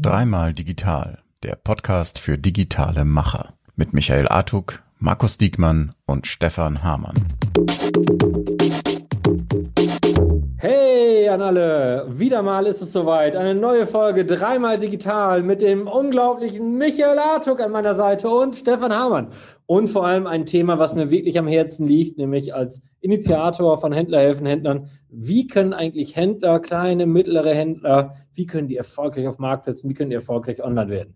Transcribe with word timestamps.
Dreimal 0.00 0.54
Digital, 0.54 1.18
der 1.42 1.56
Podcast 1.56 2.18
für 2.18 2.38
digitale 2.38 3.04
Macher 3.04 3.52
mit 3.74 3.92
Michael 3.92 4.28
Artuk, 4.28 4.82
Markus 4.98 5.36
Diekmann 5.36 5.92
und 6.06 6.26
Stefan 6.26 6.82
Hamann. 6.82 7.16
Hey 10.96 11.28
an 11.28 11.42
alle, 11.42 12.06
wieder 12.08 12.40
mal 12.40 12.66
ist 12.66 12.80
es 12.80 12.90
soweit. 12.90 13.36
Eine 13.36 13.54
neue 13.54 13.84
Folge 13.84 14.24
dreimal 14.24 14.78
digital 14.78 15.42
mit 15.42 15.60
dem 15.60 15.88
unglaublichen 15.88 16.78
Michael 16.78 17.18
Artuk 17.18 17.60
an 17.60 17.70
meiner 17.70 17.94
Seite 17.94 18.30
und 18.30 18.56
Stefan 18.56 18.94
Hamann. 18.94 19.28
Und 19.66 19.88
vor 19.88 20.06
allem 20.06 20.26
ein 20.26 20.46
Thema, 20.46 20.78
was 20.78 20.94
mir 20.94 21.10
wirklich 21.10 21.38
am 21.38 21.48
Herzen 21.48 21.86
liegt, 21.86 22.16
nämlich 22.16 22.54
als 22.54 22.80
Initiator 23.00 23.76
von 23.76 23.92
Händlerhelfen 23.92 24.46
Händlern. 24.46 24.88
Wie 25.10 25.46
können 25.46 25.74
eigentlich 25.74 26.16
Händler, 26.16 26.60
kleine, 26.60 27.04
mittlere 27.04 27.52
Händler, 27.52 28.14
wie 28.32 28.46
können 28.46 28.68
die 28.68 28.78
erfolgreich 28.78 29.28
auf 29.28 29.38
Marktplätzen, 29.38 29.90
wie 29.90 29.94
können 29.94 30.08
die 30.08 30.16
erfolgreich 30.16 30.64
online 30.64 30.90
werden? 30.90 31.14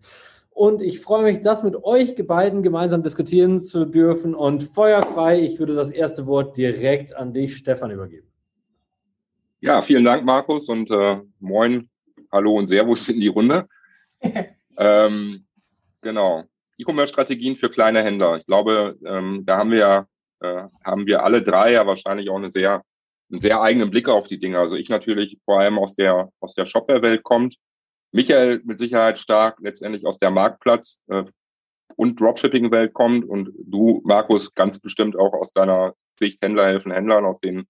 Und 0.51 0.83
ich 0.83 0.99
freue 0.99 1.23
mich, 1.23 1.41
das 1.41 1.63
mit 1.63 1.83
euch 1.83 2.13
beiden 2.27 2.61
gemeinsam 2.61 3.01
diskutieren 3.01 3.59
zu 3.59 3.85
dürfen. 3.85 4.35
Und 4.35 4.61
feuerfrei, 4.61 5.39
ich 5.39 5.57
würde 5.57 5.73
das 5.73 5.89
erste 5.89 6.27
Wort 6.27 6.55
direkt 6.55 7.15
an 7.15 7.33
dich, 7.33 7.57
Stefan, 7.57 7.89
übergeben. 7.89 8.30
Ja, 9.63 9.83
vielen 9.83 10.03
Dank, 10.03 10.25
Markus, 10.25 10.69
und 10.69 10.89
äh, 10.89 11.21
moin, 11.39 11.87
hallo 12.31 12.57
und 12.57 12.65
Servus 12.65 13.07
in 13.09 13.19
die 13.19 13.27
Runde. 13.27 13.67
ähm, 14.77 15.45
genau. 16.01 16.45
E-Commerce-Strategien 16.79 17.57
für 17.57 17.69
kleine 17.69 18.01
Händler. 18.01 18.37
Ich 18.37 18.47
glaube, 18.47 18.97
ähm, 19.05 19.43
da 19.45 19.59
haben 19.59 19.69
wir 19.69 19.77
ja, 19.77 20.07
äh, 20.39 20.63
haben 20.83 21.05
wir 21.05 21.23
alle 21.23 21.43
drei 21.43 21.73
ja 21.73 21.85
wahrscheinlich 21.85 22.31
auch 22.31 22.37
eine 22.37 22.49
sehr, 22.49 22.81
einen 23.31 23.39
sehr 23.39 23.61
eigenen 23.61 23.91
Blick 23.91 24.09
auf 24.09 24.27
die 24.27 24.39
Dinge. 24.39 24.57
Also 24.57 24.77
ich 24.77 24.89
natürlich 24.89 25.37
vor 25.45 25.59
allem 25.59 25.77
aus 25.77 25.95
der, 25.95 26.29
aus 26.39 26.55
der 26.55 26.65
Shopware-Welt 26.65 27.21
kommt. 27.21 27.55
Michael 28.11 28.61
mit 28.65 28.79
Sicherheit 28.79 29.19
stark 29.19 29.59
letztendlich 29.61 30.07
aus 30.07 30.17
der 30.17 30.31
Marktplatz- 30.31 31.01
äh, 31.07 31.25
und 31.97 32.19
Dropshipping-Welt 32.19 32.95
kommt 32.95 33.29
und 33.29 33.53
du, 33.59 34.01
Markus, 34.05 34.55
ganz 34.55 34.79
bestimmt 34.79 35.15
auch 35.15 35.33
aus 35.33 35.53
deiner 35.53 35.93
Sicht 36.17 36.43
Händler 36.43 36.65
helfen 36.65 36.91
Händlern, 36.91 37.25
aus 37.25 37.39
den 37.39 37.67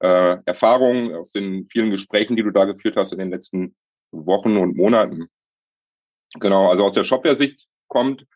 äh, 0.00 0.36
Erfahrungen, 0.44 1.14
aus 1.14 1.32
den 1.32 1.68
vielen 1.70 1.90
Gesprächen, 1.90 2.36
die 2.36 2.42
du 2.42 2.50
da 2.50 2.64
geführt 2.64 2.96
hast 2.96 3.12
in 3.12 3.18
den 3.18 3.30
letzten 3.30 3.74
Wochen 4.10 4.56
und 4.56 4.76
Monaten. 4.76 5.28
Genau, 6.34 6.68
also 6.68 6.84
aus 6.84 6.92
der 6.92 7.04
Shopware-Sicht 7.04 7.66
kommt, 7.88 8.26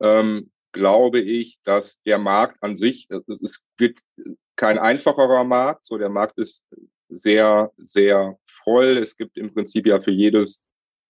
ähm, 0.00 0.50
glaube 0.72 1.20
ich, 1.20 1.58
dass 1.64 2.02
der 2.02 2.18
Markt 2.18 2.62
an 2.62 2.76
sich, 2.76 3.08
es 3.10 3.40
ist, 3.40 3.64
wird 3.78 3.98
kein 4.56 4.78
einfacherer 4.78 5.44
Markt, 5.44 5.84
so 5.84 5.98
der 5.98 6.08
Markt 6.08 6.38
ist 6.38 6.64
sehr, 7.08 7.72
sehr 7.76 8.38
voll. 8.64 8.98
Es 8.98 9.16
gibt 9.16 9.36
im 9.36 9.52
Prinzip 9.52 9.86
ja 9.86 10.00
für 10.00 10.10
jedes, 10.10 10.62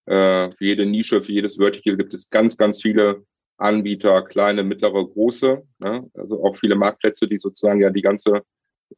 äh, 0.06 0.50
für 0.52 0.64
jede 0.64 0.86
Nische, 0.86 1.22
für 1.22 1.32
jedes 1.32 1.56
Vertical 1.56 1.96
gibt 1.96 2.14
es 2.14 2.30
ganz, 2.30 2.56
ganz 2.56 2.82
viele 2.82 3.24
Anbieter, 3.58 4.22
kleine, 4.22 4.62
mittlere, 4.62 5.06
große, 5.06 5.62
ne? 5.78 6.10
also 6.14 6.44
auch 6.44 6.56
viele 6.56 6.76
Marktplätze, 6.76 7.26
die 7.26 7.38
sozusagen 7.38 7.80
ja 7.80 7.90
die 7.90 8.02
ganze 8.02 8.42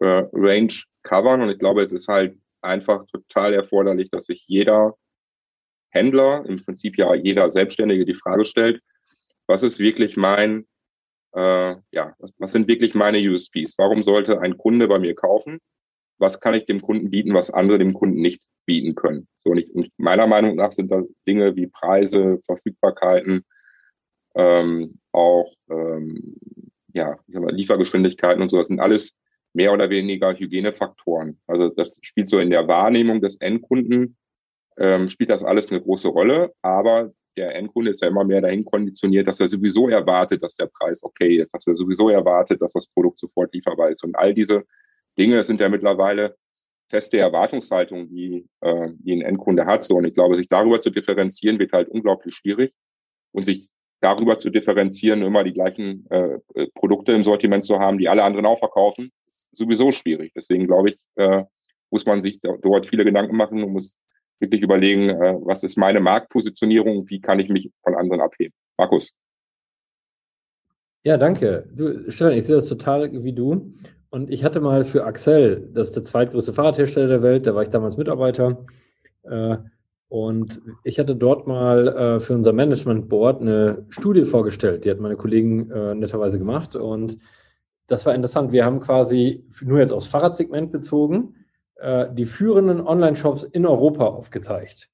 äh, 0.01 0.25
Range 0.33 0.73
covern. 1.03 1.43
Und 1.43 1.51
ich 1.51 1.59
glaube, 1.59 1.83
es 1.83 1.93
ist 1.93 2.09
halt 2.09 2.39
einfach 2.63 3.07
total 3.07 3.55
erforderlich, 3.55 4.11
dass 4.11 4.27
sich 4.27 4.45
jeder 4.47 4.97
Händler, 5.91 6.45
im 6.47 6.65
Prinzip 6.65 6.99
ja 6.99 7.15
jeder 7.15 7.51
Selbstständige 7.51 8.05
die 8.05 8.15
Frage 8.15 8.45
stellt, 8.45 8.83
was 9.47 9.63
ist 9.63 9.79
wirklich 9.79 10.17
mein, 10.17 10.67
äh, 11.35 11.77
ja, 11.91 12.15
was, 12.19 12.35
was 12.39 12.53
sind 12.53 12.69
wirklich 12.69 12.95
meine 12.95 13.19
USPs? 13.19 13.79
Warum 13.79 14.05
sollte 14.05 14.41
ein 14.41 14.59
Kunde 14.59 14.89
bei 14.89 14.99
mir 14.99 15.15
kaufen? 15.15 15.59
Was 16.19 16.41
kann 16.41 16.55
ich 16.55 16.67
dem 16.67 16.81
Kunden 16.81 17.11
bieten, 17.11 17.33
was 17.33 17.51
andere 17.51 17.79
dem 17.79 17.95
Kunden 17.95 18.21
nicht 18.21 18.43
bieten 18.67 18.95
können? 18.95 19.29
So 19.39 19.55
nicht. 19.55 19.71
Und 19.71 19.91
meiner 19.97 20.27
Meinung 20.27 20.57
nach 20.57 20.73
sind 20.73 20.93
da 20.93 21.03
Dinge 21.27 21.57
wie 21.57 21.69
Preise, 21.69 22.41
Verfügbarkeiten, 22.45 23.45
ähm, 24.35 24.99
auch 25.13 25.55
ähm, 25.71 26.37
ja, 26.93 27.19
ich 27.27 27.35
Liefergeschwindigkeiten 27.35 28.43
und 28.43 28.51
so, 28.51 28.59
das 28.59 28.67
sind 28.67 28.81
alles 28.81 29.15
mehr 29.59 29.73
oder 29.73 29.91
weniger 29.91 30.39
Hygienefaktoren. 30.39 31.41
Also 31.49 31.69
das 31.71 31.91
spielt 32.03 32.31
so 32.31 32.39
in 32.39 32.51
der 32.51 32.69
Wahrnehmung 32.69 33.21
des 33.21 33.39
Endkunden, 33.41 34.17
ähm, 34.79 35.11
spielt 35.11 35.31
das 35.31 35.43
alles 35.43 35.71
eine 35.71 35.81
große 35.81 36.07
Rolle, 36.07 36.53
aber 36.63 37.11
der 37.37 37.57
Endkunde 37.57 37.91
ist 37.91 38.01
ja 38.01 38.07
immer 38.07 38.23
mehr 38.23 38.41
dahin 38.41 38.65
konditioniert, 38.65 39.27
dass 39.27 39.41
er 39.41 39.49
sowieso 39.49 39.89
erwartet, 39.89 40.45
dass 40.45 40.55
der 40.55 40.67
Preis 40.67 41.03
okay 41.03 41.39
ist, 41.39 41.53
dass 41.53 41.67
er 41.67 41.75
sowieso 41.75 42.09
erwartet, 42.09 42.63
dass 42.63 42.73
das 42.73 42.87
Produkt 42.87 43.19
sofort 43.19 43.53
lieferbar 43.53 43.91
ist. 43.91 44.05
Und 44.05 44.15
all 44.15 44.33
diese 44.33 44.63
Dinge 45.19 45.43
sind 45.43 45.61
ja 45.61 45.69
mittlerweile 45.69 46.37
feste 46.89 47.19
Erwartungshaltungen, 47.19 48.09
die, 48.09 48.47
äh, 48.61 48.91
die 49.01 49.13
ein 49.13 49.23
Endkunde 49.23 49.67
hat. 49.67 49.83
So, 49.83 49.97
und 49.97 50.05
ich 50.05 50.15
glaube, 50.15 50.37
sich 50.37 50.49
darüber 50.49 50.79
zu 50.79 50.91
differenzieren, 50.91 51.59
wird 51.59 51.73
halt 51.73 51.89
unglaublich 51.89 52.35
schwierig. 52.35 52.73
Und 53.33 53.45
sich 53.45 53.69
darüber 54.01 54.39
zu 54.39 54.51
differenzieren, 54.51 55.23
immer 55.23 55.43
die 55.43 55.53
gleichen 55.53 56.09
äh, 56.11 56.39
Produkte 56.75 57.13
im 57.13 57.25
Sortiment 57.25 57.65
zu 57.65 57.81
haben, 57.81 57.99
die 57.99 58.09
alle 58.09 58.23
anderen 58.23 58.47
auch 58.47 58.61
verkaufen, 58.61 59.11
sowieso 59.53 59.93
schwierig. 59.93 60.33
Deswegen 60.35 60.67
glaube 60.67 60.91
ich, 60.91 60.99
äh, 61.17 61.45
muss 61.91 62.07
man 62.07 62.21
sich 62.21 62.41
dort 62.41 62.87
viele 62.87 63.05
Gedanken 63.05 63.37
machen 63.37 63.63
und 63.63 63.73
muss 63.73 63.99
wirklich 64.41 64.63
überlegen, 64.63 65.09
äh, 65.11 65.37
was 65.41 65.65
ist 65.65 65.77
meine 65.77 66.01
Marktpositionierung, 66.01 67.09
wie 67.09 67.21
kann 67.21 67.41
ich 67.41 67.49
mich 67.49 67.71
von 67.83 67.95
anderen 67.95 68.21
abheben. 68.21 68.55
Markus. 68.77 69.15
Ja, 71.05 71.17
danke. 71.17 71.69
Du, 71.75 72.11
Stefan, 72.11 72.35
ich 72.35 72.47
sehe 72.47 72.57
das 72.57 72.69
total 72.69 73.25
wie 73.25 73.33
du. 73.33 73.73
Und 74.11 74.31
ich 74.31 74.45
hatte 74.45 74.61
mal 74.61 74.85
für 74.85 75.05
Axel, 75.05 75.69
das 75.73 75.89
ist 75.89 75.97
der 75.97 76.03
zweitgrößte 76.03 76.53
Fahrradhersteller 76.53 77.09
der 77.09 77.23
Welt, 77.23 77.47
da 77.47 77.55
war 77.55 77.63
ich 77.63 77.69
damals 77.69 77.97
Mitarbeiter. 77.97 78.65
Äh, 79.25 79.59
und 80.09 80.63
ich 80.85 80.99
hatte 80.99 81.15
dort 81.15 81.47
mal 81.47 81.89
äh, 81.89 82.21
für 82.21 82.35
unser 82.35 82.55
Management 82.55 83.11
Board 83.11 83.43
eine 83.43 83.85
Studie 83.91 84.25
vorgestellt. 84.25 84.85
Die 84.85 84.91
hat 84.91 85.01
meine 85.01 85.17
Kollegen 85.17 85.71
äh, 85.71 85.95
netterweise 85.95 86.39
gemacht. 86.39 86.77
Und 86.77 87.19
das 87.89 88.07
war 88.07 88.15
interessant. 88.15 88.53
Wir 88.53 88.65
haben 88.65 88.81
quasi 88.81 89.45
nur 89.63 89.81
jetzt 89.81 89.93
aufs 89.93 90.07
Fahrradsegment 90.07 90.71
bezogen, 90.71 91.35
äh, 91.77 92.07
die 92.13 92.27
führenden 92.27 92.87
Online-Shops 92.87 93.45
in 93.45 93.67
Europa 93.67 94.07
aufgezeigt. 94.07 94.89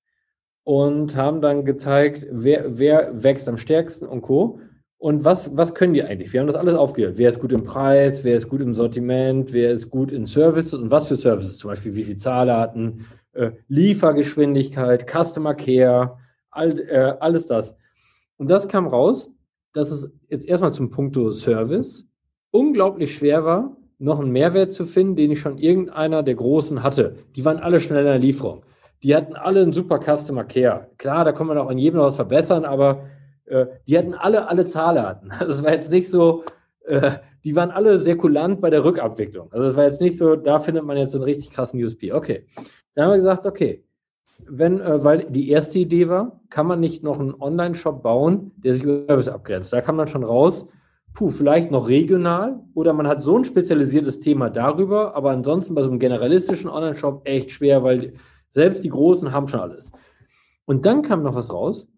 Und 0.63 1.15
haben 1.15 1.43
dann 1.43 1.67
gezeigt, 1.67 2.27
wer, 2.31 2.79
wer 2.79 3.23
wächst 3.23 3.49
am 3.51 3.59
stärksten 3.59 4.07
und 4.07 4.23
Co. 4.23 4.61
Und 4.97 5.23
was, 5.23 5.55
was 5.55 5.75
können 5.75 5.93
die 5.93 6.03
eigentlich? 6.03 6.33
Wir 6.33 6.41
haben 6.41 6.47
das 6.47 6.57
alles 6.57 6.73
aufgehört. 6.73 7.19
Wer 7.19 7.29
ist 7.29 7.41
gut 7.41 7.53
im 7.53 7.65
Preis, 7.65 8.25
wer 8.25 8.37
ist 8.37 8.49
gut 8.49 8.63
im 8.63 8.73
Sortiment, 8.73 9.53
wer 9.53 9.73
ist 9.73 9.91
gut 9.91 10.11
in 10.11 10.25
Services 10.25 10.73
und 10.73 10.91
was 10.91 11.09
für 11.09 11.17
Services, 11.17 11.59
zum 11.59 11.69
Beispiel 11.69 11.95
wie 11.95 12.05
viele 12.05 12.17
Zahldaten, 12.17 13.05
äh, 13.33 13.51
Liefergeschwindigkeit, 13.69 15.07
Customer 15.07 15.55
Care, 15.55 16.17
all, 16.51 16.81
äh, 16.81 17.17
alles 17.21 17.47
das. 17.47 17.77
Und 18.39 18.49
das 18.49 18.69
kam 18.69 18.87
raus, 18.87 19.35
dass 19.75 19.91
es 19.91 20.11
jetzt 20.29 20.49
erstmal 20.49 20.73
zum 20.73 20.91
Punkto 20.91 21.33
Service 21.33 22.09
unglaublich 22.55 23.15
schwer 23.15 23.45
war, 23.45 23.77
noch 23.99 24.21
einen 24.21 24.31
Mehrwert 24.31 24.73
zu 24.73 24.87
finden, 24.87 25.17
den 25.17 25.33
ich 25.33 25.41
schon 25.41 25.59
irgendeiner 25.59 26.23
der 26.23 26.37
Großen 26.37 26.83
hatte. 26.83 27.17
Die 27.35 27.45
waren 27.45 27.59
alle 27.59 27.81
schnell 27.81 28.01
in 28.01 28.07
der 28.07 28.19
Lieferung. 28.19 28.63
Die 29.03 29.15
hatten 29.15 29.35
alle 29.35 29.63
einen 29.63 29.73
super 29.73 29.99
Customer 29.99 30.45
Care. 30.45 30.89
Klar, 30.97 31.25
da 31.25 31.33
kann 31.33 31.49
man 31.49 31.59
auch 31.59 31.69
an 31.69 31.79
jedem 31.79 31.99
noch 31.99 32.07
was 32.07 32.17
verbessern, 32.17 32.65
aber 32.65 33.07
äh, 33.47 33.67
die 33.89 33.99
hatten 33.99 34.15
alle 34.15 34.49
alle 34.49 34.65
Zahldaten. 34.65 35.33
Das 35.41 35.65
war 35.65 35.73
jetzt 35.73 35.91
nicht 35.91 36.09
so, 36.09 36.45
äh, 36.87 37.11
die 37.45 37.57
waren 37.57 37.73
alle 37.73 37.99
sehr 37.99 38.17
kulant 38.17 38.61
bei 38.61 38.71
der 38.71 38.85
Rückabwicklung. 38.85 39.53
Also 39.53 39.67
es 39.67 39.77
war 39.77 39.85
jetzt 39.85 40.01
nicht 40.01 40.17
so, 40.17 40.37
da 40.37 40.61
findet 40.61 40.85
man 40.85 40.97
jetzt 40.97 41.11
so 41.11 41.19
einen 41.19 41.25
richtig 41.25 41.51
krassen 41.51 41.83
USP. 41.83 42.13
Okay. 42.13 42.47
Dann 42.95 43.07
haben 43.07 43.13
wir 43.13 43.19
gesagt, 43.19 43.47
okay, 43.47 43.85
wenn, 44.47 44.81
äh, 44.81 45.03
weil 45.03 45.27
die 45.29 45.51
erste 45.51 45.81
Idee 45.81 46.09
war, 46.09 46.41
kann 46.51 46.67
man 46.67 46.79
nicht 46.79 47.03
noch 47.03 47.19
einen 47.19 47.35
Online-Shop 47.35 48.03
bauen, 48.03 48.53
der 48.57 48.73
sich 48.73 48.85
über 48.85 49.07
Service 49.07 49.29
abgrenzt. 49.29 49.73
Da 49.73 49.81
kann 49.81 49.97
man 49.97 50.07
schon 50.07 50.25
raus, 50.25 50.69
puh, 51.15 51.31
vielleicht 51.31 51.71
noch 51.71 51.89
regional 51.89 52.61
oder 52.75 52.93
man 52.93 53.07
hat 53.07 53.23
so 53.23 53.39
ein 53.39 53.45
spezialisiertes 53.45 54.19
Thema 54.21 54.51
darüber, 54.51 55.15
aber 55.15 55.31
ansonsten 55.31 55.75
bei 55.75 55.83
so 55.83 55.91
einem 55.91 56.01
generalistischen 56.01 56.69
Online-Shop 56.69 57.23
echt 57.25 57.53
schwer, 57.53 57.83
weil 57.85 58.15
selbst 58.49 58.85
die 58.85 58.89
Großen 58.89 59.33
haben 59.33 59.49
schon 59.49 59.61
alles. 59.61 59.93
Und 60.67 60.85
dann 60.85 61.03
kam 61.03 61.23
noch 61.23 61.35
was 61.35 61.53
raus, 61.53 61.89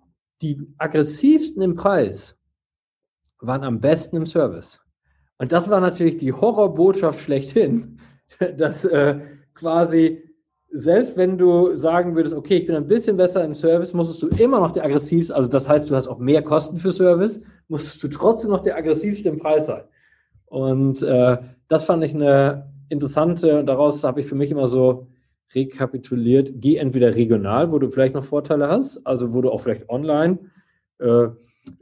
die 0.43 0.61
aggressivsten 0.79 1.62
im 1.62 1.75
Preis 1.75 2.38
waren 3.41 3.64
am 3.64 3.81
besten 3.81 4.17
im 4.17 4.26
Service. 4.26 4.81
Und 5.38 5.52
das 5.52 5.70
war 5.70 5.81
natürlich 5.81 6.19
die 6.19 6.32
Horrorbotschaft 6.32 7.19
schlechthin, 7.19 7.99
dass 8.56 8.85
äh, 8.85 9.20
quasi 9.55 10.25
selbst 10.78 11.17
wenn 11.17 11.38
du 11.38 11.75
sagen 11.75 12.14
würdest, 12.14 12.34
okay, 12.34 12.56
ich 12.56 12.67
bin 12.67 12.76
ein 12.76 12.87
bisschen 12.87 13.17
besser 13.17 13.43
im 13.43 13.55
Service, 13.55 13.94
musstest 13.94 14.23
du 14.23 14.28
immer 14.43 14.61
noch 14.61 14.73
der 14.73 14.84
aggressivste, 14.84 15.34
also 15.34 15.49
das 15.49 15.67
heißt, 15.67 15.88
du 15.88 15.96
hast 15.96 16.06
auch 16.06 16.19
mehr 16.19 16.43
Kosten 16.43 16.76
für 16.76 16.90
Service, 16.90 17.40
musstest 17.69 18.02
du 18.02 18.08
trotzdem 18.08 18.50
noch 18.50 18.61
der 18.61 18.76
aggressivste 18.76 19.31
im 19.31 19.38
Preis 19.38 19.67
sein. 19.67 19.84
Und 20.44 21.02
äh, 21.02 21.38
das 21.69 21.84
fand 21.84 22.05
ich 22.05 22.14
eine 22.14 22.70
interessante, 22.90 23.64
daraus 23.64 24.05
habe 24.05 24.20
ich 24.20 24.26
für 24.26 24.34
mich 24.34 24.50
immer 24.50 24.67
so 24.67 25.06
rekapituliert, 25.55 26.52
geh 26.56 26.76
entweder 26.76 27.14
regional, 27.14 27.72
wo 27.72 27.79
du 27.79 27.88
vielleicht 27.88 28.14
noch 28.14 28.25
Vorteile 28.25 28.69
hast, 28.69 29.06
also 29.06 29.32
wo 29.32 29.40
du 29.40 29.50
auch 29.50 29.61
vielleicht 29.61 29.88
online 29.88 30.38
äh, 30.99 31.29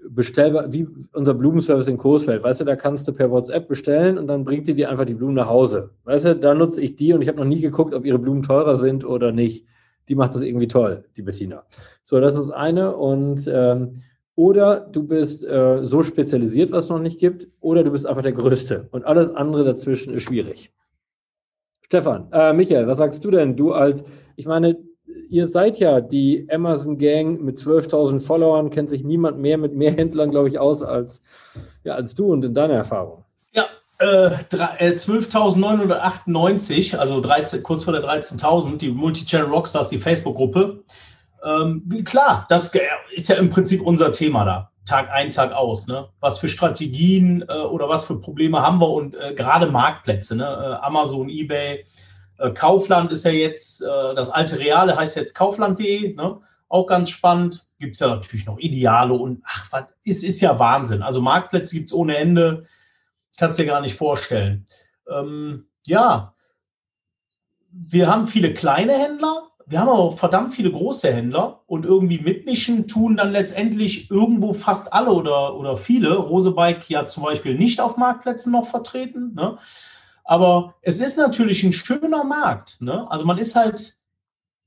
bestellbar, 0.08 0.72
wie 0.72 0.86
unser 1.12 1.34
Blumenservice 1.34 1.88
in 1.88 1.98
Coesfeld. 1.98 2.42
Weißt 2.42 2.60
du, 2.60 2.64
da 2.64 2.76
kannst 2.76 3.08
du 3.08 3.12
per 3.12 3.30
WhatsApp 3.30 3.68
bestellen 3.68 4.18
und 4.18 4.26
dann 4.26 4.44
bringt 4.44 4.66
die 4.66 4.74
dir 4.74 4.90
einfach 4.90 5.04
die 5.04 5.14
Blumen 5.14 5.34
nach 5.34 5.48
Hause. 5.48 5.90
Weißt 6.04 6.24
du, 6.24 6.36
da 6.36 6.54
nutze 6.54 6.80
ich 6.80 6.96
die 6.96 7.12
und 7.12 7.22
ich 7.22 7.28
habe 7.28 7.38
noch 7.38 7.44
nie 7.44 7.60
geguckt, 7.60 7.94
ob 7.94 8.04
ihre 8.04 8.18
Blumen 8.18 8.42
teurer 8.42 8.76
sind 8.76 9.04
oder 9.04 9.32
nicht. 9.32 9.66
Die 10.08 10.14
macht 10.14 10.34
das 10.34 10.42
irgendwie 10.42 10.68
toll, 10.68 11.04
die 11.16 11.22
Bettina. 11.22 11.64
So, 12.02 12.20
das 12.20 12.36
ist 12.36 12.50
eine 12.50 12.96
und 12.96 13.48
ähm, 13.52 14.02
oder 14.36 14.80
du 14.80 15.06
bist 15.06 15.44
äh, 15.44 15.82
so 15.82 16.02
spezialisiert, 16.02 16.72
was 16.72 16.84
es 16.84 16.90
noch 16.90 16.98
nicht 16.98 17.20
gibt, 17.20 17.48
oder 17.60 17.84
du 17.84 17.92
bist 17.92 18.06
einfach 18.06 18.22
der 18.22 18.32
Größte 18.32 18.88
und 18.90 19.06
alles 19.06 19.30
andere 19.30 19.64
dazwischen 19.64 20.12
ist 20.12 20.24
schwierig. 20.24 20.72
Stefan, 21.82 22.28
äh, 22.32 22.52
Michael, 22.52 22.86
was 22.86 22.98
sagst 22.98 23.24
du 23.24 23.30
denn? 23.30 23.56
Du 23.56 23.72
als, 23.72 24.04
ich 24.36 24.46
meine, 24.46 24.76
ihr 25.28 25.48
seid 25.48 25.78
ja 25.78 26.00
die 26.00 26.48
Amazon 26.50 26.96
Gang 26.98 27.40
mit 27.40 27.56
12.000 27.56 28.20
Followern, 28.20 28.70
kennt 28.70 28.88
sich 28.88 29.04
niemand 29.04 29.38
mehr 29.38 29.58
mit 29.58 29.74
mehr 29.74 29.92
Händlern, 29.92 30.30
glaube 30.30 30.48
ich, 30.48 30.58
aus 30.58 30.82
als, 30.82 31.22
ja, 31.84 31.92
als 31.94 32.14
du 32.14 32.32
und 32.32 32.42
in 32.44 32.54
deiner 32.54 32.74
Erfahrung. 32.74 33.24
Ja, 33.52 33.66
äh, 33.98 34.30
12.998, 34.50 36.94
äh, 36.94 36.96
also 36.96 37.20
13, 37.20 37.62
kurz 37.62 37.84
vor 37.84 37.92
der 37.92 38.02
13.000, 38.02 38.78
die 38.78 38.90
Multichannel 38.90 39.46
Rockstars, 39.48 39.88
die 39.88 39.98
Facebook-Gruppe. 39.98 40.82
Ähm, 41.44 41.86
klar, 42.04 42.46
das 42.48 42.72
ist 43.12 43.28
ja 43.28 43.36
im 43.36 43.50
Prinzip 43.50 43.82
unser 43.82 44.10
Thema 44.12 44.44
da. 44.44 44.70
Tag 44.86 45.10
ein, 45.10 45.32
Tag 45.32 45.52
aus. 45.52 45.86
Ne? 45.86 46.08
Was 46.20 46.38
für 46.38 46.48
Strategien 46.48 47.42
äh, 47.48 47.54
oder 47.54 47.88
was 47.88 48.04
für 48.04 48.20
Probleme 48.20 48.60
haben 48.60 48.78
wir 48.80 48.90
und 48.90 49.16
äh, 49.16 49.32
gerade 49.34 49.64
Marktplätze, 49.66 50.36
ne? 50.36 50.44
Äh, 50.44 50.74
Amazon, 50.84 51.30
Ebay, 51.30 51.76
äh, 51.76 51.84
Kaufland 52.54 53.12
ist 53.12 53.24
ja 53.24 53.30
jetzt, 53.30 53.82
äh, 53.82 54.14
das 54.14 54.30
alte 54.30 54.58
Reale 54.58 54.96
heißt 54.96 55.16
jetzt 55.16 55.34
kaufland.de, 55.34 56.14
ne? 56.14 56.40
auch 56.68 56.86
ganz 56.86 57.10
spannend. 57.10 57.66
Gibt 57.78 57.94
es 57.94 58.00
ja 58.00 58.08
natürlich 58.08 58.46
noch 58.46 58.58
Ideale 58.58 59.14
und 59.14 59.42
ach, 59.46 59.68
was 59.70 59.84
ist, 60.04 60.24
ist 60.24 60.40
ja 60.40 60.58
Wahnsinn. 60.58 61.02
Also 61.02 61.20
Marktplätze 61.20 61.74
gibt 61.74 61.90
es 61.90 61.94
ohne 61.94 62.16
Ende, 62.16 62.64
kannst 63.36 63.58
dir 63.58 63.66
gar 63.66 63.80
nicht 63.80 63.96
vorstellen. 63.96 64.66
Ähm, 65.08 65.66
ja, 65.86 66.34
wir 67.70 68.10
haben 68.10 68.26
viele 68.26 68.54
kleine 68.54 68.94
Händler, 68.94 69.50
wir 69.66 69.80
haben 69.80 69.88
aber 69.88 69.98
auch 69.98 70.18
verdammt 70.18 70.54
viele 70.54 70.70
große 70.70 71.12
Händler 71.12 71.62
und 71.66 71.84
irgendwie 71.84 72.18
mitmischen 72.18 72.86
tun 72.86 73.16
dann 73.16 73.32
letztendlich 73.32 74.10
irgendwo 74.10 74.52
fast 74.52 74.92
alle 74.92 75.10
oder, 75.10 75.56
oder 75.56 75.76
viele. 75.76 76.16
Rosebike 76.16 76.84
ja 76.88 77.06
zum 77.06 77.22
Beispiel 77.22 77.54
nicht 77.54 77.80
auf 77.80 77.96
Marktplätzen 77.96 78.52
noch 78.52 78.66
vertreten. 78.66 79.34
Ne? 79.34 79.58
Aber 80.24 80.74
es 80.80 81.00
ist 81.00 81.18
natürlich 81.18 81.62
ein 81.62 81.72
schöner 81.72 82.24
Markt. 82.24 82.80
Ne? 82.80 83.06
Also 83.10 83.26
man 83.26 83.38
ist 83.38 83.54
halt, 83.54 83.98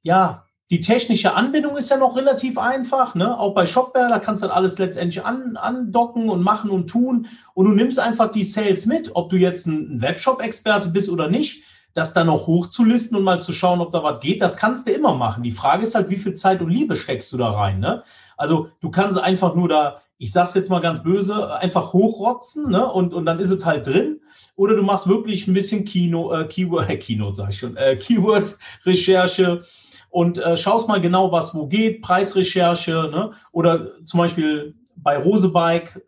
ja, 0.04 0.46
die 0.70 0.82
technische 0.82 1.34
Anbindung 1.34 1.78
ist 1.78 1.90
ja 1.90 1.98
noch 1.98 2.16
relativ 2.16 2.58
einfach. 2.58 3.16
Ne? 3.16 3.38
Auch 3.38 3.54
bei 3.54 3.66
Shopware, 3.66 4.10
da 4.10 4.20
kannst 4.20 4.44
du 4.44 4.48
halt 4.48 4.56
alles 4.56 4.78
letztendlich 4.78 5.26
an, 5.26 5.56
andocken 5.56 6.30
und 6.30 6.44
machen 6.44 6.70
und 6.70 6.88
tun. 6.88 7.28
Und 7.54 7.66
du 7.66 7.72
nimmst 7.72 8.00
einfach 8.00 8.32
die 8.32 8.44
Sales 8.44 8.86
mit, 8.86 9.16
ob 9.16 9.30
du 9.30 9.38
jetzt 9.38 9.66
ein 9.66 10.02
Webshop-Experte 10.02 10.90
bist 10.90 11.10
oder 11.10 11.30
nicht. 11.30 11.64
Das 11.94 12.14
dann 12.14 12.28
noch 12.28 12.46
hochzulisten 12.46 13.18
und 13.18 13.24
mal 13.24 13.42
zu 13.42 13.54
schauen, 13.54 13.82
ob 13.82 13.92
da 13.92 14.04
was 14.04 14.20
geht, 14.20 14.42
das 14.42 14.56
kannst 14.56 14.86
du 14.86 14.92
immer 14.92 15.16
machen. 15.16 15.42
Die 15.42 15.52
Frage 15.52 15.82
ist 15.82 15.96
halt, 15.96 16.10
wie 16.10 16.18
viel 16.18 16.36
Zeit 16.36 16.62
und 16.62 16.70
Liebe 16.70 16.96
steckst 16.96 17.34
du 17.34 17.38
da 17.38 17.48
rein? 17.48 17.80
Ne? 17.80 18.04
Also 18.36 18.70
du 18.82 18.92
kannst 18.92 19.18
einfach 19.18 19.56
nur 19.56 19.68
da 19.68 20.02
ich 20.18 20.32
sag's 20.32 20.56
jetzt 20.56 20.70
mal 20.70 20.80
ganz 20.80 21.04
böse, 21.04 21.56
einfach 21.58 21.94
hochrotzen 21.94 22.72
ne? 22.72 22.92
und, 22.92 23.14
und 23.14 23.26
dann 23.26 23.40
ist 23.40 23.52
es 23.52 23.66
halt 23.66 23.88
drin. 23.88 24.20
Oder 24.56 24.76
du 24.76 24.82
machst 24.82 25.08
wirklich 25.08 25.48
ein 25.48 25.54
bisschen 25.54 25.86
Kino, 25.86 26.34
äh, 26.34 26.46
Keyword, 26.46 26.90
äh, 26.90 26.98
Keynote 26.98 27.36
sag 27.36 27.50
ich 27.50 27.60
schon, 27.60 27.78
äh, 27.78 27.96
Keyword-Recherche 27.96 29.62
und 30.10 30.38
äh, 30.40 30.58
schaust 30.58 30.88
mal 30.88 31.02
genau, 31.02 31.32
was 31.32 31.54
wo 31.54 31.68
geht, 31.68 32.02
Preisrecherche, 32.02 33.10
ne? 33.12 33.32
Oder 33.52 34.04
zum 34.04 34.20
Beispiel 34.20 34.76
bei 34.96 35.18
Rosebike 35.18 36.02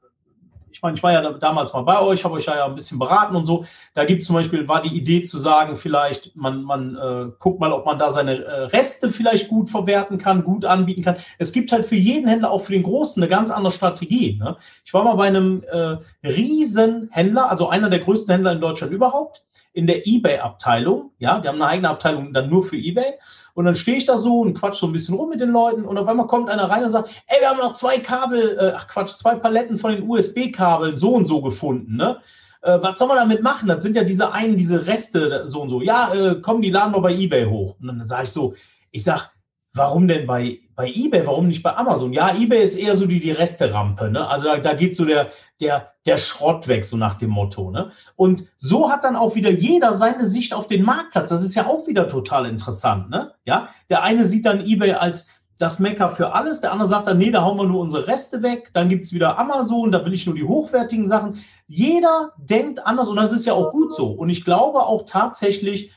ich 0.71 0.81
meine, 0.81 0.95
ich 0.95 1.04
war 1.04 1.12
ja 1.12 1.31
damals 1.33 1.74
mal 1.74 1.81
bei 1.81 2.00
euch, 2.00 2.24
habe 2.24 2.36
euch 2.36 2.45
ja 2.45 2.66
ein 2.66 2.75
bisschen 2.75 3.00
beraten 3.00 3.36
und 3.36 3.45
so. 3.45 3.66
Da 3.94 4.06
gibt 4.06 4.21
es 4.21 4.27
zum 4.27 4.36
Beispiel, 4.36 4.68
war 4.68 4.81
die 4.81 4.95
Idee 4.95 5.24
zu 5.24 5.38
sagen, 5.38 5.75
vielleicht, 5.75 6.36
man, 6.36 6.63
man 6.63 6.95
äh, 6.95 7.31
guckt 7.39 7.60
mal, 7.60 7.71
ob 7.71 7.86
man 7.86 8.00
da 8.00 8.12
seine 8.12 8.44
äh, 8.44 8.62
Reste 8.66 9.10
vielleicht 9.10 9.48
gut 9.48 9.69
verwerten 9.69 10.18
kann, 10.18 10.44
gut 10.44 10.66
anbieten 10.66 11.04
kann. 11.04 11.18
Es 11.38 11.51
gibt 11.51 11.71
halt 11.71 11.86
für 11.86 11.95
jeden 11.95 12.27
Händler, 12.27 12.51
auch 12.51 12.63
für 12.63 12.74
den 12.74 12.83
Großen, 12.83 13.21
eine 13.21 13.30
ganz 13.30 13.51
andere 13.51 13.71
Strategie. 13.71 14.38
Ne? 14.39 14.57
Ich 14.86 14.94
war 14.94 15.04
mal 15.04 15.16
bei 15.16 15.27
einem 15.27 15.63
äh, 15.69 15.98
Riesenhändler, 16.27 17.50
also 17.50 17.69
einer 17.69 17.89
der 17.89 18.00
größten 18.00 18.31
Händler 18.31 18.51
in 18.51 18.62
Deutschland 18.62 18.94
überhaupt, 18.94 19.44
in 19.74 19.88
der 19.88 20.06
Ebay-Abteilung. 20.07 21.12
Ja, 21.19 21.39
die 21.39 21.48
haben 21.48 21.62
eine 21.62 21.68
eigene 21.68 21.89
Abteilung 21.89 22.33
dann 22.33 22.50
nur 22.50 22.63
für 22.63 22.77
Ebay. 22.77 23.13
Und 23.54 23.65
dann 23.65 23.75
stehe 23.75 23.98
ich 23.98 24.06
da 24.06 24.18
so 24.18 24.39
und 24.39 24.54
quatsch 24.54 24.75
so 24.75 24.88
ein 24.88 24.94
bisschen 24.94 25.15
rum 25.15 25.30
mit 25.30 25.42
den 25.42 25.51
Leuten 25.51 25.83
und 25.83 25.98
auf 25.98 26.07
einmal 26.07 26.27
kommt 26.27 26.50
einer 26.50 26.69
rein 26.69 26.83
und 26.86 26.92
sagt, 26.92 27.10
ey, 27.27 27.42
wir 27.42 27.50
haben 27.50 27.57
noch 27.57 27.74
zwei 27.74 27.98
Kabel, 27.98 28.57
äh, 28.57 28.74
ach 28.75 28.88
Quatsch, 28.88 29.18
zwei 29.18 29.36
Paletten 29.36 29.77
von 29.77 29.94
den 29.94 30.07
USB-Kabeln 30.60 30.98
so 30.98 31.14
und 31.14 31.26
so 31.26 31.42
gefunden, 31.42 31.96
ne? 31.96 32.20
Äh, 32.62 32.78
was 32.82 33.00
soll 33.00 33.08
man 33.08 33.18
damit 33.18 33.42
machen? 33.42 33.70
Das 33.70 33.82
sind 33.82 33.96
ja 33.96 34.04
diese 34.04 34.34
einen, 34.34 34.58
diese 34.58 34.86
Reste 34.86 35.44
so 35.46 35.62
und 35.62 35.70
so. 35.70 35.82
Ja, 35.82 36.14
äh, 36.14 36.36
komm, 36.42 36.62
die 36.62 36.72
laden 36.72 36.94
wir 36.94 37.02
bei 37.02 37.14
Ebay 37.14 37.46
hoch. 37.46 37.78
Und 37.80 37.88
dann 37.88 38.06
sage 38.06 38.24
ich 38.24 38.32
so, 38.32 38.54
ich 38.92 39.04
sag, 39.04 39.32
warum 39.74 40.08
denn 40.08 40.26
bei, 40.26 40.60
bei 40.76 40.88
eBay, 40.88 41.26
warum 41.26 41.48
nicht 41.48 41.64
bei 41.64 41.76
Amazon? 41.76 42.12
Ja, 42.12 42.36
eBay 42.36 42.64
ist 42.64 42.76
eher 42.76 42.96
so 42.96 43.06
die, 43.06 43.20
die 43.20 43.32
Resterampe, 43.32 44.10
ne? 44.10 44.28
Also 44.28 44.48
da, 44.48 44.58
da 44.58 44.74
geht 44.74 44.96
so 44.96 45.06
der, 45.06 45.30
der, 45.62 45.94
der 46.06 46.18
Schrott 46.18 46.68
weg, 46.68 46.86
so 46.86 46.98
nach 46.98 47.16
dem 47.16 47.30
Motto, 47.30 47.72
ne? 47.72 47.92
Und 48.16 48.46
so 48.58 48.90
hat 48.90 49.04
dann 49.04 49.16
auch 49.16 49.36
wieder 49.36 49.52
jeder 49.52 49.94
seine 49.94 50.26
Sicht 50.26 50.54
auf 50.54 50.68
den 50.68 50.84
Marktplatz. 50.84 51.30
Das 51.30 51.44
ist 51.44 51.56
ja 51.56 51.68
auch 51.68 51.88
wieder 51.88 52.08
total 52.08 52.46
interessant, 52.46 53.10
ne? 53.10 53.34
Ja, 53.46 53.70
der 53.90 54.04
eine 54.04 54.26
sieht 54.26 54.46
dann 54.46 54.66
eBay 54.66 54.94
als 54.94 55.30
das 55.60 55.78
Mecker 55.78 56.10
für 56.10 56.34
alles, 56.34 56.62
der 56.62 56.72
andere 56.72 56.88
sagt 56.88 57.08
dann, 57.08 57.18
nee, 57.18 57.32
da 57.32 57.44
hauen 57.44 57.58
wir 57.58 57.68
nur 57.68 57.82
unsere 57.82 58.08
Reste 58.08 58.42
weg, 58.42 58.72
dann 58.74 58.88
gibt 58.88 59.06
es 59.06 59.14
wieder 59.14 59.38
Amazon, 59.38 59.92
da 59.92 60.06
will 60.06 60.14
ich 60.14 60.26
nur 60.26 60.34
die 60.34 60.46
hochwertigen 60.46 61.06
Sachen. 61.06 61.44
Jeder 61.68 62.32
denkt 62.38 62.88
anders 62.88 63.10
und 63.10 63.18
das 63.18 63.34
ist 63.34 63.46
ja 63.46 63.54
auch 63.54 63.70
gut 63.72 63.94
so. 63.94 64.08
Und 64.08 64.30
ich 64.30 64.46
glaube 64.46 64.80
auch 64.80 65.04
tatsächlich, 65.06 65.92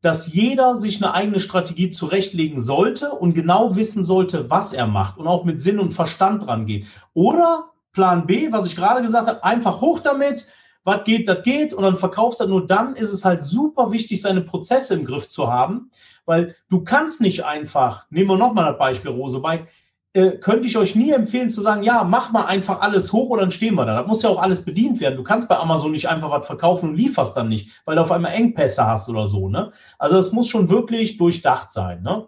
dass 0.00 0.32
jeder 0.32 0.76
sich 0.76 1.02
eine 1.02 1.12
eigene 1.12 1.40
Strategie 1.40 1.90
zurechtlegen 1.90 2.60
sollte 2.60 3.10
und 3.10 3.34
genau 3.34 3.74
wissen 3.74 4.04
sollte, 4.04 4.48
was 4.48 4.72
er 4.72 4.86
macht 4.86 5.18
und 5.18 5.26
auch 5.26 5.44
mit 5.44 5.60
Sinn 5.60 5.80
und 5.80 5.92
Verstand 5.92 6.46
rangeht. 6.46 6.86
Oder 7.12 7.70
Plan 7.92 8.26
B, 8.26 8.52
was 8.52 8.66
ich 8.66 8.76
gerade 8.76 9.02
gesagt 9.02 9.26
habe, 9.26 9.42
einfach 9.42 9.80
hoch 9.80 9.98
damit, 9.98 10.46
was 10.84 11.04
geht, 11.04 11.28
das 11.28 11.42
geht 11.42 11.72
und 11.74 11.82
dann 11.82 11.96
verkaufst 11.96 12.40
du 12.40 12.46
nur 12.46 12.66
dann 12.66 12.96
ist 12.96 13.12
es 13.12 13.24
halt 13.24 13.44
super 13.44 13.92
wichtig, 13.92 14.20
seine 14.20 14.40
Prozesse 14.40 14.94
im 14.94 15.04
Griff 15.04 15.28
zu 15.28 15.52
haben, 15.52 15.90
weil 16.24 16.56
du 16.68 16.82
kannst 16.84 17.20
nicht 17.20 17.44
einfach, 17.44 18.06
nehmen 18.10 18.30
wir 18.30 18.38
nochmal 18.38 18.70
das 18.70 18.78
Beispiel 18.78 19.10
Rosebike, 19.10 19.66
äh, 20.12 20.32
könnte 20.38 20.66
ich 20.66 20.76
euch 20.76 20.96
nie 20.96 21.12
empfehlen 21.12 21.50
zu 21.50 21.60
sagen, 21.60 21.84
ja, 21.84 22.02
mach 22.02 22.32
mal 22.32 22.46
einfach 22.46 22.80
alles 22.80 23.12
hoch 23.12 23.30
und 23.30 23.40
dann 23.40 23.52
stehen 23.52 23.76
wir 23.76 23.86
da. 23.86 23.98
Das 23.98 24.08
muss 24.08 24.22
ja 24.22 24.30
auch 24.30 24.42
alles 24.42 24.64
bedient 24.64 25.00
werden. 25.00 25.16
Du 25.16 25.22
kannst 25.22 25.48
bei 25.48 25.56
Amazon 25.56 25.92
nicht 25.92 26.08
einfach 26.08 26.30
was 26.30 26.46
verkaufen 26.46 26.90
und 26.90 26.96
lieferst 26.96 27.36
dann 27.36 27.48
nicht, 27.48 27.80
weil 27.84 27.94
du 27.94 28.02
auf 28.02 28.10
einmal 28.10 28.32
Engpässe 28.32 28.84
hast 28.84 29.08
oder 29.08 29.26
so. 29.26 29.48
Ne? 29.48 29.72
Also 29.98 30.18
es 30.18 30.32
muss 30.32 30.48
schon 30.48 30.68
wirklich 30.68 31.16
durchdacht 31.16 31.70
sein. 31.70 32.02
Ne? 32.02 32.26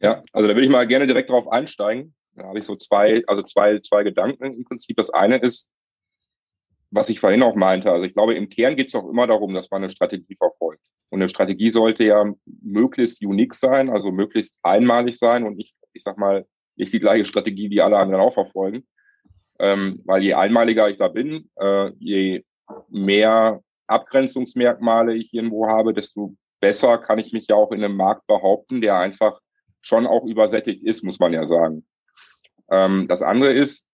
Ja, 0.00 0.22
also 0.32 0.46
da 0.46 0.54
würde 0.54 0.66
ich 0.66 0.72
mal 0.72 0.86
gerne 0.86 1.06
direkt 1.06 1.30
drauf 1.30 1.48
einsteigen. 1.48 2.14
Da 2.34 2.44
habe 2.44 2.58
ich 2.58 2.66
so 2.66 2.76
zwei, 2.76 3.22
also 3.26 3.42
zwei, 3.42 3.78
zwei 3.78 4.02
Gedanken 4.02 4.44
im 4.44 4.64
Prinzip. 4.64 4.96
Das 4.98 5.08
eine 5.08 5.36
ist, 5.36 5.70
was 6.94 7.08
ich 7.08 7.18
vorhin 7.18 7.42
auch 7.42 7.56
meinte. 7.56 7.90
Also 7.90 8.06
ich 8.06 8.14
glaube, 8.14 8.34
im 8.34 8.48
Kern 8.48 8.76
geht 8.76 8.86
es 8.86 8.92
doch 8.92 9.08
immer 9.08 9.26
darum, 9.26 9.52
dass 9.52 9.70
man 9.70 9.82
eine 9.82 9.90
Strategie 9.90 10.36
verfolgt. 10.36 10.80
Und 11.10 11.20
eine 11.20 11.28
Strategie 11.28 11.70
sollte 11.70 12.04
ja 12.04 12.24
möglichst 12.62 13.20
unique 13.24 13.54
sein, 13.54 13.90
also 13.90 14.12
möglichst 14.12 14.56
einmalig 14.62 15.18
sein 15.18 15.42
und 15.42 15.56
nicht, 15.56 15.74
ich 15.92 16.04
sag 16.04 16.18
mal, 16.18 16.46
nicht 16.76 16.92
die 16.92 17.00
gleiche 17.00 17.24
Strategie, 17.24 17.68
wie 17.70 17.80
alle 17.80 17.98
anderen 17.98 18.20
auch 18.20 18.34
verfolgen. 18.34 18.86
Ähm, 19.58 20.02
weil 20.04 20.22
je 20.22 20.34
einmaliger 20.34 20.88
ich 20.88 20.96
da 20.96 21.08
bin, 21.08 21.50
äh, 21.56 21.90
je 21.98 22.44
mehr 22.88 23.60
Abgrenzungsmerkmale 23.88 25.14
ich 25.14 25.34
irgendwo 25.34 25.66
habe, 25.66 25.94
desto 25.94 26.36
besser 26.60 26.98
kann 26.98 27.18
ich 27.18 27.32
mich 27.32 27.46
ja 27.48 27.56
auch 27.56 27.72
in 27.72 27.82
einem 27.82 27.96
Markt 27.96 28.26
behaupten, 28.28 28.80
der 28.80 28.98
einfach 28.98 29.40
schon 29.80 30.06
auch 30.06 30.24
übersättigt 30.24 30.84
ist, 30.84 31.02
muss 31.02 31.18
man 31.18 31.32
ja 31.32 31.44
sagen. 31.44 31.86
Ähm, 32.70 33.06
das 33.08 33.22
andere 33.22 33.52
ist, 33.52 33.84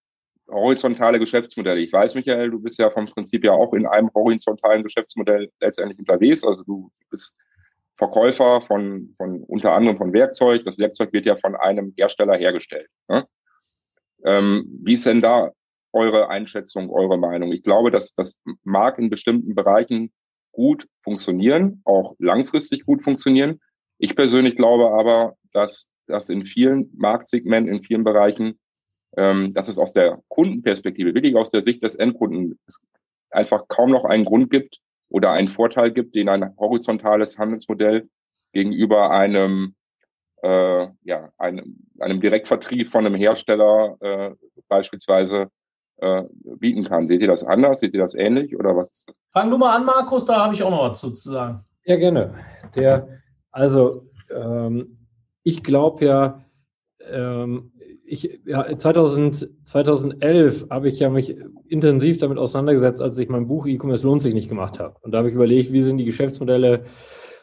horizontale 0.51 1.19
Geschäftsmodelle. 1.19 1.81
Ich 1.81 1.93
weiß, 1.93 2.15
Michael, 2.15 2.51
du 2.51 2.61
bist 2.61 2.79
ja 2.79 2.91
vom 2.91 3.07
Prinzip 3.07 3.45
ja 3.45 3.53
auch 3.53 3.73
in 3.73 3.87
einem 3.87 4.11
horizontalen 4.15 4.83
Geschäftsmodell 4.83 5.51
letztendlich 5.61 5.99
unterwegs. 5.99 6.45
Also 6.45 6.63
du 6.63 6.91
bist 7.11 7.35
Verkäufer 7.97 8.63
von, 8.63 9.15
von 9.17 9.43
unter 9.45 9.73
anderem 9.73 9.99
von 9.99 10.13
Werkzeug. 10.13 10.65
Das 10.65 10.79
Werkzeug 10.79 11.13
wird 11.13 11.27
ja 11.27 11.37
von 11.37 11.55
einem 11.55 11.93
Hersteller 11.97 12.37
hergestellt. 12.37 12.89
Ne? 13.09 13.27
Ähm, 14.25 14.81
wie 14.83 14.95
ist 14.95 15.07
denn 15.07 15.21
da 15.21 15.51
eure 15.93 16.29
Einschätzung, 16.29 16.91
eure 16.91 17.19
Meinung? 17.19 17.53
Ich 17.53 17.63
glaube, 17.63 17.91
dass 17.91 18.15
das 18.15 18.39
mag 18.65 18.99
in 18.99 19.11
bestimmten 19.11 19.55
Bereichen 19.55 20.13
gut 20.53 20.87
funktionieren, 21.03 21.83
auch 21.85 22.17
langfristig 22.19 22.85
gut 22.85 23.03
funktionieren. 23.03 23.61
Ich 23.99 24.17
persönlich 24.17 24.57
glaube 24.57 24.93
aber, 24.93 25.37
dass 25.53 25.89
das 26.07 26.29
in 26.29 26.47
vielen 26.47 26.91
Marktsegmenten, 26.97 27.75
in 27.75 27.83
vielen 27.83 28.05
Bereichen 28.05 28.59
ähm, 29.17 29.55
dass 29.55 29.69
es 29.69 29.79
aus 29.79 29.93
der 29.93 30.23
Kundenperspektive, 30.29 31.15
wirklich 31.15 31.37
aus 31.37 31.51
der 31.51 31.63
Sicht 31.63 31.83
des 31.83 31.95
Endkunden, 31.95 32.59
es 32.67 32.81
einfach 33.31 33.69
kaum 33.69 33.91
noch 33.91 34.05
einen 34.05 34.25
Grund 34.25 34.51
gibt 34.51 34.79
oder 35.09 35.33
einen 35.33 35.49
Vorteil 35.49 35.93
gibt, 35.93 36.15
den 36.15 36.29
ein 36.29 36.57
horizontales 36.57 37.39
Handelsmodell 37.39 38.09
gegenüber 38.53 39.11
einem 39.11 39.75
äh, 40.43 40.89
ja, 41.03 41.31
einem, 41.39 41.77
einem 41.99 42.21
Direktvertrieb 42.21 42.91
von 42.91 43.07
einem 43.07 43.15
Hersteller 43.15 43.97
äh, 44.01 44.31
beispielsweise 44.69 45.51
äh, 45.99 46.23
bieten 46.57 46.85
kann. 46.85 47.07
Seht 47.07 47.21
ihr 47.21 47.29
das 47.29 47.45
anders? 47.45 47.81
Seht 47.81 47.95
ihr 47.95 48.01
das 48.01 48.15
ähnlich 48.15 48.57
oder 48.57 48.77
was 48.77 48.91
ist 48.91 49.09
das? 49.09 49.17
Fang 49.33 49.51
du 49.51 49.59
mal 49.59 49.77
an, 49.77 49.85
Markus, 49.85 50.25
da 50.25 50.45
habe 50.45 50.55
ich 50.55 50.63
auch 50.63 50.71
noch 50.71 50.91
was 50.91 51.01
zu 51.01 51.09
sagen. 51.11 51.65
Ja, 51.85 51.97
gerne. 51.97 52.35
Der, 52.75 53.21
also 53.51 54.07
ähm, 54.31 55.07
ich 55.43 55.63
glaube 55.63 56.05
ja, 56.05 56.45
ähm, 57.11 57.73
ich, 58.11 58.41
ja, 58.45 58.77
2000, 58.77 59.51
2011 59.65 60.67
habe 60.69 60.89
ich 60.89 60.99
ja 60.99 61.11
mich 61.11 61.37
intensiv 61.69 62.19
damit 62.19 62.39
auseinandergesetzt, 62.39 63.01
als 63.01 63.19
ich 63.21 63.29
mein 63.29 63.47
Buch 63.47 63.67
E-Commerce 63.67 64.05
lohnt 64.05 64.21
sich 64.21 64.35
nicht 64.35 64.49
gemacht 64.49 64.81
habe. 64.81 64.97
Und 65.03 65.13
da 65.13 65.19
habe 65.19 65.29
ich 65.29 65.35
überlegt, 65.35 65.73
wie 65.73 65.83
sind 65.83 65.99
die 65.99 66.05
Geschäftsmodelle. 66.05 66.83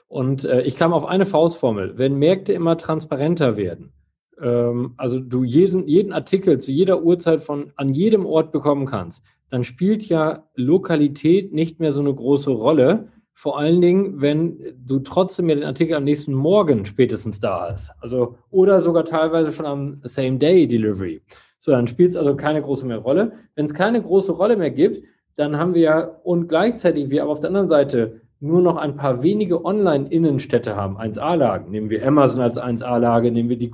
Und 0.09 0.43
äh, 0.43 0.63
ich 0.63 0.75
kam 0.75 0.93
auf 0.93 1.05
eine 1.05 1.25
Faustformel. 1.25 1.97
Wenn 1.97 2.15
Märkte 2.15 2.51
immer 2.51 2.77
transparenter 2.77 3.55
werden, 3.55 3.93
ähm, 4.41 4.93
also 4.97 5.19
du 5.21 5.45
jeden, 5.45 5.87
jeden 5.87 6.11
Artikel 6.11 6.59
zu 6.59 6.71
jeder 6.71 7.01
Uhrzeit 7.01 7.39
von 7.39 7.71
an 7.77 7.89
jedem 7.89 8.25
Ort 8.25 8.51
bekommen 8.51 8.87
kannst, 8.87 9.23
dann 9.49 9.63
spielt 9.63 10.03
ja 10.09 10.49
Lokalität 10.55 11.53
nicht 11.53 11.79
mehr 11.79 11.93
so 11.93 12.01
eine 12.01 12.13
große 12.13 12.51
Rolle, 12.51 13.07
vor 13.39 13.59
allen 13.59 13.81
Dingen, 13.81 14.19
wenn 14.19 14.57
du 14.83 14.97
trotzdem 14.97 15.47
ja 15.47 15.53
den 15.53 15.63
Artikel 15.63 15.93
am 15.93 16.05
nächsten 16.05 16.33
Morgen 16.33 16.85
spätestens 16.85 17.39
da 17.39 17.69
hast. 17.69 17.93
Also, 17.99 18.35
oder 18.49 18.81
sogar 18.81 19.05
teilweise 19.05 19.51
schon 19.51 19.67
am 19.67 20.01
Same-Day-Delivery. 20.01 21.21
So, 21.59 21.71
dann 21.71 21.85
spielt 21.85 22.09
es 22.09 22.17
also 22.17 22.35
keine 22.35 22.63
große 22.63 22.87
mehr 22.87 22.97
Rolle. 22.97 23.33
Wenn 23.53 23.65
es 23.65 23.75
keine 23.75 24.01
große 24.01 24.31
Rolle 24.31 24.57
mehr 24.57 24.71
gibt, 24.71 25.03
dann 25.35 25.59
haben 25.59 25.75
wir 25.75 25.81
ja 25.81 25.99
und 26.23 26.47
gleichzeitig 26.47 27.11
wir 27.11 27.21
aber 27.21 27.31
auf 27.31 27.39
der 27.39 27.49
anderen 27.49 27.69
Seite 27.69 28.21
nur 28.39 28.63
noch 28.63 28.77
ein 28.77 28.95
paar 28.95 29.21
wenige 29.21 29.63
Online-Innenstädte 29.63 30.75
haben, 30.75 30.97
1A-Lagen. 30.97 31.69
Nehmen 31.69 31.91
wir 31.91 32.07
Amazon 32.07 32.41
als 32.41 32.59
1A-Lage, 32.59 33.31
nehmen 33.31 33.49
wir 33.49 33.59
die, 33.59 33.71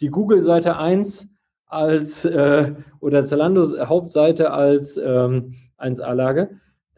die 0.00 0.10
Google-Seite 0.10 0.76
1 0.76 1.28
als 1.66 2.24
äh, 2.26 2.74
oder 3.00 3.24
Zalandos 3.24 3.76
Hauptseite 3.76 4.52
als 4.52 4.96
ähm, 4.96 5.54
1A-Lage 5.80 6.50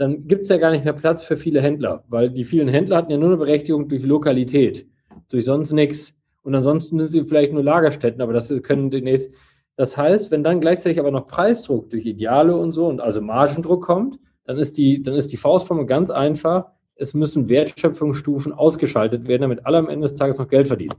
dann 0.03 0.27
gibt 0.27 0.43
es 0.43 0.49
ja 0.49 0.57
gar 0.57 0.73
nicht 0.73 0.85
mehr 0.85 0.95
Platz 0.95 1.23
für 1.23 1.37
viele 1.37 1.63
Händler, 1.63 2.03
weil 2.09 2.29
die 2.29 2.43
vielen 2.43 2.67
Händler 2.67 2.97
hatten 2.97 3.13
ja 3.13 3.19
nur 3.19 3.29
eine 3.29 3.37
Berechtigung 3.37 3.87
durch 3.87 4.03
Lokalität, 4.03 4.85
durch 5.31 5.45
sonst 5.45 5.71
nichts. 5.71 6.15
Und 6.43 6.57
ansonsten 6.57 6.99
sind 6.99 7.13
sie 7.13 7.25
vielleicht 7.25 7.53
nur 7.53 7.63
Lagerstätten, 7.63 8.21
aber 8.21 8.33
das 8.33 8.53
können 8.65 8.91
demnächst. 8.91 9.31
Das 9.77 9.97
heißt, 9.97 10.33
wenn 10.33 10.43
dann 10.43 10.61
gleichzeitig 10.61 10.99
aber 10.99 11.13
noch 11.13 11.29
Preisdruck 11.29 11.89
durch 11.91 12.05
Ideale 12.05 12.57
und 12.57 12.73
so 12.73 12.89
und 12.89 13.01
also 13.01 13.21
Margendruck 13.21 13.85
kommt, 13.85 14.19
dann 14.43 14.59
ist 14.59 14.77
die, 14.77 15.05
dann 15.05 15.15
ist 15.15 15.33
die 15.33 15.37
Faustformel 15.37 15.87
ganz 15.87 16.11
einfach. 16.11 16.67
Es 16.97 17.15
müssen 17.15 17.49
Wertschöpfungsstufen 17.49 18.53
ausgeschaltet 18.53 19.29
werden, 19.29 19.43
damit 19.43 19.67
alle 19.67 19.79
am 19.79 19.89
Ende 19.89 20.09
des 20.09 20.17
Tages 20.17 20.39
noch 20.39 20.49
Geld 20.49 20.67
verdienen. 20.67 20.97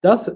Das, 0.00 0.34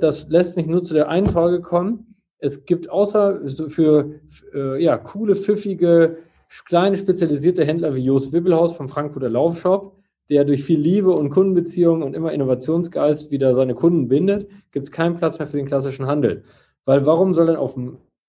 das 0.00 0.28
lässt 0.28 0.56
mich 0.56 0.66
nur 0.66 0.82
zu 0.82 0.92
der 0.92 1.08
einen 1.08 1.26
Folge 1.26 1.62
kommen. 1.62 2.16
Es 2.38 2.66
gibt 2.66 2.90
außer 2.90 3.48
für, 3.48 3.70
für 3.70 4.76
äh, 4.76 4.82
ja, 4.82 4.98
coole, 4.98 5.34
pfiffige 5.34 6.18
kleine 6.64 6.96
spezialisierte 6.96 7.64
Händler 7.64 7.94
wie 7.94 8.04
Jos 8.04 8.32
Wibbelhaus 8.32 8.72
vom 8.72 8.88
Frankfurter 8.88 9.28
Laufshop, 9.28 9.96
der 10.28 10.44
durch 10.44 10.64
viel 10.64 10.80
Liebe 10.80 11.10
und 11.10 11.30
Kundenbeziehungen 11.30 12.02
und 12.02 12.14
immer 12.14 12.32
Innovationsgeist 12.32 13.30
wieder 13.30 13.54
seine 13.54 13.74
Kunden 13.74 14.08
bindet, 14.08 14.48
gibt 14.72 14.84
es 14.84 14.90
keinen 14.90 15.14
Platz 15.14 15.38
mehr 15.38 15.46
für 15.46 15.56
den 15.56 15.66
klassischen 15.66 16.06
Handel. 16.06 16.42
Weil 16.84 17.06
warum 17.06 17.34
soll 17.34 17.46
denn 17.46 17.56
auf 17.56 17.76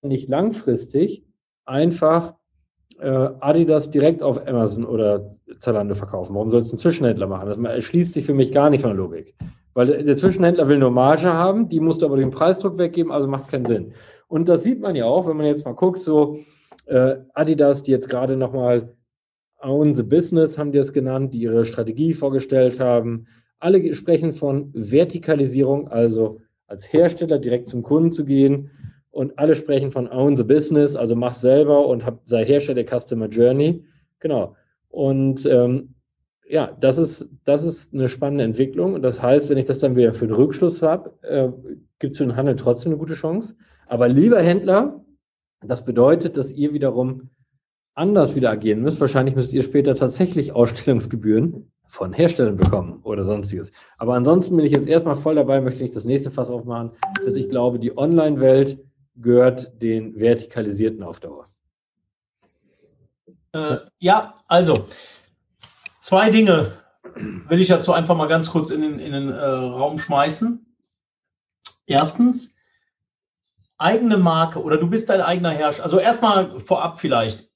nicht 0.01 0.29
langfristig 0.29 1.23
einfach 1.65 2.35
äh, 2.99 3.29
Adidas 3.39 3.89
direkt 3.89 4.21
auf 4.21 4.47
Amazon 4.47 4.85
oder 4.85 5.29
Zalando 5.59 5.95
verkaufen? 5.95 6.35
Warum 6.35 6.51
soll 6.51 6.61
es 6.61 6.71
ein 6.71 6.77
Zwischenhändler 6.77 7.27
machen? 7.27 7.47
Das 7.47 7.57
erschließt 7.57 8.13
sich 8.13 8.25
für 8.25 8.33
mich 8.33 8.51
gar 8.51 8.69
nicht 8.69 8.81
von 8.81 8.91
der 8.91 8.97
Logik. 8.97 9.35
Weil 9.73 10.03
der, 10.03 10.15
Zwischenhändler 10.15 10.67
will 10.67 10.79
nur 10.79 10.89
Marge 10.89 11.31
haben, 11.31 11.69
die 11.69 11.79
musst 11.79 12.01
du 12.01 12.07
aber 12.07 12.17
den 12.17 12.31
Preisdruck 12.31 12.79
weggeben, 12.79 13.11
also 13.11 13.27
macht 13.27 13.47
keinen 13.47 13.65
Sinn. 13.65 13.93
Und 14.27 14.49
das 14.49 14.63
sieht 14.63 14.81
man 14.81 14.95
ja 14.95 15.05
auch, 15.05 15.27
wenn 15.27 15.37
man 15.37 15.45
jetzt 15.45 15.65
mal 15.65 15.75
guckt, 15.75 15.99
so 15.99 16.39
äh, 16.87 17.17
Adidas, 17.33 17.83
die 17.83 17.91
jetzt 17.91 18.09
gerade 18.09 18.37
nochmal 18.37 18.93
Own 19.61 19.93
the 19.93 20.03
Business, 20.03 20.57
haben 20.57 20.71
die 20.71 20.77
es 20.77 20.93
genannt, 20.93 21.33
die 21.33 21.41
ihre 21.41 21.65
Strategie 21.65 22.13
vorgestellt 22.13 22.79
haben. 22.79 23.27
Alle 23.59 23.93
sprechen 23.95 24.33
von 24.33 24.71
Vertikalisierung, 24.73 25.87
also 25.87 26.39
als 26.67 26.91
Hersteller 26.91 27.39
direkt 27.39 27.67
zum 27.67 27.81
Kunden 27.81 28.11
zu 28.11 28.23
gehen. 28.23 28.69
Und 29.09 29.39
alle 29.39 29.55
sprechen 29.55 29.91
von 29.91 30.07
Own 30.07 30.35
the 30.35 30.43
Business, 30.43 30.95
also 30.95 31.15
mach 31.15 31.33
selber 31.33 31.87
und 31.87 32.05
hab, 32.05 32.21
sei 32.23 32.45
Hersteller 32.45 32.83
der 32.83 32.99
Customer 32.99 33.27
Journey. 33.27 33.83
Genau. 34.19 34.55
Und 34.89 35.45
ähm, 35.47 35.95
ja, 36.47 36.71
das 36.79 36.97
ist, 36.99 37.29
das 37.43 37.65
ist 37.65 37.93
eine 37.93 38.07
spannende 38.07 38.43
Entwicklung. 38.43 38.93
Und 38.93 39.01
das 39.01 39.21
heißt, 39.21 39.49
wenn 39.49 39.57
ich 39.57 39.65
das 39.65 39.79
dann 39.79 39.95
wieder 39.95 40.13
für 40.13 40.27
den 40.27 40.35
Rückschluss 40.35 40.83
habe, 40.83 41.13
äh, 41.23 41.49
gibt 41.99 42.11
es 42.11 42.17
für 42.17 42.25
den 42.25 42.35
Handel 42.35 42.55
trotzdem 42.55 42.91
eine 42.91 42.99
gute 42.99 43.15
Chance. 43.15 43.55
Aber 43.87 44.07
lieber 44.07 44.39
Händler, 44.39 45.03
das 45.61 45.85
bedeutet, 45.85 46.37
dass 46.37 46.51
ihr 46.51 46.73
wiederum 46.73 47.29
anders 47.95 48.35
wieder 48.35 48.51
agieren 48.51 48.81
müsst. 48.81 49.01
Wahrscheinlich 49.01 49.35
müsst 49.35 49.53
ihr 49.53 49.63
später 49.63 49.95
tatsächlich 49.95 50.51
Ausstellungsgebühren 50.53 51.71
von 51.87 52.13
Herstellern 52.13 52.57
bekommen 52.57 52.99
oder 53.03 53.23
sonstiges. 53.23 53.71
Aber 53.97 54.13
ansonsten 54.13 54.55
bin 54.55 54.65
ich 54.65 54.71
jetzt 54.71 54.87
erstmal 54.87 55.15
voll 55.15 55.35
dabei, 55.35 55.61
möchte 55.61 55.83
ich 55.83 55.91
das 55.91 56.05
nächste 56.05 56.29
Fass 56.29 56.49
aufmachen, 56.49 56.91
dass 57.25 57.35
ich 57.35 57.49
glaube, 57.49 57.79
die 57.79 57.97
Online-Welt 57.97 58.83
gehört 59.15 59.81
den 59.81 60.19
Vertikalisierten 60.19 61.01
auf 61.01 61.19
Dauer. 61.19 61.47
Äh, 63.53 63.77
ja, 63.99 64.35
also 64.47 64.85
zwei 66.01 66.29
Dinge 66.29 66.73
will 67.47 67.59
ich 67.59 67.69
dazu 67.69 67.93
einfach 67.93 68.15
mal 68.15 68.27
ganz 68.27 68.51
kurz 68.51 68.69
in 68.69 68.81
den, 68.81 68.99
in 68.99 69.13
den 69.13 69.29
äh, 69.29 69.43
Raum 69.43 69.97
schmeißen. 69.97 70.65
Erstens, 71.87 72.56
eigene 73.77 74.17
Marke 74.17 74.61
oder 74.61 74.77
du 74.77 74.87
bist 74.87 75.09
dein 75.09 75.21
eigener 75.21 75.51
Herrscher. 75.51 75.83
Also 75.83 75.99
erstmal 75.99 76.59
vorab 76.59 76.99
vielleicht. 76.99 77.47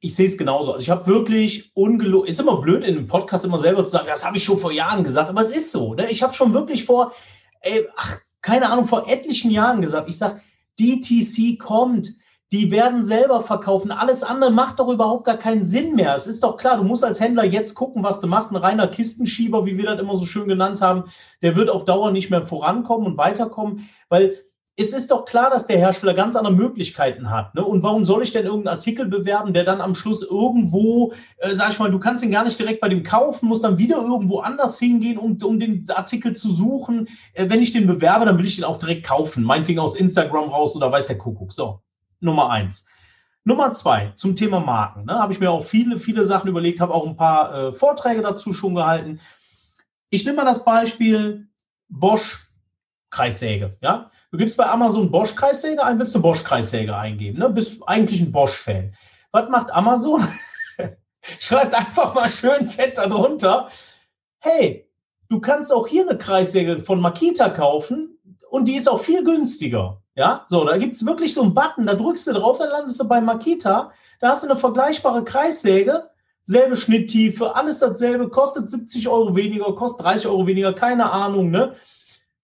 Ich 0.00 0.14
sehe 0.14 0.26
es 0.26 0.36
genauso. 0.36 0.72
Also 0.72 0.82
ich 0.82 0.90
habe 0.90 1.06
wirklich 1.06 1.74
ungelogen, 1.74 2.28
ist 2.28 2.40
immer 2.40 2.60
blöd 2.60 2.84
in 2.84 2.96
einem 2.96 3.06
Podcast 3.06 3.44
immer 3.44 3.58
selber 3.58 3.84
zu 3.84 3.90
sagen, 3.90 4.08
das 4.08 4.24
habe 4.24 4.36
ich 4.36 4.44
schon 4.44 4.58
vor 4.58 4.72
Jahren 4.72 5.04
gesagt, 5.04 5.30
aber 5.30 5.40
es 5.40 5.50
ist 5.50 5.70
so. 5.70 5.94
Ne? 5.94 6.10
Ich 6.10 6.22
habe 6.22 6.34
schon 6.34 6.52
wirklich 6.52 6.84
vor, 6.84 7.12
ey, 7.60 7.86
ach, 7.96 8.18
keine 8.42 8.70
Ahnung, 8.70 8.86
vor 8.86 9.08
etlichen 9.08 9.50
Jahren 9.50 9.80
gesagt, 9.80 10.08
ich 10.08 10.18
sage, 10.18 10.40
DTC 10.78 11.58
kommt, 11.58 12.14
die 12.52 12.70
werden 12.70 13.04
selber 13.04 13.42
verkaufen. 13.42 13.90
Alles 13.90 14.22
andere 14.22 14.50
macht 14.50 14.78
doch 14.78 14.88
überhaupt 14.88 15.24
gar 15.24 15.36
keinen 15.36 15.64
Sinn 15.64 15.94
mehr. 15.94 16.14
Es 16.14 16.26
ist 16.26 16.42
doch 16.42 16.56
klar, 16.56 16.78
du 16.78 16.82
musst 16.82 17.04
als 17.04 17.20
Händler 17.20 17.44
jetzt 17.44 17.74
gucken, 17.74 18.02
was 18.02 18.20
du 18.20 18.26
machst. 18.26 18.52
Ein 18.52 18.56
reiner 18.56 18.88
Kistenschieber, 18.88 19.66
wie 19.66 19.76
wir 19.76 19.84
das 19.84 20.00
immer 20.00 20.16
so 20.16 20.24
schön 20.24 20.48
genannt 20.48 20.80
haben, 20.80 21.04
der 21.42 21.56
wird 21.56 21.68
auf 21.68 21.84
Dauer 21.84 22.10
nicht 22.10 22.30
mehr 22.30 22.46
vorankommen 22.46 23.06
und 23.06 23.18
weiterkommen, 23.18 23.88
weil 24.08 24.36
es 24.80 24.92
ist 24.92 25.10
doch 25.10 25.24
klar, 25.24 25.50
dass 25.50 25.66
der 25.66 25.76
Hersteller 25.76 26.14
ganz 26.14 26.36
andere 26.36 26.54
Möglichkeiten 26.54 27.30
hat. 27.30 27.52
Ne? 27.56 27.64
Und 27.64 27.82
warum 27.82 28.04
soll 28.04 28.22
ich 28.22 28.32
denn 28.32 28.44
irgendeinen 28.44 28.76
Artikel 28.76 29.06
bewerben, 29.06 29.52
der 29.52 29.64
dann 29.64 29.80
am 29.80 29.96
Schluss 29.96 30.22
irgendwo, 30.22 31.12
äh, 31.38 31.52
sag 31.52 31.72
ich 31.72 31.80
mal, 31.80 31.90
du 31.90 31.98
kannst 31.98 32.22
ihn 32.22 32.30
gar 32.30 32.44
nicht 32.44 32.60
direkt 32.60 32.80
bei 32.80 32.88
dem 32.88 33.02
kaufen, 33.02 33.48
musst 33.48 33.64
dann 33.64 33.76
wieder 33.76 33.96
irgendwo 33.96 34.38
anders 34.38 34.78
hingehen, 34.78 35.18
um, 35.18 35.36
um 35.42 35.58
den 35.58 35.84
Artikel 35.90 36.34
zu 36.36 36.52
suchen. 36.52 37.08
Äh, 37.32 37.50
wenn 37.50 37.60
ich 37.60 37.72
den 37.72 37.88
bewerbe, 37.88 38.24
dann 38.24 38.38
will 38.38 38.46
ich 38.46 38.54
den 38.54 38.64
auch 38.64 38.78
direkt 38.78 39.04
kaufen. 39.04 39.42
Meinetwegen 39.42 39.80
aus 39.80 39.96
Instagram 39.96 40.50
raus 40.50 40.76
oder 40.76 40.92
weiß 40.92 41.06
der 41.06 41.18
Kuckuck. 41.18 41.52
So, 41.52 41.80
Nummer 42.20 42.50
eins. 42.50 42.86
Nummer 43.42 43.72
zwei, 43.72 44.12
zum 44.14 44.36
Thema 44.36 44.60
Marken. 44.60 45.06
Ne? 45.06 45.18
Habe 45.18 45.32
ich 45.32 45.40
mir 45.40 45.50
auch 45.50 45.64
viele, 45.64 45.98
viele 45.98 46.24
Sachen 46.24 46.48
überlegt, 46.48 46.80
habe 46.80 46.94
auch 46.94 47.06
ein 47.06 47.16
paar 47.16 47.52
äh, 47.52 47.72
Vorträge 47.72 48.22
dazu 48.22 48.52
schon 48.52 48.76
gehalten. 48.76 49.18
Ich 50.10 50.24
nehme 50.24 50.36
mal 50.36 50.44
das 50.44 50.64
Beispiel 50.64 51.48
Bosch 51.88 52.48
Kreissäge. 53.10 53.76
Ja? 53.82 54.10
Du 54.30 54.36
gibst 54.36 54.58
bei 54.58 54.66
Amazon 54.66 55.10
Bosch-Kreissäge 55.10 55.82
ein, 55.82 55.98
willst 55.98 56.14
du 56.14 56.20
Bosch-Kreissäge 56.20 56.94
eingeben. 56.94 57.38
Ne? 57.38 57.48
Bist 57.48 57.80
eigentlich 57.86 58.20
ein 58.20 58.30
Bosch-Fan. 58.30 58.94
Was 59.32 59.48
macht 59.48 59.70
Amazon? 59.70 60.26
Schreibt 61.22 61.74
einfach 61.74 62.14
mal 62.14 62.28
schön 62.28 62.68
fett 62.68 62.98
darunter. 62.98 63.70
Hey, 64.40 64.86
du 65.30 65.40
kannst 65.40 65.72
auch 65.72 65.88
hier 65.88 66.06
eine 66.06 66.18
Kreissäge 66.18 66.80
von 66.80 67.00
Makita 67.00 67.48
kaufen 67.48 68.18
und 68.50 68.66
die 68.68 68.76
ist 68.76 68.88
auch 68.88 69.00
viel 69.00 69.24
günstiger. 69.24 70.02
Ja, 70.14 70.44
so, 70.46 70.64
da 70.64 70.76
gibt 70.76 70.94
es 70.94 71.06
wirklich 71.06 71.32
so 71.32 71.42
einen 71.42 71.54
Button, 71.54 71.86
da 71.86 71.94
drückst 71.94 72.26
du 72.26 72.32
drauf, 72.32 72.58
dann 72.58 72.70
landest 72.70 73.00
du 73.00 73.08
bei 73.08 73.20
Makita. 73.20 73.92
Da 74.20 74.28
hast 74.28 74.42
du 74.42 74.50
eine 74.50 74.58
vergleichbare 74.58 75.24
Kreissäge, 75.24 76.10
selbe 76.44 76.76
Schnitttiefe, 76.76 77.54
alles 77.56 77.78
dasselbe, 77.78 78.28
kostet 78.28 78.68
70 78.68 79.08
Euro 79.08 79.34
weniger, 79.34 79.74
kostet 79.74 80.04
30 80.04 80.26
Euro 80.26 80.46
weniger, 80.46 80.74
keine 80.74 81.10
Ahnung, 81.10 81.50
ne? 81.50 81.76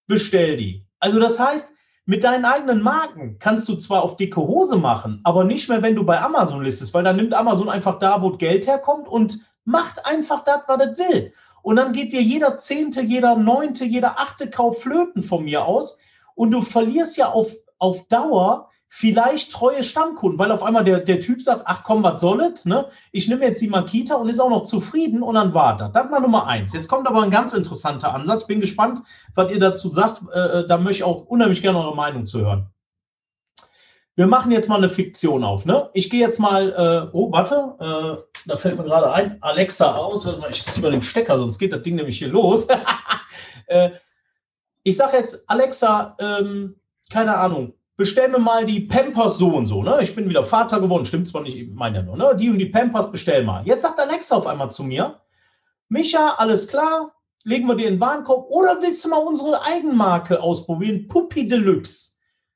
Bestell 0.06 0.56
die. 0.56 0.86
Also 1.00 1.18
das 1.18 1.38
heißt, 1.38 1.73
mit 2.06 2.24
deinen 2.24 2.44
eigenen 2.44 2.82
Marken 2.82 3.38
kannst 3.38 3.68
du 3.68 3.76
zwar 3.76 4.02
auf 4.02 4.16
dicke 4.16 4.40
Hose 4.40 4.76
machen, 4.76 5.20
aber 5.24 5.44
nicht 5.44 5.68
mehr, 5.68 5.82
wenn 5.82 5.96
du 5.96 6.04
bei 6.04 6.20
Amazon 6.20 6.62
listest, 6.62 6.92
weil 6.92 7.04
dann 7.04 7.16
nimmt 7.16 7.32
Amazon 7.32 7.70
einfach 7.70 7.98
da, 7.98 8.20
wo 8.20 8.30
Geld 8.30 8.66
herkommt 8.66 9.08
und 9.08 9.40
macht 9.64 10.04
einfach 10.04 10.44
das, 10.44 10.60
was 10.66 10.86
es 10.86 10.98
will. 10.98 11.32
Und 11.62 11.76
dann 11.76 11.92
geht 11.92 12.12
dir 12.12 12.20
jeder 12.20 12.58
zehnte, 12.58 13.00
jeder 13.00 13.36
neunte, 13.36 13.86
jeder 13.86 14.18
achte 14.20 14.50
Kauf 14.50 14.82
flöten 14.82 15.22
von 15.22 15.44
mir 15.44 15.64
aus. 15.64 15.98
Und 16.34 16.50
du 16.50 16.60
verlierst 16.60 17.16
ja 17.16 17.30
auf, 17.30 17.54
auf 17.78 18.06
Dauer 18.08 18.68
vielleicht 18.96 19.50
treue 19.50 19.82
Stammkunden, 19.82 20.38
weil 20.38 20.52
auf 20.52 20.62
einmal 20.62 20.84
der, 20.84 21.00
der 21.00 21.18
Typ 21.18 21.42
sagt, 21.42 21.62
ach 21.64 21.82
komm, 21.82 22.04
was 22.04 22.20
soll 22.20 22.40
es, 22.42 22.64
ne? 22.64 22.86
Ich 23.10 23.26
nehme 23.26 23.44
jetzt 23.44 23.60
die 23.60 23.66
Makita 23.66 24.14
und 24.14 24.28
ist 24.28 24.38
auch 24.38 24.50
noch 24.50 24.62
zufrieden 24.62 25.24
und 25.24 25.34
dann 25.34 25.52
war 25.52 25.76
das. 25.76 25.90
Das 25.90 26.12
war 26.12 26.20
Nummer 26.20 26.46
eins. 26.46 26.72
Jetzt 26.72 26.86
kommt 26.86 27.08
aber 27.08 27.20
ein 27.22 27.30
ganz 27.32 27.54
interessanter 27.54 28.14
Ansatz. 28.14 28.46
Bin 28.46 28.60
gespannt, 28.60 29.00
was 29.34 29.50
ihr 29.50 29.58
dazu 29.58 29.90
sagt. 29.90 30.22
Äh, 30.32 30.38
äh, 30.38 30.66
da 30.68 30.76
möchte 30.78 30.92
ich 30.92 31.02
auch 31.02 31.26
unheimlich 31.26 31.60
gerne 31.60 31.80
eure 31.80 31.96
Meinung 31.96 32.26
zu 32.26 32.42
hören. 32.42 32.68
Wir 34.14 34.28
machen 34.28 34.52
jetzt 34.52 34.68
mal 34.68 34.78
eine 34.78 34.88
Fiktion 34.88 35.42
auf, 35.42 35.64
ne? 35.64 35.90
Ich 35.92 36.08
gehe 36.08 36.20
jetzt 36.20 36.38
mal, 36.38 36.70
äh, 36.70 37.10
oh, 37.12 37.32
warte, 37.32 37.74
äh, 37.80 38.38
da 38.46 38.56
fällt 38.56 38.78
mir 38.78 38.84
gerade 38.84 39.12
ein, 39.12 39.38
Alexa 39.40 39.96
aus. 39.96 40.24
Warte 40.24 40.38
mal, 40.38 40.50
ich 40.50 40.64
ziehe 40.66 40.84
mal 40.84 40.92
den 40.92 41.02
Stecker, 41.02 41.36
sonst 41.36 41.58
geht 41.58 41.72
das 41.72 41.82
Ding 41.82 41.96
nämlich 41.96 42.18
hier 42.18 42.28
los. 42.28 42.68
äh, 43.66 43.90
ich 44.84 44.96
sage 44.96 45.16
jetzt, 45.16 45.50
Alexa, 45.50 46.16
ähm, 46.20 46.76
keine 47.10 47.36
Ahnung, 47.36 47.74
bestell 47.96 48.28
mir 48.28 48.38
mal 48.38 48.64
die 48.64 48.80
Pampers 48.80 49.38
so 49.38 49.48
und 49.48 49.66
so, 49.66 49.82
ne? 49.82 49.98
Ich 50.02 50.14
bin 50.14 50.28
wieder 50.28 50.44
Vater 50.44 50.80
geworden, 50.80 51.04
stimmt 51.04 51.28
zwar 51.28 51.42
nicht, 51.42 51.56
ich 51.56 51.70
meine 51.70 51.98
ja 51.98 52.02
nur, 52.02 52.16
ne? 52.16 52.34
Die 52.36 52.50
und 52.50 52.58
die 52.58 52.66
Pampers 52.66 53.10
bestell 53.10 53.44
mal. 53.44 53.64
Jetzt 53.66 53.82
sagt 53.82 54.00
Alexa 54.00 54.36
auf 54.36 54.46
einmal 54.46 54.70
zu 54.70 54.82
mir, 54.82 55.20
Micha, 55.88 56.34
alles 56.38 56.66
klar, 56.66 57.14
legen 57.44 57.66
wir 57.66 57.76
dir 57.76 57.88
in 57.88 57.94
den 57.94 58.00
Warenkorb 58.00 58.46
oder 58.50 58.80
willst 58.80 59.04
du 59.04 59.10
mal 59.10 59.18
unsere 59.18 59.62
Eigenmarke 59.64 60.42
ausprobieren, 60.42 61.06
Puppy 61.08 61.46
Deluxe, 61.46 62.14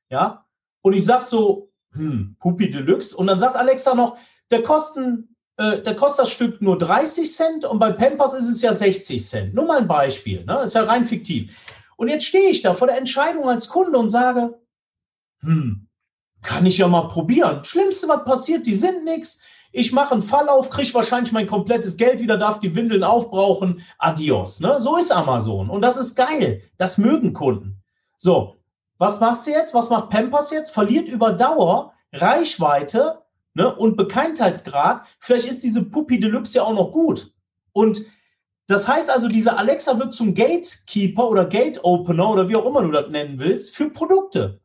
ja? 0.09 0.45
Und 0.81 0.93
ich 0.93 1.05
sag 1.05 1.21
so, 1.21 1.71
hm, 1.93 2.35
Puppy 2.39 2.69
Deluxe 2.69 3.15
und 3.15 3.27
dann 3.27 3.39
sagt 3.39 3.55
Alexa 3.55 3.95
noch, 3.95 4.17
der 4.51 4.63
kosten 4.63 5.35
äh, 5.59 5.81
da 5.81 5.93
kostet 5.93 6.23
das 6.23 6.31
Stück 6.31 6.61
nur 6.61 6.77
30 6.77 7.31
Cent 7.31 7.65
und 7.65 7.79
bei 7.79 7.91
Pampers 7.91 8.33
ist 8.33 8.47
es 8.47 8.61
ja 8.61 8.73
60 8.73 9.25
Cent. 9.25 9.53
Nur 9.53 9.65
mal 9.65 9.79
ein 9.79 9.87
Beispiel, 9.87 10.45
ne? 10.45 10.61
Ist 10.61 10.73
ja 10.73 10.83
rein 10.83 11.03
fiktiv. 11.03 11.51
Und 11.97 12.07
jetzt 12.07 12.25
stehe 12.25 12.49
ich 12.49 12.61
da 12.61 12.73
vor 12.73 12.87
der 12.87 12.97
Entscheidung 12.97 13.49
als 13.49 13.67
Kunde 13.67 13.97
und 13.97 14.09
sage, 14.09 14.57
hm, 15.41 15.87
kann 16.41 16.65
ich 16.65 16.77
ja 16.77 16.87
mal 16.87 17.07
probieren. 17.07 17.63
Schlimmste, 17.65 18.07
was 18.07 18.23
passiert, 18.23 18.65
die 18.65 18.75
sind 18.75 19.03
nichts. 19.03 19.41
Ich 19.71 19.93
mache 19.93 20.13
einen 20.13 20.23
Fall 20.23 20.49
auf, 20.49 20.69
kriege 20.69 20.93
wahrscheinlich 20.93 21.31
mein 21.31 21.47
komplettes 21.47 21.97
Geld 21.97 22.21
wieder, 22.21 22.37
darf 22.37 22.59
die 22.59 22.73
Windeln 22.73 23.03
aufbrauchen. 23.03 23.81
Adios. 23.99 24.59
Ne? 24.59 24.79
So 24.79 24.97
ist 24.97 25.11
Amazon. 25.11 25.69
Und 25.69 25.81
das 25.81 25.97
ist 25.97 26.15
geil. 26.15 26.63
Das 26.77 26.97
mögen 26.97 27.33
Kunden. 27.33 27.81
So, 28.17 28.55
was 28.97 29.19
machst 29.19 29.45
du 29.45 29.51
jetzt? 29.51 29.73
Was 29.73 29.89
macht 29.89 30.09
Pampers 30.09 30.51
jetzt? 30.51 30.71
Verliert 30.71 31.07
über 31.07 31.33
Dauer 31.33 31.93
Reichweite 32.11 33.21
ne? 33.53 33.73
und 33.75 33.95
Bekanntheitsgrad. 33.95 35.03
Vielleicht 35.19 35.45
ist 35.45 35.63
diese 35.63 35.85
Puppy 35.85 36.19
Deluxe 36.19 36.57
ja 36.57 36.63
auch 36.63 36.73
noch 36.73 36.91
gut. 36.91 37.31
Und 37.71 38.05
das 38.67 38.87
heißt 38.87 39.09
also, 39.09 39.27
diese 39.27 39.57
Alexa 39.57 39.97
wird 39.99 40.13
zum 40.13 40.33
Gatekeeper 40.33 41.29
oder 41.29 41.45
Gate 41.45 41.83
Opener 41.83 42.29
oder 42.31 42.49
wie 42.49 42.55
auch 42.55 42.65
immer 42.65 42.81
du 42.81 42.91
das 42.91 43.09
nennen 43.09 43.39
willst, 43.39 43.75
für 43.75 43.89
Produkte. 43.89 44.59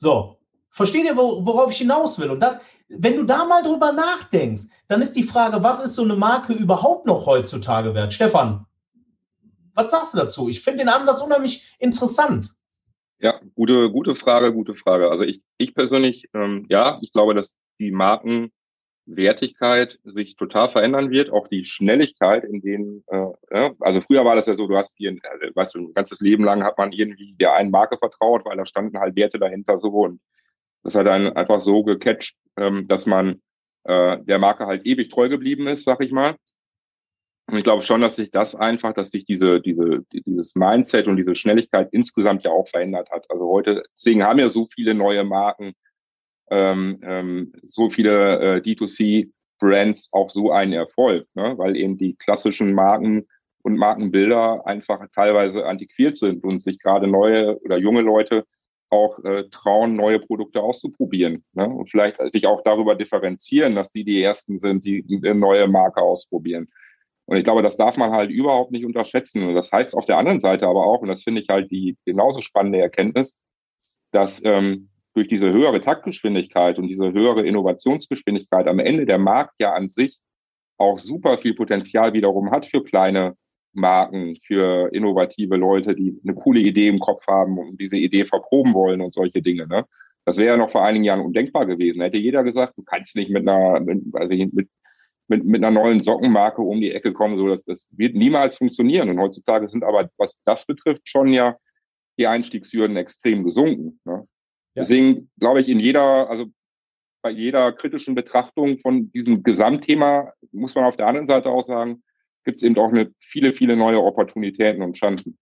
So, 0.00 0.38
versteht 0.70 1.04
ihr, 1.04 1.14
worauf 1.14 1.70
ich 1.70 1.76
hinaus 1.76 2.18
will? 2.18 2.30
Und 2.30 2.40
das, 2.40 2.56
wenn 2.88 3.18
du 3.18 3.24
da 3.24 3.44
mal 3.44 3.62
drüber 3.62 3.92
nachdenkst, 3.92 4.62
dann 4.88 5.02
ist 5.02 5.14
die 5.14 5.22
Frage, 5.22 5.62
was 5.62 5.84
ist 5.84 5.94
so 5.94 6.02
eine 6.02 6.16
Marke 6.16 6.54
überhaupt 6.54 7.06
noch 7.06 7.26
heutzutage 7.26 7.94
wert? 7.94 8.10
Stefan, 8.14 8.64
was 9.74 9.92
sagst 9.92 10.14
du 10.14 10.18
dazu? 10.18 10.48
Ich 10.48 10.62
finde 10.62 10.78
den 10.78 10.88
Ansatz 10.88 11.20
unheimlich 11.20 11.76
interessant. 11.78 12.54
Ja, 13.18 13.38
gute, 13.54 13.90
gute 13.90 14.14
Frage, 14.14 14.54
gute 14.54 14.74
Frage. 14.74 15.10
Also 15.10 15.24
ich, 15.24 15.42
ich 15.58 15.74
persönlich, 15.74 16.30
ähm, 16.32 16.64
ja, 16.70 16.98
ich 17.02 17.12
glaube, 17.12 17.34
dass 17.34 17.54
die 17.78 17.90
Markenwertigkeit 19.06 19.98
sich 20.04 20.36
total 20.36 20.70
verändern 20.70 21.10
wird, 21.10 21.30
auch 21.30 21.48
die 21.48 21.64
Schnelligkeit, 21.64 22.44
in 22.44 22.60
denen, 22.60 23.04
äh, 23.08 23.26
ja, 23.50 23.70
also 23.80 24.00
früher 24.00 24.24
war 24.24 24.36
das 24.36 24.46
ja 24.46 24.56
so, 24.56 24.66
du 24.66 24.76
hast 24.76 24.94
hier, 24.96 25.16
also, 25.22 25.54
weißt 25.54 25.74
du, 25.74 25.78
ein 25.80 25.94
ganzes 25.94 26.20
Leben 26.20 26.44
lang 26.44 26.62
hat 26.62 26.78
man 26.78 26.92
irgendwie 26.92 27.34
der 27.34 27.54
einen 27.54 27.70
Marke 27.70 27.98
vertraut, 27.98 28.44
weil 28.44 28.56
da 28.56 28.66
standen 28.66 28.98
halt 28.98 29.16
Werte 29.16 29.38
dahinter 29.38 29.78
so 29.78 29.88
und 29.88 30.20
das 30.82 30.94
hat 30.94 31.06
dann 31.06 31.36
einfach 31.36 31.60
so 31.60 31.82
gecatcht, 31.82 32.36
ähm, 32.56 32.88
dass 32.88 33.06
man 33.06 33.42
äh, 33.84 34.18
der 34.22 34.38
Marke 34.38 34.66
halt 34.66 34.86
ewig 34.86 35.10
treu 35.10 35.28
geblieben 35.28 35.66
ist, 35.66 35.84
sag 35.84 36.02
ich 36.02 36.12
mal. 36.12 36.36
Und 37.46 37.58
ich 37.58 37.64
glaube 37.64 37.82
schon, 37.82 38.00
dass 38.00 38.16
sich 38.16 38.30
das 38.30 38.54
einfach, 38.54 38.94
dass 38.94 39.10
sich 39.10 39.24
diese, 39.24 39.60
diese, 39.60 40.04
dieses 40.12 40.54
Mindset 40.54 41.08
und 41.08 41.16
diese 41.16 41.34
Schnelligkeit 41.34 41.88
insgesamt 41.90 42.44
ja 42.44 42.52
auch 42.52 42.68
verändert 42.68 43.10
hat. 43.10 43.26
Also 43.28 43.48
heute, 43.48 43.82
deswegen 43.96 44.22
haben 44.22 44.38
ja 44.38 44.46
so 44.48 44.68
viele 44.72 44.94
neue 44.94 45.24
Marken, 45.24 45.74
ähm, 46.50 46.98
ähm, 47.02 47.52
so 47.62 47.90
viele 47.90 48.56
äh, 48.56 48.60
D2C-Brands 48.60 50.08
auch 50.12 50.30
so 50.30 50.50
einen 50.50 50.72
Erfolg, 50.72 51.26
ne? 51.34 51.54
weil 51.56 51.76
eben 51.76 51.96
die 51.96 52.14
klassischen 52.16 52.74
Marken 52.74 53.26
und 53.62 53.76
Markenbilder 53.76 54.66
einfach 54.66 55.06
teilweise 55.14 55.66
antiquiert 55.66 56.16
sind 56.16 56.44
und 56.44 56.60
sich 56.60 56.78
gerade 56.78 57.06
neue 57.06 57.58
oder 57.62 57.78
junge 57.78 58.00
Leute 58.00 58.44
auch 58.90 59.22
äh, 59.24 59.44
trauen, 59.50 59.94
neue 59.94 60.18
Produkte 60.18 60.62
auszuprobieren. 60.62 61.44
Ne? 61.52 61.68
Und 61.68 61.90
vielleicht 61.90 62.20
sich 62.32 62.46
auch 62.46 62.62
darüber 62.64 62.96
differenzieren, 62.96 63.74
dass 63.74 63.90
die 63.90 64.04
die 64.04 64.20
Ersten 64.20 64.58
sind, 64.58 64.84
die 64.84 65.04
eine 65.08 65.34
neue 65.34 65.68
Marke 65.68 66.02
ausprobieren. 66.02 66.68
Und 67.26 67.36
ich 67.36 67.44
glaube, 67.44 67.62
das 67.62 67.76
darf 67.76 67.96
man 67.96 68.10
halt 68.10 68.30
überhaupt 68.30 68.72
nicht 68.72 68.84
unterschätzen. 68.84 69.46
Und 69.46 69.54
das 69.54 69.70
heißt 69.70 69.94
auf 69.94 70.06
der 70.06 70.18
anderen 70.18 70.40
Seite 70.40 70.66
aber 70.66 70.84
auch, 70.84 71.00
und 71.00 71.08
das 71.08 71.22
finde 71.22 71.40
ich 71.40 71.48
halt 71.48 71.70
die 71.70 71.96
genauso 72.04 72.40
spannende 72.40 72.80
Erkenntnis, 72.80 73.36
dass 74.10 74.42
ähm, 74.44 74.89
durch 75.14 75.28
diese 75.28 75.52
höhere 75.52 75.80
Taktgeschwindigkeit 75.80 76.78
und 76.78 76.86
diese 76.88 77.12
höhere 77.12 77.46
Innovationsgeschwindigkeit 77.46 78.68
am 78.68 78.78
Ende 78.78 79.06
der 79.06 79.18
Markt 79.18 79.54
ja 79.60 79.72
an 79.72 79.88
sich 79.88 80.20
auch 80.78 80.98
super 80.98 81.38
viel 81.38 81.54
Potenzial 81.54 82.12
wiederum 82.12 82.50
hat 82.50 82.66
für 82.66 82.82
kleine 82.82 83.36
Marken, 83.72 84.36
für 84.46 84.92
innovative 84.92 85.56
Leute, 85.56 85.94
die 85.94 86.18
eine 86.24 86.34
coole 86.34 86.60
Idee 86.60 86.88
im 86.88 86.98
Kopf 86.98 87.26
haben 87.26 87.58
und 87.58 87.80
diese 87.80 87.96
Idee 87.96 88.24
verproben 88.24 88.74
wollen 88.74 89.00
und 89.00 89.14
solche 89.14 89.42
Dinge. 89.42 89.66
Ne? 89.66 89.84
Das 90.24 90.38
wäre 90.38 90.50
ja 90.50 90.56
noch 90.56 90.70
vor 90.70 90.84
einigen 90.84 91.04
Jahren 91.04 91.20
undenkbar 91.20 91.66
gewesen. 91.66 92.02
Hätte 92.02 92.18
jeder 92.18 92.42
gesagt, 92.42 92.76
du 92.76 92.82
kannst 92.82 93.14
nicht 93.16 93.30
mit 93.30 93.48
einer, 93.48 93.80
mit, 93.80 94.02
also 94.14 94.34
mit, 94.34 94.68
mit, 95.28 95.44
mit 95.44 95.62
einer 95.62 95.70
neuen 95.70 96.00
Sockenmarke 96.00 96.62
um 96.62 96.80
die 96.80 96.92
Ecke 96.92 97.12
kommen, 97.12 97.38
so 97.38 97.46
das, 97.46 97.64
das 97.64 97.86
wird 97.90 98.14
niemals 98.14 98.56
funktionieren. 98.56 99.10
Und 99.10 99.20
heutzutage 99.20 99.68
sind 99.68 99.84
aber, 99.84 100.10
was 100.16 100.40
das 100.44 100.66
betrifft, 100.66 101.02
schon 101.04 101.28
ja 101.28 101.56
die 102.18 102.26
Einstiegshürden 102.26 102.96
extrem 102.96 103.44
gesunken. 103.44 104.00
Ne? 104.04 104.26
Ja. 104.74 104.82
Deswegen 104.82 105.30
glaube 105.38 105.60
ich, 105.60 105.68
in 105.68 105.80
jeder, 105.80 106.30
also 106.30 106.46
bei 107.22 107.30
jeder 107.30 107.72
kritischen 107.72 108.14
Betrachtung 108.14 108.78
von 108.78 109.10
diesem 109.12 109.42
Gesamtthema 109.42 110.32
muss 110.52 110.74
man 110.74 110.84
auf 110.84 110.96
der 110.96 111.06
anderen 111.06 111.28
Seite 111.28 111.50
auch 111.50 111.64
sagen, 111.64 112.02
gibt 112.44 112.58
es 112.58 112.62
eben 112.62 112.78
auch 112.78 112.90
eine, 112.90 113.12
viele, 113.18 113.52
viele 113.52 113.76
neue 113.76 114.00
Opportunitäten 114.00 114.82
und 114.82 114.96
Chancen. 114.96 115.38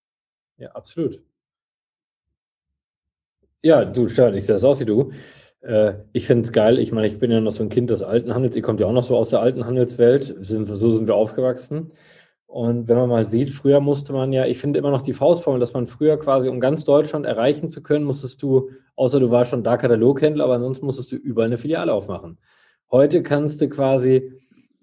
Ja, 0.56 0.70
absolut. 0.72 1.22
Ja, 3.62 3.84
du, 3.84 4.08
Stefan, 4.08 4.34
ich 4.34 4.46
sehe 4.46 4.54
das 4.54 4.64
aus 4.64 4.80
wie 4.80 4.84
du. 4.84 5.12
Äh, 5.60 5.94
ich 6.12 6.26
finde 6.26 6.42
es 6.42 6.52
geil. 6.52 6.78
Ich 6.78 6.92
meine, 6.92 7.06
ich 7.06 7.18
bin 7.18 7.30
ja 7.30 7.40
noch 7.40 7.50
so 7.50 7.62
ein 7.62 7.68
Kind 7.68 7.90
des 7.90 8.02
alten 8.02 8.34
Handels. 8.34 8.56
Ihr 8.56 8.62
kommt 8.62 8.80
ja 8.80 8.86
auch 8.86 8.92
noch 8.92 9.02
so 9.02 9.16
aus 9.16 9.30
der 9.30 9.40
alten 9.40 9.64
Handelswelt. 9.64 10.36
so 10.40 10.90
sind 10.90 11.06
wir 11.06 11.14
aufgewachsen. 11.14 11.92
Und 12.48 12.88
wenn 12.88 12.96
man 12.96 13.10
mal 13.10 13.26
sieht, 13.26 13.50
früher 13.50 13.78
musste 13.78 14.14
man 14.14 14.32
ja, 14.32 14.46
ich 14.46 14.58
finde 14.58 14.78
immer 14.78 14.90
noch 14.90 15.02
die 15.02 15.12
Faustformel, 15.12 15.60
dass 15.60 15.74
man 15.74 15.86
früher 15.86 16.18
quasi, 16.18 16.48
um 16.48 16.60
ganz 16.60 16.82
Deutschland 16.82 17.26
erreichen 17.26 17.68
zu 17.68 17.82
können, 17.82 18.06
musstest 18.06 18.42
du, 18.42 18.70
außer 18.96 19.20
du 19.20 19.30
warst 19.30 19.50
schon 19.50 19.62
da 19.62 19.76
Kataloghändler, 19.76 20.44
aber 20.44 20.54
ansonsten 20.54 20.86
musstest 20.86 21.12
du 21.12 21.16
überall 21.16 21.48
eine 21.48 21.58
Filiale 21.58 21.92
aufmachen. 21.92 22.38
Heute 22.90 23.22
kannst 23.22 23.60
du 23.60 23.68
quasi, 23.68 24.32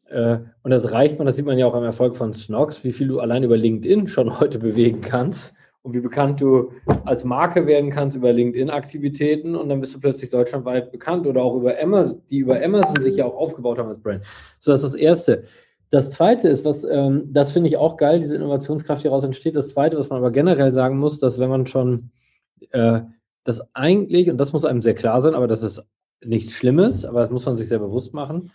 äh, 0.10 0.38
und 0.62 0.70
das 0.70 0.92
reicht 0.92 1.18
man, 1.18 1.26
das 1.26 1.38
sieht 1.38 1.48
man 1.48 1.58
ja 1.58 1.66
auch 1.66 1.74
am 1.74 1.84
Erfolg 1.84 2.16
von 2.16 2.34
Snox, 2.34 2.84
wie 2.84 2.92
viel 2.92 3.08
du 3.08 3.20
allein 3.20 3.42
über 3.42 3.58
LinkedIn 3.58 4.08
schon 4.08 4.40
heute 4.40 4.60
bewegen 4.60 5.02
kannst 5.02 5.56
und 5.82 5.96
wie 5.96 6.02
bekannt 6.02 6.42
du 6.42 6.72
als 7.04 7.24
Marke 7.24 7.66
werden 7.66 7.90
kannst 7.90 8.16
über 8.16 8.32
LinkedIn-Aktivitäten 8.32 9.56
und 9.56 9.70
dann 9.70 9.80
bist 9.80 9.96
du 9.96 10.00
plötzlich 10.00 10.30
deutschlandweit 10.30 10.92
bekannt 10.92 11.26
oder 11.26 11.42
auch 11.42 11.56
über 11.56 11.74
Amazon, 11.82 12.22
die 12.30 12.38
über 12.38 12.64
Amazon 12.64 13.02
sich 13.02 13.16
ja 13.16 13.26
auch 13.26 13.36
aufgebaut 13.36 13.80
haben 13.80 13.90
als 13.90 14.00
Brand. 14.00 14.24
So, 14.60 14.70
das 14.70 14.84
ist 14.84 14.94
das 14.94 15.00
Erste. 15.02 15.44
Das 15.90 16.10
Zweite 16.10 16.50
ist, 16.50 16.66
was, 16.66 16.84
ähm, 16.84 17.30
das 17.32 17.52
finde 17.52 17.70
ich 17.70 17.78
auch 17.78 17.98
geil, 17.98 18.20
diese 18.20 18.36
Innovationskraft, 18.36 19.04
die 19.04 19.08
daraus 19.08 19.24
entsteht. 19.24 19.56
Das 19.56 19.70
Zweite, 19.70 19.98
was 19.98 20.10
man 20.10 20.18
aber 20.18 20.32
generell 20.32 20.74
sagen 20.74 20.98
muss, 20.98 21.20
dass 21.20 21.40
wenn 21.40 21.50
man 21.50 21.68
schon 21.68 22.12
äh, 22.72 23.02
das 23.44 23.76
eigentlich, 23.76 24.30
und 24.30 24.38
das 24.38 24.54
muss 24.54 24.66
einem 24.66 24.82
sehr 24.82 24.96
klar 24.96 25.22
sein, 25.22 25.36
aber 25.36 25.48
das 25.48 25.64
ist 25.64 25.88
nichts 26.24 26.54
Schlimmes, 26.54 27.06
aber 27.06 27.20
das 27.20 27.30
muss 27.30 27.46
man 27.46 27.56
sich 27.56 27.68
sehr 27.68 27.80
bewusst 27.80 28.14
machen, 28.14 28.52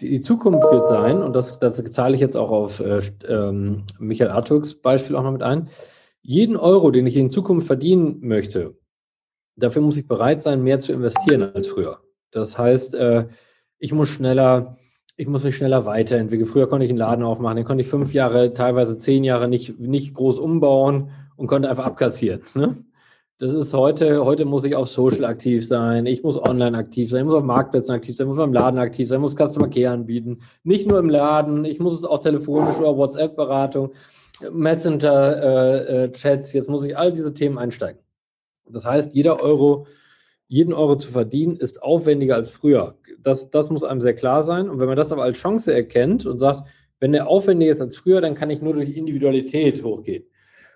die, 0.00 0.20
Zukunft 0.20 0.70
wird 0.70 0.86
sein, 0.86 1.22
und 1.22 1.34
das, 1.34 1.58
das 1.58 1.82
zahle 1.84 2.14
ich 2.14 2.20
jetzt 2.20 2.36
auch 2.36 2.50
auf 2.50 2.80
äh, 2.80 3.00
ähm, 3.26 3.84
Michael 3.98 4.30
Artugs 4.30 4.74
Beispiel 4.74 5.16
auch 5.16 5.22
noch 5.22 5.32
mit 5.32 5.42
ein, 5.42 5.70
jeden 6.20 6.56
Euro, 6.56 6.90
den 6.90 7.06
ich 7.06 7.16
in 7.16 7.30
Zukunft 7.30 7.66
verdienen 7.66 8.18
möchte, 8.20 8.76
dafür 9.56 9.80
muss 9.80 9.96
ich 9.96 10.06
bereit 10.06 10.42
sein, 10.42 10.62
mehr 10.62 10.80
zu 10.80 10.92
investieren 10.92 11.42
als 11.42 11.68
früher. 11.68 12.00
Das 12.30 12.58
heißt, 12.58 12.94
äh, 12.94 13.28
ich 13.78 13.92
muss 13.92 14.10
schneller 14.10 14.76
ich 15.16 15.26
muss 15.26 15.44
mich 15.44 15.56
schneller 15.56 15.86
weiterentwickeln. 15.86 16.48
Früher 16.48 16.68
konnte 16.68 16.84
ich 16.84 16.90
einen 16.90 16.98
Laden 16.98 17.24
aufmachen, 17.24 17.56
den 17.56 17.64
konnte 17.64 17.82
ich 17.82 17.88
fünf 17.88 18.12
Jahre, 18.12 18.52
teilweise 18.52 18.98
zehn 18.98 19.24
Jahre 19.24 19.48
nicht, 19.48 19.78
nicht 19.80 20.14
groß 20.14 20.38
umbauen 20.38 21.10
und 21.36 21.46
konnte 21.46 21.70
einfach 21.70 21.86
abkassieren. 21.86 22.42
Ne? 22.54 22.76
Das 23.38 23.54
ist 23.54 23.74
heute, 23.74 24.24
heute 24.24 24.44
muss 24.44 24.64
ich 24.64 24.74
auf 24.74 24.88
Social 24.88 25.24
aktiv 25.24 25.66
sein, 25.66 26.06
ich 26.06 26.22
muss 26.22 26.38
online 26.38 26.76
aktiv 26.76 27.10
sein, 27.10 27.20
ich 27.20 27.24
muss 27.26 27.34
auf 27.34 27.44
Marktplätzen 27.44 27.94
aktiv 27.94 28.16
sein, 28.16 28.26
ich 28.26 28.28
muss 28.28 28.38
beim 28.38 28.52
Laden 28.52 28.78
aktiv 28.78 29.08
sein, 29.08 29.18
ich 29.18 29.22
muss 29.22 29.36
Customer 29.36 29.68
Care 29.68 29.92
anbieten. 29.92 30.38
Nicht 30.64 30.88
nur 30.88 30.98
im 30.98 31.10
Laden, 31.10 31.64
ich 31.64 31.78
muss 31.78 31.94
es 31.94 32.04
auch 32.04 32.18
telefonisch 32.18 32.76
oder 32.76 32.96
WhatsApp-Beratung, 32.96 33.92
Messenger-Chats, 34.52 36.24
äh, 36.24 36.56
äh, 36.56 36.58
jetzt 36.58 36.70
muss 36.70 36.84
ich 36.84 36.96
all 36.96 37.12
diese 37.12 37.32
Themen 37.34 37.58
einsteigen. 37.58 38.00
Das 38.68 38.84
heißt, 38.84 39.14
jeder 39.14 39.42
Euro, 39.42 39.86
jeden 40.48 40.72
Euro 40.72 40.96
zu 40.96 41.10
verdienen, 41.10 41.56
ist 41.56 41.82
aufwendiger 41.82 42.36
als 42.36 42.50
früher. 42.50 42.96
Das, 43.18 43.50
das 43.50 43.70
muss 43.70 43.84
einem 43.84 44.00
sehr 44.00 44.14
klar 44.14 44.42
sein. 44.42 44.68
Und 44.68 44.78
wenn 44.78 44.86
man 44.86 44.96
das 44.96 45.12
aber 45.12 45.22
als 45.22 45.38
Chance 45.38 45.72
erkennt 45.72 46.26
und 46.26 46.38
sagt, 46.38 46.68
wenn 47.00 47.12
der 47.12 47.28
aufwendiger 47.28 47.72
ist 47.72 47.80
als 47.80 47.96
früher, 47.96 48.20
dann 48.20 48.34
kann 48.34 48.50
ich 48.50 48.62
nur 48.62 48.74
durch 48.74 48.96
Individualität 48.96 49.82
hochgehen. 49.82 50.24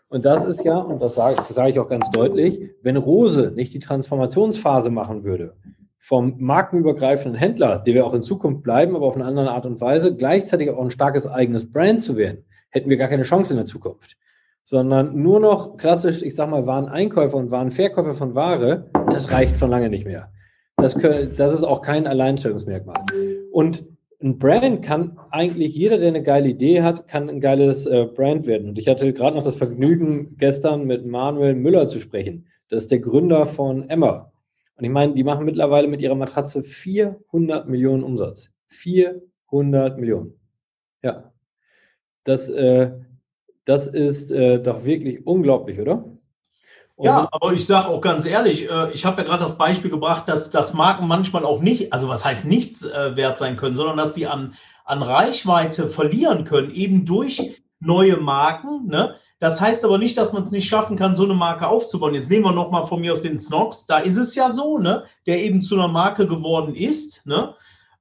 Und 0.09 0.25
das 0.25 0.45
ist 0.45 0.65
ja, 0.65 0.79
und 0.79 1.01
das 1.01 1.15
sage, 1.15 1.37
das 1.37 1.49
sage 1.49 1.71
ich 1.71 1.79
auch 1.79 1.89
ganz 1.89 2.11
deutlich, 2.11 2.61
wenn 2.83 2.97
Rose 2.97 3.53
nicht 3.55 3.73
die 3.73 3.79
Transformationsphase 3.79 4.91
machen 4.91 5.23
würde, 5.23 5.55
vom 5.99 6.35
markenübergreifenden 6.39 7.39
Händler, 7.39 7.79
der 7.79 7.95
wir 7.95 8.07
auch 8.07 8.15
in 8.15 8.25
Zukunft 8.25 8.65
bleiben, 8.65 8.97
aber 8.97 9.07
auf 9.07 9.15
eine 9.15 9.25
andere 9.25 9.53
Art 9.53 9.67
und 9.67 9.81
Weise, 9.81 10.17
gleichzeitig 10.17 10.71
auch 10.71 10.83
ein 10.83 10.91
starkes 10.91 11.29
eigenes 11.29 11.71
Brand 11.71 12.03
zu 12.03 12.17
werden, 12.17 12.45
hätten 12.71 12.91
wir 12.91 12.97
gar 12.97 13.09
keine 13.09 13.23
Chance 13.23 13.53
in 13.53 13.59
der 13.59 13.67
Zukunft. 13.67 14.17
Sondern 14.64 15.20
nur 15.20 15.40
noch 15.40 15.77
klassisch, 15.77 16.23
ich 16.23 16.35
sag 16.35 16.51
mal, 16.51 16.66
Wareneinkäufer 16.66 17.37
und 17.37 17.51
Warenverkäufer 17.51 18.14
von 18.14 18.35
Ware, 18.35 18.90
das 19.11 19.33
reicht 19.33 19.59
schon 19.59 19.70
lange 19.70 19.90
nicht 19.90 20.05
mehr. 20.05 20.31
Das, 20.77 20.96
können, 20.96 21.33
das 21.37 21.55
ist 21.55 21.64
auch 21.64 21.83
kein 21.83 22.07
Alleinstellungsmerkmal. 22.07 23.05
Und 23.53 23.85
ein 24.23 24.38
Brand 24.38 24.83
kann 24.83 25.18
eigentlich 25.31 25.75
jeder, 25.75 25.99
der 25.99 26.09
eine 26.09 26.23
geile 26.23 26.49
Idee 26.49 26.83
hat, 26.83 27.09
kann 27.09 27.31
ein 27.31 27.40
geiles 27.40 27.87
äh, 27.87 28.05
Brand 28.05 28.46
werden. 28.46 28.68
Und 28.68 28.79
ich 28.79 28.87
hatte 28.87 29.12
gerade 29.12 29.37
noch 29.37 29.44
das 29.44 29.57
Vergnügen, 29.57 30.37
gestern 30.37 30.85
mit 30.85 31.07
Manuel 31.07 31.55
Müller 31.55 31.87
zu 31.87 32.01
sprechen. 32.01 32.46
Das 32.68 32.83
ist 32.83 32.90
der 32.90 33.01
Gründer 33.01 33.46
von 33.46 33.88
Emma. 33.88 34.31
Und 34.77 34.85
ich 34.85 34.90
meine, 34.90 35.14
die 35.14 35.25
machen 35.25 35.44
mittlerweile 35.44 35.88
mit 35.88 36.01
ihrer 36.01 36.14
Matratze 36.14 36.62
400 36.62 37.68
Millionen 37.68 38.03
Umsatz. 38.03 38.51
400 38.68 39.99
Millionen. 39.99 40.38
Ja. 41.03 41.33
Das, 42.25 42.51
äh, 42.51 42.92
das 43.71 43.87
ist 43.87 44.33
äh, 44.33 44.61
doch 44.61 44.85
wirklich 44.85 45.25
unglaublich, 45.25 45.79
oder? 45.79 46.05
Und 46.97 47.07
ja, 47.07 47.29
aber 47.31 47.53
ich 47.53 47.65
sage 47.65 47.87
auch 47.87 48.01
ganz 48.01 48.27
ehrlich, 48.27 48.69
äh, 48.69 48.91
ich 48.91 49.05
habe 49.05 49.23
ja 49.23 49.29
gerade 49.29 49.45
das 49.45 49.57
Beispiel 49.57 49.93
gebracht, 49.93 50.29
dass, 50.29 50.51
dass 50.51 50.75
Marken 50.75 51.07
manchmal 51.07 51.45
auch 51.45 51.61
nicht, 51.61 51.93
also 51.93 52.09
was 52.09 52.25
heißt 52.25 52.47
nichts 52.47 52.85
äh, 52.85 53.15
wert 53.15 53.39
sein 53.39 53.57
können, 53.57 53.77
sondern 53.77 53.97
dass 53.97 54.13
die 54.13 54.27
an, 54.27 54.55
an 54.85 55.03
Reichweite 55.03 55.87
verlieren 55.87 56.45
können, 56.45 56.73
eben 56.73 57.07
durch 57.07 57.63
neue 57.79 58.17
Marken. 58.17 58.89
Ne? 58.89 59.15
Das 59.39 59.61
heißt 59.61 59.85
aber 59.85 59.99
nicht, 59.99 60.19
dass 60.19 60.33
man 60.33 60.43
es 60.43 60.51
nicht 60.51 60.69
schaffen 60.69 60.97
kann, 60.97 61.15
so 61.15 61.23
eine 61.23 61.35
Marke 61.35 61.69
aufzubauen. 61.69 62.15
Jetzt 62.15 62.29
nehmen 62.29 62.47
wir 62.47 62.53
nochmal 62.53 62.87
von 62.87 63.01
mir 63.01 63.13
aus 63.13 63.23
den 63.23 63.39
Snox. 63.39 63.87
Da 63.87 63.99
ist 63.99 64.17
es 64.19 64.35
ja 64.35 64.51
so, 64.51 64.79
ne? 64.79 65.05
der 65.27 65.41
eben 65.41 65.63
zu 65.63 65.77
einer 65.77 65.89
Marke 65.89 66.27
geworden 66.27 66.75
ist. 66.75 67.25
Ne? 67.25 67.55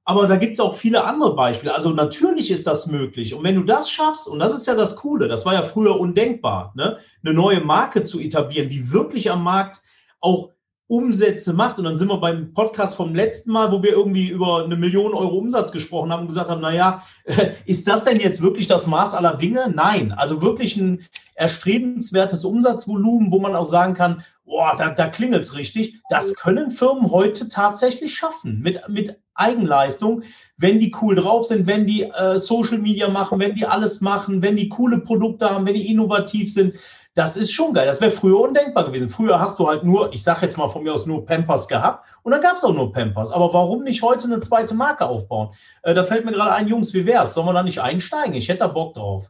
Aber 0.04 0.26
da 0.26 0.36
gibt 0.36 0.54
es 0.54 0.60
auch 0.60 0.74
viele 0.74 1.04
andere 1.04 1.34
Beispiele. 1.34 1.74
Also 1.74 1.90
natürlich 1.90 2.50
ist 2.50 2.66
das 2.66 2.86
möglich. 2.86 3.34
Und 3.34 3.44
wenn 3.44 3.54
du 3.54 3.62
das 3.62 3.90
schaffst, 3.90 4.28
und 4.28 4.38
das 4.38 4.54
ist 4.54 4.66
ja 4.66 4.74
das 4.74 4.96
Coole, 4.96 5.28
das 5.28 5.44
war 5.44 5.54
ja 5.54 5.62
früher 5.62 6.00
undenkbar, 6.00 6.72
ne? 6.74 6.98
eine 7.22 7.34
neue 7.34 7.60
Marke 7.60 8.04
zu 8.04 8.18
etablieren, 8.18 8.68
die 8.68 8.92
wirklich 8.92 9.30
am 9.30 9.44
Markt 9.44 9.82
auch 10.20 10.50
Umsätze 10.90 11.52
macht. 11.52 11.78
Und 11.78 11.84
dann 11.84 11.96
sind 11.96 12.08
wir 12.08 12.18
beim 12.18 12.52
Podcast 12.52 12.96
vom 12.96 13.14
letzten 13.14 13.52
Mal, 13.52 13.70
wo 13.70 13.80
wir 13.80 13.92
irgendwie 13.92 14.28
über 14.28 14.64
eine 14.64 14.76
Million 14.76 15.14
Euro 15.14 15.38
Umsatz 15.38 15.70
gesprochen 15.70 16.12
haben 16.12 16.22
und 16.22 16.28
gesagt 16.28 16.50
haben, 16.50 16.60
naja, 16.60 17.04
ist 17.66 17.86
das 17.86 18.02
denn 18.02 18.18
jetzt 18.18 18.42
wirklich 18.42 18.66
das 18.66 18.88
Maß 18.88 19.14
aller 19.14 19.36
Dinge? 19.36 19.72
Nein. 19.72 20.10
Also 20.10 20.42
wirklich 20.42 20.76
ein 20.76 21.06
erstrebenswertes 21.36 22.44
Umsatzvolumen, 22.44 23.30
wo 23.30 23.38
man 23.38 23.54
auch 23.54 23.66
sagen 23.66 23.94
kann, 23.94 24.24
boah, 24.44 24.74
da, 24.76 24.90
da 24.90 25.06
klingelt 25.06 25.44
es 25.44 25.56
richtig. 25.56 26.00
Das 26.10 26.34
können 26.34 26.72
Firmen 26.72 27.12
heute 27.12 27.48
tatsächlich 27.48 28.16
schaffen 28.16 28.58
mit, 28.58 28.80
mit 28.88 29.16
Eigenleistung, 29.40 30.22
wenn 30.56 30.78
die 30.78 30.94
cool 31.00 31.16
drauf 31.16 31.46
sind, 31.46 31.66
wenn 31.66 31.86
die 31.86 32.02
äh, 32.02 32.38
Social 32.38 32.78
Media 32.78 33.08
machen, 33.08 33.40
wenn 33.40 33.54
die 33.54 33.66
alles 33.66 34.00
machen, 34.00 34.42
wenn 34.42 34.56
die 34.56 34.68
coole 34.68 34.98
Produkte 34.98 35.50
haben, 35.50 35.66
wenn 35.66 35.74
die 35.74 35.90
innovativ 35.90 36.52
sind. 36.52 36.74
Das 37.14 37.36
ist 37.36 37.50
schon 37.52 37.74
geil. 37.74 37.86
Das 37.86 38.00
wäre 38.00 38.10
früher 38.10 38.38
undenkbar 38.38 38.84
gewesen. 38.84 39.10
Früher 39.10 39.40
hast 39.40 39.58
du 39.58 39.66
halt 39.66 39.82
nur, 39.82 40.12
ich 40.12 40.22
sage 40.22 40.42
jetzt 40.42 40.56
mal 40.56 40.68
von 40.68 40.84
mir 40.84 40.94
aus, 40.94 41.06
nur 41.06 41.24
Pampers 41.24 41.66
gehabt 41.66 42.06
und 42.22 42.32
dann 42.32 42.40
gab 42.40 42.56
es 42.56 42.64
auch 42.64 42.74
nur 42.74 42.92
Pampers. 42.92 43.30
Aber 43.30 43.52
warum 43.52 43.82
nicht 43.82 44.02
heute 44.02 44.24
eine 44.24 44.40
zweite 44.40 44.74
Marke 44.74 45.06
aufbauen? 45.06 45.48
Äh, 45.82 45.94
da 45.94 46.04
fällt 46.04 46.24
mir 46.24 46.32
gerade 46.32 46.52
ein, 46.52 46.68
Jungs, 46.68 46.94
wie 46.94 47.06
wär's? 47.06 47.34
Sollen 47.34 47.46
wir 47.46 47.52
da 47.52 47.62
nicht 47.62 47.80
einsteigen? 47.80 48.34
Ich 48.34 48.48
hätte 48.48 48.60
da 48.60 48.68
Bock 48.68 48.94
drauf. 48.94 49.28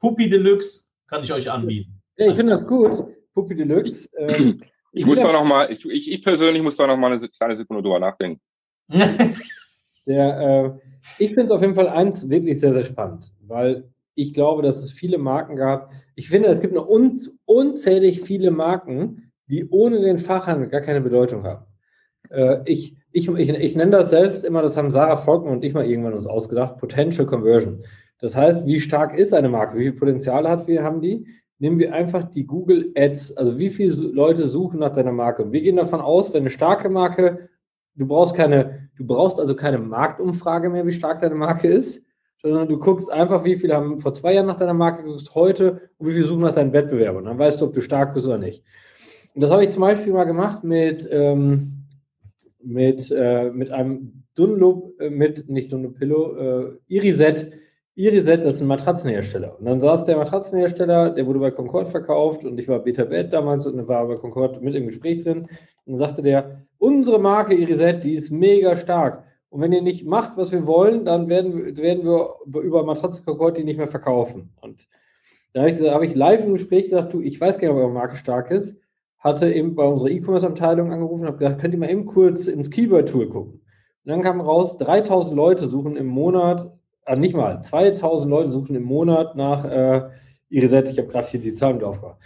Puppy 0.00 0.28
Deluxe 0.28 0.86
kann 1.06 1.22
ich 1.22 1.32
euch 1.32 1.50
anbieten. 1.50 2.00
Ja, 2.16 2.28
ich 2.28 2.36
finde 2.36 2.52
das 2.52 2.66
gut. 2.66 3.04
Puppy 3.34 3.54
Deluxe. 3.54 4.08
Ähm, 4.16 4.62
ich, 4.92 5.00
ich 5.00 5.06
muss 5.06 5.20
da 5.20 5.32
noch 5.32 5.44
mal, 5.44 5.70
ich, 5.70 5.84
ich, 5.86 6.22
persönlich 6.22 6.62
muss 6.62 6.76
da 6.76 6.86
noch 6.86 6.96
mal 6.96 7.12
eine 7.12 7.28
kleine 7.28 7.56
Sekunde 7.56 7.82
drüber 7.82 7.98
nachdenken. 7.98 8.40
Der, 10.06 10.40
äh, 10.40 10.70
ich 11.18 11.28
finde 11.28 11.46
es 11.46 11.52
auf 11.52 11.60
jeden 11.60 11.74
Fall 11.74 11.88
eins 11.88 12.28
wirklich 12.28 12.58
sehr, 12.60 12.72
sehr 12.72 12.84
spannend, 12.84 13.32
weil 13.46 13.84
ich 14.14 14.34
glaube, 14.34 14.62
dass 14.62 14.82
es 14.82 14.92
viele 14.92 15.18
Marken 15.18 15.56
gab. 15.56 15.92
Ich 16.14 16.28
finde, 16.28 16.48
es 16.48 16.60
gibt 16.60 16.74
noch 16.74 16.88
un 16.88 17.18
unzählig 17.44 18.20
viele 18.20 18.50
Marken, 18.50 19.32
die 19.46 19.68
ohne 19.68 20.00
den 20.00 20.18
Fachhandel 20.18 20.68
gar 20.68 20.80
keine 20.80 21.00
Bedeutung 21.00 21.44
haben. 21.44 21.66
Äh, 22.30 22.60
ich, 22.66 22.96
ich, 23.12 23.28
ich, 23.28 23.48
ich 23.48 23.76
nenne 23.76 23.92
das 23.92 24.10
selbst 24.10 24.44
immer, 24.44 24.62
das 24.62 24.76
haben 24.76 24.90
Sarah 24.90 25.16
Volkmann 25.16 25.54
und 25.54 25.64
ich 25.64 25.74
mal 25.74 25.86
irgendwann 25.86 26.14
uns 26.14 26.26
ausgedacht, 26.26 26.78
Potential 26.78 27.26
Conversion. 27.26 27.82
Das 28.18 28.36
heißt, 28.36 28.66
wie 28.66 28.80
stark 28.80 29.18
ist 29.18 29.34
eine 29.34 29.48
Marke? 29.48 29.78
Wie 29.78 29.84
viel 29.84 29.92
Potenzial 29.92 30.48
hat 30.48 30.68
wir, 30.68 30.82
haben 30.82 31.00
die? 31.00 31.26
Nehmen 31.58 31.78
wir 31.78 31.94
einfach 31.94 32.24
die 32.30 32.46
Google 32.46 32.92
Ads, 32.96 33.36
also 33.36 33.58
wie 33.58 33.68
viele 33.68 33.94
Leute 33.94 34.44
suchen 34.44 34.80
nach 34.80 34.92
deiner 34.92 35.12
Marke. 35.12 35.52
Wir 35.52 35.60
gehen 35.60 35.76
davon 35.76 36.00
aus, 36.00 36.32
wenn 36.32 36.42
eine 36.42 36.50
starke 36.50 36.88
Marke 36.88 37.48
du 37.94 38.06
brauchst 38.06 38.34
keine, 38.34 38.88
du 38.96 39.06
brauchst 39.06 39.38
also 39.38 39.54
keine 39.54 39.78
Marktumfrage 39.78 40.70
mehr, 40.70 40.86
wie 40.86 40.92
stark 40.92 41.20
deine 41.20 41.34
Marke 41.34 41.68
ist, 41.68 42.04
sondern 42.42 42.68
du 42.68 42.78
guckst 42.78 43.10
einfach, 43.10 43.44
wie 43.44 43.56
viele 43.56 43.74
haben 43.74 44.00
vor 44.00 44.12
zwei 44.12 44.34
Jahren 44.34 44.46
nach 44.46 44.56
deiner 44.56 44.74
Marke 44.74 45.04
gesucht, 45.04 45.34
heute 45.34 45.90
und 45.98 46.08
wie 46.08 46.12
viele 46.12 46.24
suchen 46.24 46.42
nach 46.42 46.52
deinen 46.52 46.72
Wettbewerbern. 46.72 47.24
Dann 47.24 47.38
weißt 47.38 47.60
du, 47.60 47.66
ob 47.66 47.74
du 47.74 47.80
stark 47.80 48.14
bist 48.14 48.26
oder 48.26 48.38
nicht. 48.38 48.64
Und 49.34 49.40
das 49.42 49.50
habe 49.50 49.64
ich 49.64 49.70
zum 49.70 49.82
Beispiel 49.82 50.12
mal 50.12 50.24
gemacht 50.24 50.64
mit, 50.64 51.08
ähm, 51.10 51.86
mit, 52.62 53.10
äh, 53.10 53.50
mit 53.50 53.70
einem 53.70 54.24
Dunlop, 54.34 55.00
äh, 55.00 55.10
mit, 55.10 55.48
nicht 55.48 55.72
Dunlop 55.72 55.94
Pillow, 55.98 56.36
äh, 56.36 56.78
Iriset 56.88 57.52
Iriset, 57.94 58.44
das 58.44 58.54
ist 58.54 58.62
ein 58.62 58.68
Matratzenhersteller. 58.68 59.58
Und 59.58 59.66
dann 59.66 59.80
saß 59.80 60.04
der 60.04 60.16
Matratzenhersteller, 60.16 61.10
der 61.10 61.26
wurde 61.26 61.40
bei 61.40 61.50
Concord 61.50 61.88
verkauft 61.88 62.44
und 62.44 62.58
ich 62.58 62.66
war 62.66 62.78
Beta 62.78 63.04
Bed 63.04 63.32
damals 63.32 63.66
und 63.66 63.86
war 63.86 64.06
bei 64.06 64.16
Concord 64.16 64.62
mit 64.62 64.74
im 64.74 64.86
Gespräch 64.86 65.22
drin. 65.22 65.42
Und 65.84 65.92
dann 65.92 65.98
sagte 65.98 66.22
der, 66.22 66.62
unsere 66.78 67.18
Marke 67.18 67.54
Iriset, 67.54 68.02
die 68.04 68.14
ist 68.14 68.30
mega 68.30 68.76
stark. 68.76 69.24
Und 69.50 69.60
wenn 69.60 69.72
ihr 69.72 69.82
nicht 69.82 70.06
macht, 70.06 70.38
was 70.38 70.52
wir 70.52 70.66
wollen, 70.66 71.04
dann 71.04 71.28
werden, 71.28 71.76
werden 71.76 72.04
wir 72.04 72.62
über 72.62 72.84
Matratze 72.84 73.22
Concord 73.22 73.58
die 73.58 73.64
nicht 73.64 73.76
mehr 73.76 73.88
verkaufen. 73.88 74.54
Und 74.62 74.88
da 75.52 75.60
habe 75.60 75.70
ich, 75.70 75.80
hab 75.82 76.02
ich 76.02 76.14
live 76.14 76.46
im 76.46 76.54
Gespräch 76.54 76.84
gesagt, 76.84 77.12
du, 77.12 77.20
ich 77.20 77.38
weiß 77.38 77.58
gar 77.58 77.68
nicht, 77.68 77.76
ob 77.76 77.82
eure 77.82 77.92
Marke 77.92 78.16
stark 78.16 78.50
ist. 78.50 78.80
Hatte 79.18 79.52
eben 79.52 79.74
bei 79.74 79.84
unserer 79.84 80.08
E-Commerce-Abteilung 80.08 80.90
angerufen 80.90 81.20
und 81.20 81.26
habe 81.26 81.36
gesagt, 81.36 81.60
könnt 81.60 81.74
ihr 81.74 81.80
mal 81.80 81.90
eben 81.90 82.06
kurz 82.06 82.46
ins 82.46 82.70
Keyword-Tool 82.70 83.28
gucken. 83.28 83.52
Und 83.52 84.10
dann 84.10 84.22
kam 84.22 84.40
raus, 84.40 84.78
3000 84.78 85.36
Leute 85.36 85.68
suchen 85.68 85.96
im 85.96 86.06
Monat 86.06 86.72
äh, 87.06 87.16
nicht 87.16 87.34
mal, 87.34 87.62
2000 87.62 88.30
Leute 88.30 88.50
suchen 88.50 88.76
im 88.76 88.84
Monat 88.84 89.36
nach 89.36 89.64
äh, 89.64 90.08
Seite. 90.66 90.90
Ich 90.92 90.98
habe 90.98 91.08
gerade 91.08 91.26
hier 91.26 91.40
die 91.40 91.54
Zahlen 91.54 91.76
mit 91.76 91.84
aufgemacht. 91.84 92.18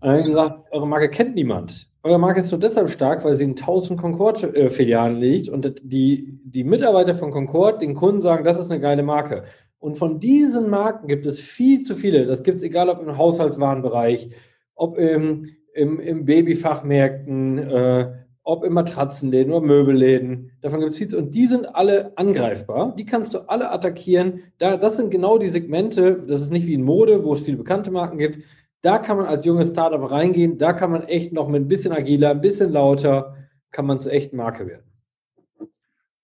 Und 0.00 0.08
dann 0.08 0.22
gesagt, 0.22 0.72
eure 0.72 0.86
Marke 0.86 1.10
kennt 1.10 1.34
niemand. 1.34 1.88
Eure 2.02 2.18
Marke 2.18 2.40
ist 2.40 2.50
nur 2.50 2.60
deshalb 2.60 2.90
stark, 2.90 3.24
weil 3.24 3.34
sie 3.34 3.44
in 3.44 3.50
1000 3.50 4.00
Concord-Filialen 4.00 5.16
liegt 5.16 5.48
und 5.48 5.80
die, 5.82 6.38
die 6.44 6.64
Mitarbeiter 6.64 7.14
von 7.14 7.32
Concord 7.32 7.82
den 7.82 7.94
Kunden 7.94 8.20
sagen, 8.20 8.44
das 8.44 8.60
ist 8.60 8.70
eine 8.70 8.80
geile 8.80 9.02
Marke. 9.02 9.44
Und 9.78 9.98
von 9.98 10.20
diesen 10.20 10.70
Marken 10.70 11.08
gibt 11.08 11.26
es 11.26 11.40
viel 11.40 11.80
zu 11.80 11.96
viele. 11.96 12.26
Das 12.26 12.42
gibt 12.42 12.58
es 12.58 12.62
egal, 12.62 12.88
ob 12.88 13.02
im 13.02 13.16
Haushaltswarenbereich, 13.16 14.30
ob 14.74 14.98
im, 14.98 15.48
im, 15.74 15.98
im 15.98 16.24
Babyfachmärkten, 16.24 17.58
äh, 17.58 18.12
ob 18.46 18.64
in 18.64 18.72
Matratzenläden 18.72 19.52
oder 19.52 19.66
Möbelläden. 19.66 20.52
Davon 20.60 20.78
gibt 20.78 20.92
es 20.92 20.98
viel. 20.98 21.12
Und 21.16 21.34
die 21.34 21.46
sind 21.46 21.74
alle 21.74 22.16
angreifbar. 22.16 22.94
Die 22.96 23.04
kannst 23.04 23.34
du 23.34 23.40
alle 23.48 23.72
attackieren. 23.72 24.44
Da, 24.58 24.76
das 24.76 24.96
sind 24.96 25.10
genau 25.10 25.36
die 25.36 25.48
Segmente. 25.48 26.22
Das 26.28 26.42
ist 26.42 26.52
nicht 26.52 26.66
wie 26.66 26.74
in 26.74 26.84
Mode, 26.84 27.24
wo 27.24 27.34
es 27.34 27.40
viele 27.40 27.56
bekannte 27.56 27.90
Marken 27.90 28.18
gibt. 28.18 28.44
Da 28.82 28.98
kann 28.98 29.16
man 29.16 29.26
als 29.26 29.44
junges 29.44 29.70
Startup 29.70 30.10
reingehen. 30.10 30.58
Da 30.58 30.72
kann 30.72 30.92
man 30.92 31.02
echt 31.02 31.32
noch 31.32 31.48
mit 31.48 31.62
ein 31.62 31.68
bisschen 31.68 31.92
agiler, 31.92 32.30
ein 32.30 32.40
bisschen 32.40 32.70
lauter, 32.70 33.34
kann 33.72 33.84
man 33.84 33.98
zur 33.98 34.12
echten 34.12 34.36
Marke 34.36 34.64
werden. 34.68 34.86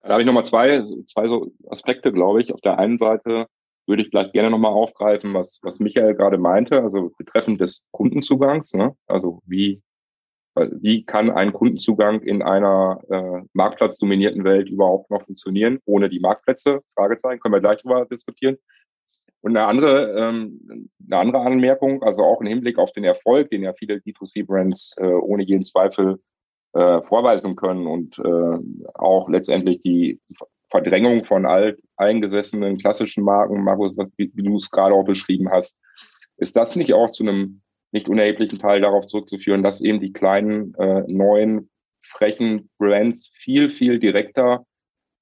Da 0.02 0.10
habe 0.10 0.22
ich 0.22 0.26
nochmal 0.26 0.44
zwei, 0.44 0.84
zwei 1.08 1.26
so 1.26 1.50
Aspekte, 1.68 2.12
glaube 2.12 2.40
ich. 2.40 2.54
Auf 2.54 2.60
der 2.60 2.78
einen 2.78 2.98
Seite 2.98 3.46
würde 3.86 4.02
ich 4.02 4.12
gleich 4.12 4.30
gerne 4.30 4.50
nochmal 4.50 4.72
aufgreifen, 4.72 5.34
was, 5.34 5.58
was 5.62 5.80
Michael 5.80 6.14
gerade 6.14 6.38
meinte, 6.38 6.84
also 6.84 7.10
betreffend 7.18 7.60
des 7.60 7.82
Kundenzugangs. 7.90 8.74
Ne? 8.74 8.94
Also 9.08 9.40
wie 9.44 9.82
wie 10.54 11.04
kann 11.04 11.30
ein 11.30 11.52
Kundenzugang 11.52 12.20
in 12.20 12.42
einer 12.42 13.00
äh, 13.08 13.46
marktplatzdominierten 13.54 14.44
Welt 14.44 14.68
überhaupt 14.68 15.10
noch 15.10 15.24
funktionieren, 15.24 15.78
ohne 15.86 16.08
die 16.08 16.20
Marktplätze? 16.20 16.80
Fragezeichen, 16.94 17.40
können 17.40 17.54
wir 17.54 17.60
gleich 17.60 17.80
drüber 17.80 18.04
diskutieren. 18.04 18.58
Und 19.40 19.56
eine 19.56 19.66
andere, 19.66 20.14
ähm, 20.16 20.88
eine 21.04 21.18
andere 21.18 21.40
Anmerkung, 21.40 22.02
also 22.02 22.22
auch 22.22 22.40
im 22.40 22.46
Hinblick 22.46 22.78
auf 22.78 22.92
den 22.92 23.04
Erfolg, 23.04 23.50
den 23.50 23.62
ja 23.62 23.72
viele 23.72 23.96
D2C-Brands 23.96 24.96
äh, 24.98 25.06
ohne 25.06 25.42
jeden 25.42 25.64
Zweifel 25.64 26.20
äh, 26.74 27.02
vorweisen 27.02 27.56
können 27.56 27.86
und 27.86 28.18
äh, 28.18 28.58
auch 28.94 29.28
letztendlich 29.28 29.82
die 29.82 30.20
Verdrängung 30.70 31.24
von 31.24 31.44
alt, 31.44 31.80
eingesessenen 31.96 32.78
klassischen 32.78 33.24
Marken, 33.24 33.64
Markus, 33.64 33.94
wie, 34.16 34.30
wie 34.34 34.42
du 34.42 34.56
es 34.56 34.70
gerade 34.70 34.94
auch 34.94 35.04
beschrieben 35.04 35.50
hast, 35.50 35.76
ist 36.36 36.56
das 36.56 36.76
nicht 36.76 36.94
auch 36.94 37.10
zu 37.10 37.24
einem 37.24 37.62
nicht 37.92 38.08
unerheblichen 38.08 38.58
Teil 38.58 38.80
darauf 38.80 39.06
zurückzuführen, 39.06 39.62
dass 39.62 39.80
eben 39.80 40.00
die 40.00 40.12
kleinen, 40.12 40.74
äh, 40.74 41.04
neuen 41.06 41.70
frechen 42.02 42.70
Brands 42.78 43.30
viel, 43.32 43.70
viel 43.70 43.98
direkter 43.98 44.66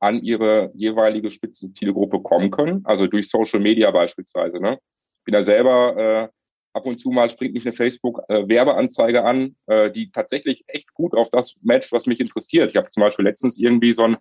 an 0.01 0.23
ihre 0.23 0.71
jeweilige 0.75 1.31
spitze 1.31 1.73
Zielgruppe 1.73 2.21
kommen 2.21 2.51
können. 2.51 2.81
Also 2.85 3.07
durch 3.07 3.29
Social 3.29 3.61
Media 3.61 3.91
beispielsweise. 3.91 4.61
Ne? 4.61 4.79
Ich 5.19 5.25
bin 5.25 5.33
da 5.33 5.43
selber 5.43 5.97
äh, 5.97 6.29
ab 6.73 6.87
und 6.87 6.99
zu 6.99 7.11
mal 7.11 7.29
springt 7.29 7.55
mich 7.55 7.67
eine 7.67 7.75
Facebook-Werbeanzeige 7.75 9.19
äh, 9.19 9.23
an, 9.23 9.57
äh, 9.67 9.91
die 9.91 10.11
tatsächlich 10.11 10.65
echt 10.69 10.95
gut 10.95 11.15
auf 11.15 11.29
das 11.31 11.55
matcht, 11.61 11.93
was 11.93 12.07
mich 12.07 12.21
interessiert. 12.21 12.71
Ich 12.71 12.77
habe 12.77 12.91
zum 12.91 13.03
Beispiel 13.03 13.27
letztens 13.27 13.59
irgendwie 13.59 13.93
so 13.93 14.05
ein 14.05 14.17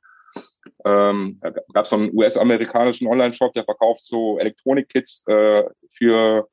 ähm, 0.85 1.39
gab 1.73 1.88
so 1.88 1.95
einen 1.95 2.15
US-amerikanischen 2.15 3.07
Online-Shop, 3.07 3.53
der 3.53 3.63
verkauft 3.63 4.03
so 4.03 4.38
Elektronik-Kits 4.39 5.23
äh, 5.27 5.63
für, 5.91 6.47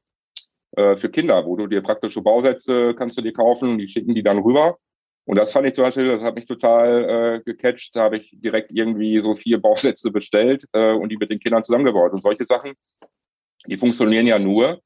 äh, 0.73 0.97
für 0.97 1.11
Kinder, 1.11 1.45
wo 1.47 1.57
du 1.57 1.67
dir 1.67 1.83
praktische 1.83 2.23
Bausätze 2.23 2.95
kannst 2.95 3.19
du 3.19 3.23
dir 3.23 3.33
kaufen 3.33 3.79
die 3.79 3.89
schicken 3.89 4.15
die 4.15 4.23
dann 4.23 4.39
rüber. 4.39 4.79
Und 5.27 5.37
das 5.37 5.53
fand 5.53 5.67
ich 5.67 5.75
zum 5.75 5.85
Beispiel, 5.85 6.07
das 6.07 6.23
hat 6.23 6.37
mich 6.37 6.47
total 6.47 7.41
äh, 7.41 7.43
gecatcht. 7.45 7.97
Da 7.97 8.05
habe 8.05 8.17
ich 8.17 8.31
direkt 8.33 8.71
irgendwie 8.71 9.19
so 9.19 9.35
vier 9.35 9.59
Bausätze 9.63 10.13
bestellt 10.13 10.65
äh, 10.73 10.93
und 10.93 11.11
die 11.11 11.17
mit 11.17 11.31
den 11.31 11.41
Kindern 11.41 11.65
zusammengebaut. 11.65 12.13
Und 12.13 12.23
solche 12.23 12.47
Sachen, 12.47 12.75
die 13.67 13.77
funktionieren 13.77 14.27
ja 14.27 14.39
nur, 14.39 14.81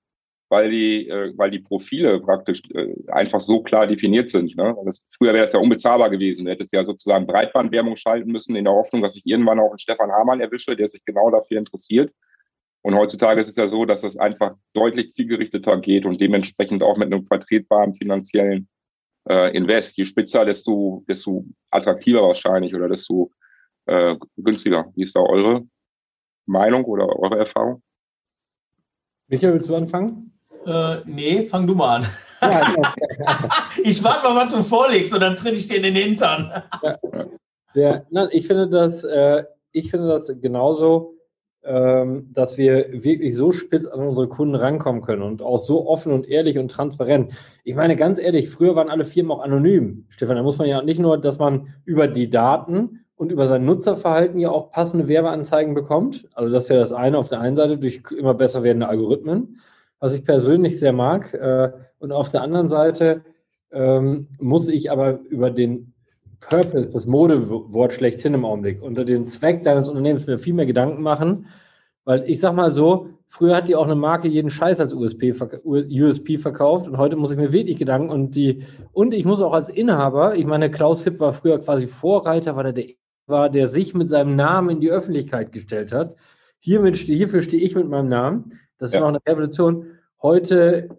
weil 0.48 0.70
die, 0.70 1.08
äh, 1.08 1.32
weil 1.36 1.50
die 1.50 1.58
Profile 1.58 2.20
praktisch 2.20 2.62
äh, 2.74 2.94
einfach 3.08 3.40
so 3.40 3.62
klar 3.62 3.86
definiert 3.86 4.30
sind. 4.30 4.56
Ne? 4.56 4.74
Das, 4.86 5.04
früher 5.16 5.34
wäre 5.34 5.44
es 5.44 5.52
ja 5.52 5.60
unbezahlbar 5.60 6.08
gewesen. 6.08 6.46
Du 6.46 6.50
hättest 6.50 6.72
ja 6.72 6.86
sozusagen 6.86 7.26
Breitbandwerbung 7.26 7.96
schalten 7.96 8.32
müssen 8.32 8.56
in 8.56 8.64
der 8.64 8.74
Hoffnung, 8.74 9.02
dass 9.02 9.16
ich 9.16 9.26
irgendwann 9.26 9.60
auch 9.60 9.70
einen 9.70 9.78
Stefan 9.78 10.10
Hamann 10.10 10.40
erwische, 10.40 10.74
der 10.74 10.88
sich 10.88 11.04
genau 11.04 11.30
dafür 11.30 11.58
interessiert. 11.58 12.12
Und 12.82 12.94
heutzutage 12.94 13.40
ist 13.40 13.48
es 13.48 13.56
ja 13.56 13.68
so, 13.68 13.84
dass 13.84 14.04
es 14.04 14.16
einfach 14.16 14.54
deutlich 14.72 15.12
zielgerichteter 15.12 15.80
geht 15.80 16.06
und 16.06 16.20
dementsprechend 16.20 16.82
auch 16.82 16.96
mit 16.96 17.12
einem 17.12 17.26
vertretbaren 17.26 17.92
finanziellen 17.92 18.68
äh, 19.28 19.54
Invest. 19.54 19.98
Je 19.98 20.06
spitzer, 20.06 20.44
desto, 20.44 21.04
desto 21.06 21.44
attraktiver 21.70 22.22
wahrscheinlich 22.22 22.74
oder 22.74 22.88
desto 22.88 23.30
äh, 23.86 24.16
günstiger. 24.36 24.90
Wie 24.94 25.02
ist 25.02 25.14
da 25.14 25.20
eure 25.20 25.66
Meinung 26.46 26.84
oder 26.84 27.06
eure 27.18 27.38
Erfahrung? 27.38 27.82
Michael, 29.28 29.54
willst 29.54 29.68
du 29.68 29.76
anfangen? 29.76 30.32
Äh, 30.66 31.00
nee, 31.04 31.46
fang 31.46 31.66
du 31.66 31.74
mal 31.74 31.96
an. 31.96 32.06
Ja, 32.40 32.74
ich 33.82 34.02
warte 34.02 34.28
mal, 34.28 34.44
was 34.44 34.52
du 34.52 34.62
vorlegst 34.62 35.12
und 35.14 35.20
dann 35.20 35.36
tritt 35.36 35.54
ich 35.54 35.68
dir 35.68 35.76
in 35.76 35.82
den 35.82 35.94
Hintern. 35.94 36.50
Ja. 36.82 36.98
Der, 37.74 38.06
nein, 38.10 38.28
ich 38.32 38.46
finde 38.46 38.68
das, 38.68 39.04
äh, 39.04 39.44
ich 39.72 39.90
finde 39.90 40.08
das 40.08 40.34
genauso 40.40 41.14
dass 41.62 42.56
wir 42.56 43.04
wirklich 43.04 43.36
so 43.36 43.52
spitz 43.52 43.86
an 43.86 44.00
unsere 44.00 44.28
Kunden 44.28 44.54
rankommen 44.54 45.02
können 45.02 45.20
und 45.20 45.42
auch 45.42 45.58
so 45.58 45.86
offen 45.86 46.10
und 46.10 46.26
ehrlich 46.26 46.58
und 46.58 46.70
transparent. 46.70 47.34
Ich 47.64 47.74
meine, 47.74 47.96
ganz 47.96 48.18
ehrlich, 48.18 48.48
früher 48.48 48.76
waren 48.76 48.88
alle 48.88 49.04
Firmen 49.04 49.30
auch 49.30 49.42
anonym. 49.42 50.06
Stefan, 50.08 50.36
da 50.36 50.42
muss 50.42 50.56
man 50.56 50.68
ja 50.68 50.80
nicht 50.80 50.98
nur, 50.98 51.18
dass 51.18 51.38
man 51.38 51.74
über 51.84 52.08
die 52.08 52.30
Daten 52.30 53.00
und 53.20 53.30
über 53.30 53.46
sein 53.46 53.66
Nutzerverhalten 53.66 54.40
ja 54.40 54.48
auch 54.48 54.70
passende 54.70 55.06
Werbeanzeigen 55.06 55.74
bekommt. 55.74 56.26
Also 56.32 56.50
das 56.50 56.62
ist 56.62 56.68
ja 56.70 56.76
das 56.76 56.94
eine 56.94 57.18
auf 57.18 57.28
der 57.28 57.42
einen 57.42 57.56
Seite 57.56 57.76
durch 57.76 58.00
immer 58.16 58.32
besser 58.32 58.62
werdende 58.62 58.88
Algorithmen, 58.88 59.60
was 59.98 60.14
ich 60.14 60.24
persönlich 60.24 60.80
sehr 60.80 60.94
mag. 60.94 61.34
Äh, 61.34 61.72
und 61.98 62.12
auf 62.12 62.30
der 62.30 62.40
anderen 62.40 62.70
Seite 62.70 63.22
ähm, 63.72 64.28
muss 64.38 64.68
ich 64.68 64.90
aber 64.90 65.20
über 65.28 65.50
den 65.50 65.92
Purpose, 66.40 66.92
das 66.92 67.06
Modewort 67.06 67.92
schlechthin 67.92 68.34
im 68.34 68.44
Augenblick, 68.44 68.82
unter 68.82 69.04
den 69.04 69.26
Zweck 69.26 69.62
deines 69.62 69.88
Unternehmens 69.88 70.26
mir 70.26 70.38
viel 70.38 70.54
mehr 70.54 70.66
Gedanken 70.66 71.02
machen. 71.02 71.46
Weil 72.04 72.24
ich 72.28 72.40
sag 72.40 72.54
mal 72.54 72.72
so, 72.72 73.10
früher 73.26 73.54
hat 73.54 73.68
die 73.68 73.76
auch 73.76 73.84
eine 73.84 73.94
Marke 73.94 74.26
jeden 74.26 74.50
Scheiß 74.50 74.80
als 74.80 74.94
USP, 74.94 75.34
USP 75.64 76.38
verkauft 76.38 76.88
und 76.88 76.96
heute 76.96 77.16
muss 77.16 77.30
ich 77.30 77.38
mir 77.38 77.52
wirklich 77.52 77.76
Gedanken 77.76 78.10
und 78.10 78.34
die, 78.34 78.64
und 78.92 79.12
ich 79.12 79.24
muss 79.26 79.42
auch 79.42 79.52
als 79.52 79.68
Inhaber, 79.68 80.34
ich 80.34 80.46
meine, 80.46 80.70
Klaus 80.70 81.04
Hipp 81.04 81.20
war 81.20 81.32
früher 81.32 81.60
quasi 81.60 81.86
Vorreiter, 81.86 82.56
weil 82.56 82.66
er 82.66 82.72
der 82.72 82.86
war, 83.30 83.48
der 83.48 83.66
sich 83.66 83.94
mit 83.94 84.08
seinem 84.08 84.36
Namen 84.36 84.70
in 84.70 84.80
die 84.80 84.90
Öffentlichkeit 84.90 85.52
gestellt 85.52 85.92
hat. 85.92 86.16
Hiermit, 86.58 86.96
hierfür 86.96 87.40
stehe 87.40 87.62
ich 87.62 87.74
mit 87.74 87.88
meinem 87.88 88.08
Namen. 88.08 88.58
Das 88.76 88.90
ist 88.90 88.94
ja. 88.94 89.00
noch 89.00 89.08
eine 89.08 89.20
Revolution. 89.26 89.86
Heute 90.20 90.90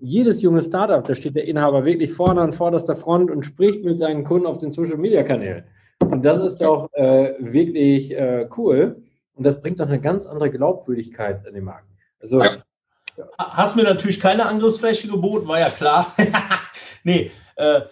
jedes 0.00 0.42
junge 0.42 0.62
Startup, 0.62 1.06
da 1.06 1.14
steht 1.14 1.36
der 1.36 1.46
Inhaber 1.46 1.84
wirklich 1.84 2.12
vorne 2.12 2.40
an 2.40 2.52
vorderster 2.52 2.96
Front 2.96 3.30
und 3.30 3.44
spricht 3.44 3.84
mit 3.84 3.98
seinen 3.98 4.24
Kunden 4.24 4.46
auf 4.46 4.58
den 4.58 4.70
Social 4.70 4.96
Media 4.96 5.22
Kanälen. 5.22 5.64
Und 6.00 6.24
das 6.24 6.38
ist 6.38 6.60
doch 6.60 6.88
äh, 6.92 7.34
wirklich 7.38 8.12
äh, 8.12 8.48
cool. 8.56 9.02
Und 9.34 9.44
das 9.44 9.60
bringt 9.60 9.80
doch 9.80 9.86
eine 9.86 10.00
ganz 10.00 10.26
andere 10.26 10.50
Glaubwürdigkeit 10.50 11.46
an 11.46 11.54
den 11.54 11.64
Markt. 11.64 11.88
Also, 12.20 12.42
ja. 12.42 12.56
Hast 13.38 13.76
mir 13.76 13.84
natürlich 13.84 14.18
keine 14.18 14.46
Angriffsfläche 14.46 15.08
geboten, 15.08 15.46
war 15.46 15.60
ja 15.60 15.70
klar. 15.70 16.12
nee, 17.04 17.30
äh, 17.54 17.82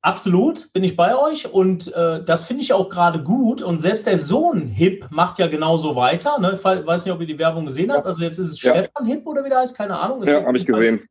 absolut 0.00 0.72
bin 0.72 0.84
ich 0.84 0.96
bei 0.96 1.16
euch 1.16 1.52
und 1.52 1.94
äh, 1.94 2.24
das 2.24 2.44
finde 2.44 2.62
ich 2.62 2.72
auch 2.72 2.88
gerade 2.88 3.22
gut. 3.22 3.62
Und 3.62 3.82
selbst 3.82 4.06
der 4.06 4.18
Sohn 4.18 4.68
Hip 4.68 5.06
macht 5.10 5.38
ja 5.38 5.48
genauso 5.48 5.96
weiter. 5.96 6.38
Ne? 6.38 6.54
Ich 6.54 6.64
weiß 6.64 7.04
nicht, 7.04 7.12
ob 7.12 7.20
ihr 7.20 7.26
die 7.26 7.38
Werbung 7.38 7.66
gesehen 7.66 7.92
habt. 7.92 8.06
Also 8.06 8.22
jetzt 8.22 8.38
ist 8.38 8.52
es 8.52 8.62
ja. 8.62 8.72
Stefan 8.72 9.06
Hip 9.06 9.26
oder 9.26 9.44
wie 9.44 9.50
der 9.50 9.58
heißt, 9.58 9.76
keine 9.76 9.98
Ahnung. 9.98 10.22
ja, 10.24 10.44
habe 10.44 10.56
ich 10.56 10.66
gesehen. 10.66 11.02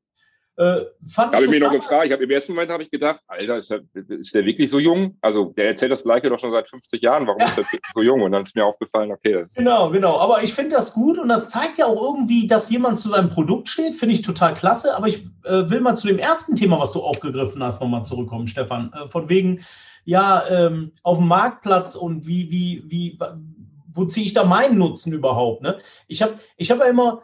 Äh, 0.60 0.82
habe 1.16 1.42
ich 1.42 1.50
mich 1.50 1.62
noch 1.62 1.72
gefragt, 1.72 2.08
ich 2.08 2.12
habe 2.12 2.26
im 2.26 2.32
ersten 2.32 2.52
Moment 2.52 2.70
habe 2.70 2.84
ich 2.84 2.92
gedacht, 2.92 3.22
Alter, 3.28 3.60
ist 3.60 3.72
der, 3.72 3.80
ist 3.94 4.36
der 4.36 4.44
wirklich 4.46 4.70
so 4.70 4.78
jung? 4.78 5.18
Also 5.22 5.54
der 5.56 5.68
erzählt 5.68 5.90
das 5.90 6.04
gleiche 6.04 6.28
doch 6.28 6.38
schon 6.38 6.52
seit 6.52 6.68
50 6.68 7.02
Jahren, 7.02 7.26
warum 7.28 7.40
ja. 7.40 7.48
ist 7.48 7.58
der 7.60 7.64
so 7.94 8.02
jung? 8.02 8.22
Und 8.22 8.34
dann 8.34 8.42
ist 8.42 8.58
mir 8.58 8.66
aufgefallen, 8.66 9.10
okay. 9.10 9.46
genau, 9.56 9.90
genau. 9.90 10.20
Aber 10.20 10.44
ich 10.44 10.54
finde 10.54 10.76
das 10.76 10.92
gut 10.92 11.18
und 11.18 11.30
das 11.30 11.48
zeigt 11.48 11.78
ja 11.78 11.86
auch 11.86 12.02
irgendwie, 12.02 12.46
dass 12.46 12.70
jemand 12.70 13.00
zu 13.00 13.08
seinem 13.08 13.30
Produkt 13.30 13.70
steht, 13.70 13.96
finde 13.96 14.16
ich 14.16 14.22
total 14.22 14.54
klasse. 14.54 14.98
Aber 14.98 15.08
ich 15.08 15.24
äh, 15.46 15.70
will 15.70 15.80
mal 15.80 15.96
zu 15.96 16.08
dem 16.08 16.20
ersten 16.20 16.58
Thema, 16.58 16.78
was 16.78 16.92
du 16.92 17.00
aufgegriffen 17.04 17.64
hast, 17.64 17.80
nochmal 17.80 18.04
zurückkommen, 18.04 18.48
Stefan. 18.48 18.92
Äh, 18.92 19.10
von 19.10 19.30
wegen, 19.30 19.64
ja, 20.04 20.46
ähm, 20.50 20.92
auf 21.04 21.20
dem 21.20 21.28
Marktplatz 21.30 21.96
und 21.96 22.28
wie, 22.28 22.52
wie, 22.52 22.84
wie, 22.86 23.18
wo 23.94 24.04
ziehe 24.04 24.26
ich 24.26 24.34
da 24.34 24.44
meinen 24.44 24.78
Nutzen 24.78 25.14
überhaupt? 25.14 25.62
Ne? 25.62 25.78
Ich 26.10 26.22
habe 26.22 26.34
ich 26.58 26.70
hab 26.70 26.80
ja 26.80 26.86
immer 26.86 27.22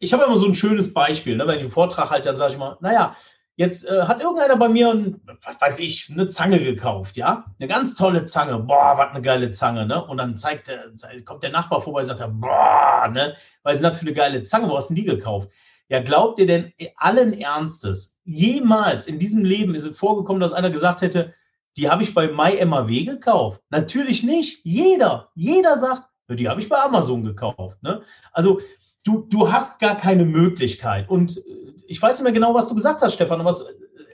ich 0.00 0.12
habe 0.12 0.24
immer 0.24 0.38
so 0.38 0.46
ein 0.46 0.54
schönes 0.54 0.92
Beispiel, 0.92 1.36
ne? 1.36 1.46
wenn 1.46 1.56
ich 1.56 1.62
einen 1.62 1.70
Vortrag 1.70 2.10
halte, 2.10 2.28
dann 2.28 2.36
sage 2.36 2.54
ich 2.54 2.58
mal, 2.58 2.76
naja, 2.80 3.14
jetzt 3.56 3.86
äh, 3.86 4.02
hat 4.04 4.22
irgendeiner 4.22 4.56
bei 4.56 4.68
mir, 4.68 4.90
ein, 4.90 5.20
was 5.44 5.60
weiß 5.60 5.78
ich, 5.80 6.08
eine 6.10 6.28
Zange 6.28 6.58
gekauft, 6.58 7.16
ja, 7.18 7.44
eine 7.60 7.68
ganz 7.68 7.94
tolle 7.94 8.24
Zange, 8.24 8.58
boah, 8.58 8.94
was 8.96 9.10
eine 9.10 9.20
geile 9.20 9.52
Zange, 9.52 9.86
ne? 9.86 10.02
Und 10.02 10.16
dann 10.16 10.38
zeigt 10.38 10.68
der, 10.68 10.86
kommt 11.26 11.42
der 11.42 11.50
Nachbar 11.50 11.82
vorbei 11.82 12.00
und 12.00 12.06
sagt, 12.06 12.20
boah, 12.40 13.08
ne, 13.12 13.36
weil 13.62 13.76
sie 13.76 13.84
hat 13.84 13.96
für 13.96 14.06
eine 14.06 14.14
geile 14.14 14.42
Zange, 14.44 14.68
wo 14.70 14.76
hast 14.76 14.88
du 14.88 14.94
die 14.94 15.04
gekauft? 15.04 15.50
Ja, 15.90 16.00
glaubt 16.00 16.38
ihr 16.38 16.46
denn 16.46 16.72
allen 16.96 17.38
Ernstes, 17.38 18.18
jemals 18.24 19.06
in 19.06 19.18
diesem 19.18 19.44
Leben 19.44 19.74
ist 19.74 19.86
es 19.86 19.98
vorgekommen, 19.98 20.40
dass 20.40 20.54
einer 20.54 20.70
gesagt 20.70 21.02
hätte, 21.02 21.34
die 21.76 21.90
habe 21.90 22.02
ich 22.02 22.14
bei 22.14 22.28
MyMAW 22.28 23.04
gekauft? 23.04 23.60
Natürlich 23.68 24.22
nicht. 24.22 24.60
Jeder, 24.64 25.30
jeder 25.34 25.76
sagt, 25.76 26.04
die 26.30 26.48
habe 26.48 26.60
ich 26.60 26.68
bei 26.68 26.78
Amazon 26.78 27.24
gekauft. 27.24 27.82
Ne? 27.82 28.02
Also 28.32 28.60
du, 29.04 29.26
du 29.28 29.50
hast 29.50 29.80
gar 29.80 29.96
keine 29.96 30.24
Möglichkeit. 30.24 31.08
Und 31.08 31.38
äh, 31.38 31.74
ich 31.86 32.00
weiß 32.00 32.18
nicht 32.18 32.24
mehr 32.24 32.32
genau, 32.32 32.54
was 32.54 32.68
du 32.68 32.74
gesagt 32.74 33.02
hast, 33.02 33.14
Stefan, 33.14 33.40
aber 33.40 33.50
es, 33.50 33.64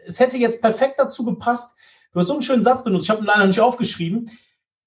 es 0.07 0.21
hätte 0.21 0.37
jetzt 0.37 0.61
perfekt 0.61 0.99
dazu 0.99 1.25
gepasst. 1.25 1.75
Du 2.13 2.21
hast 2.21 2.29
so 2.29 2.35
einen 2.35 2.43
schönen 2.43 2.63
Satz 2.63 2.83
benutzt, 2.83 3.05
ich 3.05 3.11
habe 3.11 3.23
ihn 3.23 3.27
leider 3.27 3.47
nicht 3.47 3.61
aufgeschrieben. 3.61 4.31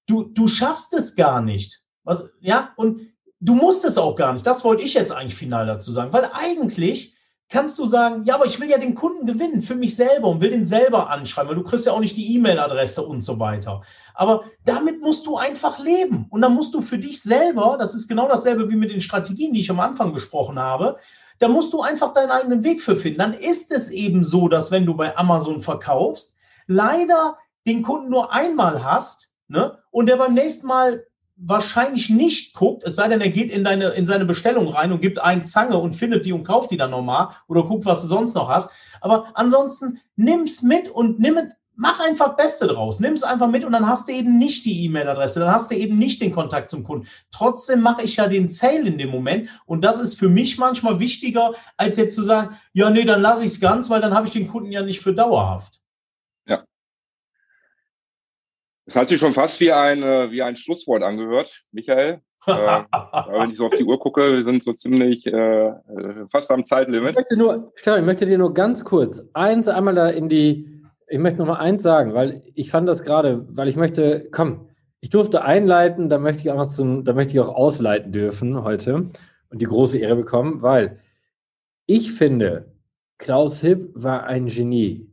Du, 0.06 0.24
du 0.24 0.48
schaffst 0.48 0.92
es 0.94 1.14
gar 1.14 1.40
nicht. 1.40 1.82
Was, 2.02 2.32
ja, 2.40 2.72
und 2.76 3.00
du 3.40 3.54
musst 3.54 3.84
es 3.84 3.98
auch 3.98 4.16
gar 4.16 4.32
nicht. 4.32 4.46
Das 4.46 4.64
wollte 4.64 4.82
ich 4.82 4.94
jetzt 4.94 5.12
eigentlich 5.12 5.34
final 5.34 5.66
dazu 5.66 5.92
sagen, 5.92 6.12
weil 6.12 6.28
eigentlich 6.32 7.14
kannst 7.50 7.78
du 7.78 7.84
sagen, 7.84 8.24
ja, 8.24 8.36
aber 8.36 8.46
ich 8.46 8.60
will 8.60 8.70
ja 8.70 8.78
den 8.78 8.94
Kunden 8.94 9.26
gewinnen 9.26 9.60
für 9.60 9.74
mich 9.74 9.96
selber 9.96 10.28
und 10.28 10.40
will 10.40 10.50
den 10.50 10.66
selber 10.66 11.10
anschreiben, 11.10 11.48
weil 11.48 11.56
du 11.56 11.64
kriegst 11.64 11.84
ja 11.84 11.92
auch 11.92 12.00
nicht 12.00 12.16
die 12.16 12.34
E-Mail-Adresse 12.36 13.02
und 13.02 13.22
so 13.22 13.40
weiter. 13.40 13.82
Aber 14.14 14.44
damit 14.64 15.00
musst 15.00 15.26
du 15.26 15.36
einfach 15.36 15.80
leben. 15.80 16.26
Und 16.30 16.42
dann 16.42 16.54
musst 16.54 16.72
du 16.74 16.80
für 16.80 16.98
dich 16.98 17.20
selber, 17.20 17.76
das 17.78 17.94
ist 17.94 18.08
genau 18.08 18.28
dasselbe 18.28 18.70
wie 18.70 18.76
mit 18.76 18.92
den 18.92 19.00
Strategien, 19.00 19.52
die 19.52 19.60
ich 19.60 19.70
am 19.70 19.80
Anfang 19.80 20.12
besprochen 20.12 20.58
habe, 20.58 20.96
da 21.40 21.48
musst 21.48 21.72
du 21.72 21.82
einfach 21.82 22.12
deinen 22.12 22.30
eigenen 22.30 22.62
Weg 22.62 22.82
für 22.82 22.94
finden. 22.94 23.18
Dann 23.18 23.34
ist 23.34 23.72
es 23.72 23.90
eben 23.90 24.22
so, 24.22 24.46
dass 24.46 24.70
wenn 24.70 24.86
du 24.86 24.94
bei 24.94 25.16
Amazon 25.16 25.60
verkaufst, 25.60 26.36
leider 26.66 27.36
den 27.66 27.82
Kunden 27.82 28.10
nur 28.10 28.32
einmal 28.32 28.84
hast 28.84 29.32
ne, 29.48 29.78
und 29.90 30.06
der 30.06 30.16
beim 30.16 30.34
nächsten 30.34 30.66
Mal 30.66 31.04
wahrscheinlich 31.42 32.10
nicht 32.10 32.54
guckt, 32.54 32.84
es 32.84 32.96
sei 32.96 33.08
denn, 33.08 33.20
er 33.20 33.30
geht 33.30 33.50
in, 33.50 33.64
deine, 33.64 33.88
in 33.90 34.06
seine 34.06 34.24
Bestellung 34.24 34.68
rein 34.68 34.92
und 34.92 35.00
gibt 35.00 35.18
einen 35.18 35.44
Zange 35.44 35.78
und 35.78 35.96
findet 35.96 36.26
die 36.26 36.32
und 36.32 36.44
kauft 36.44 36.70
die 36.70 36.76
dann 36.76 36.90
nochmal 36.90 37.28
oder 37.48 37.62
guckt, 37.62 37.86
was 37.86 38.02
du 38.02 38.08
sonst 38.08 38.34
noch 38.34 38.48
hast. 38.48 38.70
Aber 39.00 39.28
ansonsten 39.34 40.00
nimm's 40.16 40.62
mit 40.62 40.88
und 40.88 41.18
nimm 41.18 41.38
es, 41.38 41.44
mach 41.80 41.98
einfach 41.98 42.36
Beste 42.36 42.66
draus. 42.66 43.00
Nimm 43.00 43.14
es 43.14 43.22
einfach 43.22 43.48
mit 43.48 43.64
und 43.64 43.72
dann 43.72 43.88
hast 43.88 44.06
du 44.06 44.12
eben 44.12 44.38
nicht 44.38 44.66
die 44.66 44.84
E-Mail-Adresse, 44.84 45.40
dann 45.40 45.50
hast 45.50 45.70
du 45.70 45.76
eben 45.76 45.96
nicht 45.96 46.20
den 46.20 46.30
Kontakt 46.30 46.70
zum 46.70 46.84
Kunden. 46.84 47.08
Trotzdem 47.32 47.80
mache 47.80 48.02
ich 48.02 48.16
ja 48.16 48.26
den 48.26 48.50
Sale 48.50 48.86
in 48.86 48.98
dem 48.98 49.08
Moment 49.08 49.48
und 49.64 49.82
das 49.82 49.98
ist 49.98 50.18
für 50.18 50.28
mich 50.28 50.58
manchmal 50.58 51.00
wichtiger, 51.00 51.54
als 51.78 51.96
jetzt 51.96 52.14
zu 52.14 52.22
sagen, 52.22 52.56
ja, 52.74 52.90
nee, 52.90 53.04
dann 53.04 53.22
lasse 53.22 53.44
ich 53.46 53.52
es 53.52 53.60
ganz, 53.60 53.88
weil 53.88 54.02
dann 54.02 54.14
habe 54.14 54.26
ich 54.26 54.32
den 54.32 54.46
Kunden 54.46 54.70
ja 54.70 54.82
nicht 54.82 55.00
für 55.00 55.14
dauerhaft. 55.14 55.79
Das 58.90 58.96
hat 58.96 59.08
sich 59.08 59.20
schon 59.20 59.34
fast 59.34 59.60
wie 59.60 59.70
ein, 59.70 60.02
äh, 60.02 60.32
wie 60.32 60.42
ein 60.42 60.56
Schlusswort 60.56 61.04
angehört, 61.04 61.62
Michael. 61.70 62.20
äh, 62.46 62.52
wenn 63.38 63.50
ich 63.50 63.58
so 63.58 63.66
auf 63.66 63.74
die 63.76 63.84
Uhr 63.84 64.00
gucke, 64.00 64.32
wir 64.32 64.42
sind 64.42 64.64
so 64.64 64.72
ziemlich 64.72 65.28
äh, 65.28 65.68
äh 65.68 65.74
fast 66.32 66.50
am 66.50 66.64
Zeitlimit. 66.64 67.10
Ich 67.10 67.16
möchte, 67.16 67.36
nur, 67.36 67.72
Stefan, 67.76 68.00
ich 68.00 68.06
möchte 68.06 68.26
dir 68.26 68.36
nur 68.36 68.52
ganz 68.52 68.84
kurz 68.84 69.24
eins 69.32 69.68
einmal 69.68 69.94
da 69.94 70.08
in 70.08 70.28
die, 70.28 70.82
Ich 71.06 71.20
möchte 71.20 71.38
noch 71.38 71.46
mal 71.46 71.60
eins 71.60 71.84
sagen, 71.84 72.14
weil 72.14 72.42
ich 72.56 72.72
fand 72.72 72.88
das 72.88 73.04
gerade, 73.04 73.46
weil 73.50 73.68
ich 73.68 73.76
möchte, 73.76 74.28
komm, 74.32 74.68
ich 74.98 75.10
durfte 75.10 75.44
einleiten, 75.44 76.08
da 76.08 76.18
möchte 76.18 76.42
ich 76.42 76.50
auch 76.50 76.56
noch 76.56 76.68
zum, 76.68 77.04
da 77.04 77.12
möchte 77.12 77.34
ich 77.34 77.40
auch 77.40 77.54
ausleiten 77.54 78.10
dürfen 78.10 78.64
heute 78.64 79.08
und 79.50 79.62
die 79.62 79.66
große 79.66 79.98
Ehre 79.98 80.16
bekommen, 80.16 80.62
weil 80.62 80.98
ich 81.86 82.12
finde, 82.12 82.72
Klaus 83.18 83.60
Hipp 83.60 83.92
war 83.94 84.24
ein 84.24 84.46
Genie. 84.46 85.09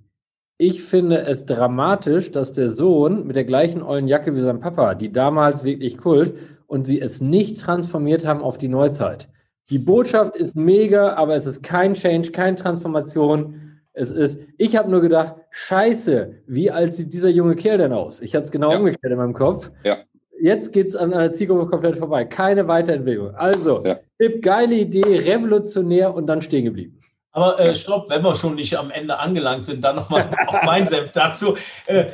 Ich 0.59 0.83
finde 0.83 1.21
es 1.21 1.45
dramatisch, 1.45 2.31
dass 2.31 2.51
der 2.51 2.71
Sohn 2.71 3.27
mit 3.27 3.35
der 3.35 3.45
gleichen 3.45 3.83
ollen 3.83 4.07
Jacke 4.07 4.35
wie 4.35 4.41
sein 4.41 4.59
Papa, 4.59 4.95
die 4.95 5.11
damals 5.11 5.63
wirklich 5.63 5.99
Kult, 5.99 6.33
und 6.65 6.87
sie 6.87 6.99
es 6.99 7.21
nicht 7.21 7.59
transformiert 7.59 8.25
haben 8.25 8.41
auf 8.41 8.57
die 8.57 8.67
Neuzeit. 8.67 9.29
Die 9.69 9.77
Botschaft 9.77 10.35
ist 10.35 10.55
mega, 10.55 11.13
aber 11.13 11.35
es 11.35 11.45
ist 11.45 11.61
kein 11.61 11.93
Change, 11.93 12.31
keine 12.31 12.55
Transformation. 12.55 13.79
Es 13.93 14.09
ist, 14.09 14.39
ich 14.57 14.75
habe 14.75 14.89
nur 14.89 15.01
gedacht, 15.01 15.35
scheiße, 15.51 16.33
wie 16.47 16.71
alt 16.71 16.93
sieht 16.93 17.13
dieser 17.13 17.29
junge 17.29 17.55
Kerl 17.55 17.77
denn 17.77 17.93
aus? 17.93 18.21
Ich 18.21 18.33
hatte 18.33 18.45
es 18.45 18.51
genau 18.51 18.71
ja. 18.71 18.79
umgekehrt 18.79 19.11
in 19.11 19.17
meinem 19.17 19.33
Kopf. 19.33 19.71
Ja. 19.83 19.97
Jetzt 20.39 20.73
geht 20.73 20.87
es 20.87 20.95
an 20.95 21.13
einer 21.13 21.31
Zielgruppe 21.31 21.67
komplett 21.67 21.97
vorbei. 21.97 22.25
Keine 22.25 22.67
Weiterentwicklung. 22.67 23.35
Also, 23.35 23.83
ja. 23.83 23.99
Tipp, 24.19 24.41
geile 24.41 24.75
Idee, 24.75 25.19
revolutionär 25.19 26.15
und 26.15 26.27
dann 26.27 26.41
stehen 26.41 26.65
geblieben. 26.65 26.99
Aber 27.31 27.59
äh, 27.59 27.75
stopp, 27.75 28.09
wenn 28.09 28.23
wir 28.23 28.35
schon 28.35 28.55
nicht 28.55 28.77
am 28.77 28.91
Ende 28.91 29.19
angelangt 29.19 29.65
sind, 29.65 29.83
dann 29.83 29.95
nochmal 29.95 30.33
auch 30.47 30.63
mein 30.63 30.87
Senf 30.87 31.11
dazu. 31.11 31.55
Äh, 31.85 32.11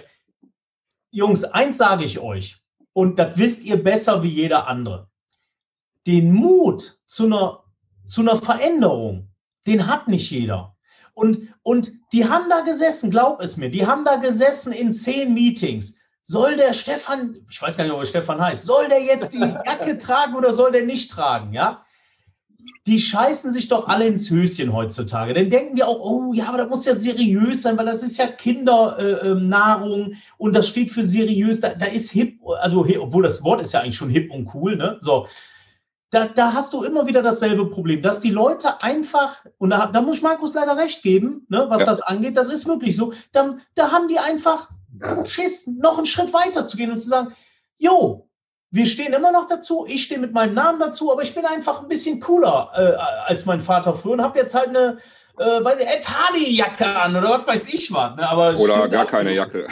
Jungs, 1.11 1.43
eins 1.43 1.77
sage 1.77 2.03
ich 2.03 2.19
euch, 2.19 2.57
und 2.93 3.19
das 3.19 3.37
wisst 3.37 3.63
ihr 3.63 3.81
besser 3.81 4.23
wie 4.23 4.29
jeder 4.29 4.67
andere. 4.67 5.09
Den 6.05 6.31
Mut 6.31 6.99
zu 7.05 7.25
einer, 7.25 7.63
zu 8.05 8.21
einer 8.21 8.35
Veränderung, 8.35 9.29
den 9.65 9.87
hat 9.87 10.07
nicht 10.07 10.29
jeder. 10.31 10.75
Und, 11.13 11.53
und 11.61 11.91
die 12.11 12.27
haben 12.27 12.49
da 12.49 12.61
gesessen, 12.61 13.11
glaub 13.11 13.41
es 13.41 13.57
mir, 13.57 13.69
die 13.69 13.85
haben 13.85 14.03
da 14.03 14.15
gesessen 14.15 14.73
in 14.73 14.93
zehn 14.93 15.33
Meetings. 15.33 15.97
Soll 16.23 16.55
der 16.55 16.73
Stefan, 16.73 17.45
ich 17.49 17.61
weiß 17.61 17.77
gar 17.77 17.83
nicht, 17.83 17.93
ob 17.93 17.99
er 17.99 18.05
Stefan 18.05 18.41
heißt, 18.41 18.65
soll 18.65 18.87
der 18.87 19.03
jetzt 19.03 19.33
die 19.33 19.39
Jacke 19.39 19.97
tragen 19.99 20.35
oder 20.35 20.53
soll 20.53 20.71
der 20.71 20.85
nicht 20.85 21.11
tragen? 21.11 21.53
Ja, 21.53 21.83
die 22.85 22.99
scheißen 22.99 23.51
sich 23.51 23.67
doch 23.67 23.87
alle 23.87 24.07
ins 24.07 24.29
Höschen 24.29 24.73
heutzutage. 24.73 25.33
Dann 25.33 25.49
denken 25.49 25.75
die 25.75 25.83
auch, 25.83 25.99
oh 25.99 26.33
ja, 26.33 26.47
aber 26.47 26.57
das 26.57 26.69
muss 26.69 26.85
ja 26.85 26.95
seriös 26.95 27.61
sein, 27.61 27.77
weil 27.77 27.85
das 27.85 28.03
ist 28.03 28.17
ja 28.17 28.27
Kindernahrung 28.27 29.91
äh, 29.91 30.11
ähm, 30.11 30.17
und 30.37 30.55
das 30.55 30.67
steht 30.67 30.91
für 30.91 31.03
seriös. 31.03 31.59
Da, 31.59 31.69
da 31.69 31.85
ist 31.85 32.11
hip, 32.11 32.39
also 32.59 32.85
obwohl 32.99 33.23
das 33.23 33.43
Wort 33.43 33.61
ist 33.61 33.73
ja 33.73 33.81
eigentlich 33.81 33.95
schon 33.95 34.09
hip 34.09 34.31
und 34.31 34.53
cool, 34.53 34.75
ne? 34.75 34.97
So. 35.01 35.27
Da, 36.09 36.27
da 36.27 36.53
hast 36.53 36.73
du 36.73 36.83
immer 36.83 37.07
wieder 37.07 37.23
dasselbe 37.23 37.65
Problem, 37.71 38.03
dass 38.03 38.19
die 38.19 38.29
Leute 38.29 38.83
einfach, 38.83 39.43
und 39.57 39.71
da, 39.71 39.87
da 39.87 39.99
muss 39.99 40.21
Markus 40.21 40.53
leider 40.53 40.77
recht 40.77 41.01
geben, 41.01 41.47
ne, 41.49 41.65
was 41.69 41.79
ja. 41.79 41.85
das 41.87 42.01
angeht, 42.01 42.37
das 42.37 42.53
ist 42.53 42.67
wirklich 42.67 42.95
so, 42.95 43.13
da, 43.31 43.57
da 43.73 43.91
haben 43.91 44.07
die 44.07 44.19
einfach 44.19 44.69
Schiss, 45.25 45.65
noch 45.65 45.97
einen 45.97 46.05
Schritt 46.05 46.31
weiter 46.31 46.67
zu 46.67 46.77
gehen 46.77 46.91
und 46.91 46.99
zu 46.99 47.09
sagen, 47.09 47.33
jo, 47.79 48.29
wir 48.73 48.87
stehen 48.87 49.13
immer 49.13 49.31
noch 49.31 49.45
dazu. 49.45 49.85
Ich 49.87 50.03
stehe 50.03 50.19
mit 50.19 50.33
meinem 50.33 50.55
Namen 50.55 50.79
dazu, 50.79 51.11
aber 51.11 51.21
ich 51.21 51.35
bin 51.35 51.45
einfach 51.45 51.83
ein 51.83 51.87
bisschen 51.87 52.19
cooler 52.19 52.71
äh, 52.75 53.29
als 53.31 53.45
mein 53.45 53.59
Vater 53.59 53.93
früher 53.93 54.13
und 54.13 54.21
habe 54.23 54.39
jetzt 54.39 54.55
halt 54.55 54.69
eine 54.69 54.97
äh, 55.37 55.59
Ed 55.59 56.09
Hardy-Jacke 56.09 56.83
an 56.83 57.15
oder 57.15 57.29
was 57.29 57.47
weiß 57.47 57.73
ich 57.73 57.93
was. 57.93 58.15
Ne? 58.15 58.27
Aber 58.27 58.57
oder 58.57 58.87
gar 58.87 59.05
keine 59.05 59.31
Jacke. 59.31 59.67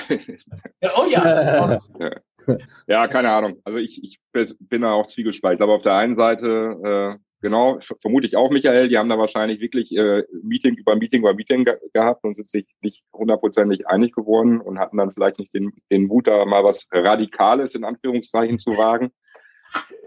ja, 0.81 0.91
oh 0.95 1.05
ja. 1.09 1.79
ja. 1.99 2.57
ja. 2.85 3.07
keine 3.07 3.31
Ahnung. 3.31 3.59
Also 3.63 3.79
ich, 3.79 4.03
ich 4.03 4.19
bin 4.59 4.83
da 4.83 4.91
auch 4.91 5.07
zwiegespalten. 5.07 5.63
Aber 5.63 5.73
auf 5.73 5.81
der 5.81 5.95
einen 5.95 6.13
Seite 6.13 7.17
äh, 7.17 7.30
genau, 7.41 7.79
vermute 8.01 8.27
ich 8.27 8.35
auch, 8.35 8.49
Michael, 8.49 8.87
die 8.87 8.97
haben 8.97 9.09
da 9.09 9.17
wahrscheinlich 9.17 9.59
wirklich 9.59 9.91
äh, 9.95 10.23
Meeting 10.43 10.75
über 10.75 10.95
Meeting 10.95 11.21
über 11.21 11.33
Meeting 11.33 11.65
ge 11.65 11.77
gehabt 11.93 12.23
und 12.23 12.35
sind 12.35 12.49
sich 12.49 12.65
nicht 12.81 13.03
hundertprozentig 13.13 13.87
einig 13.87 14.13
geworden 14.13 14.61
und 14.61 14.79
hatten 14.79 14.97
dann 14.97 15.11
vielleicht 15.11 15.39
nicht 15.39 15.53
den, 15.53 15.73
den 15.91 16.07
Mut, 16.07 16.27
da 16.27 16.45
mal 16.45 16.63
was 16.63 16.87
Radikales 16.91 17.75
in 17.75 17.83
Anführungszeichen 17.83 18.59
zu 18.59 18.71
wagen. 18.71 19.11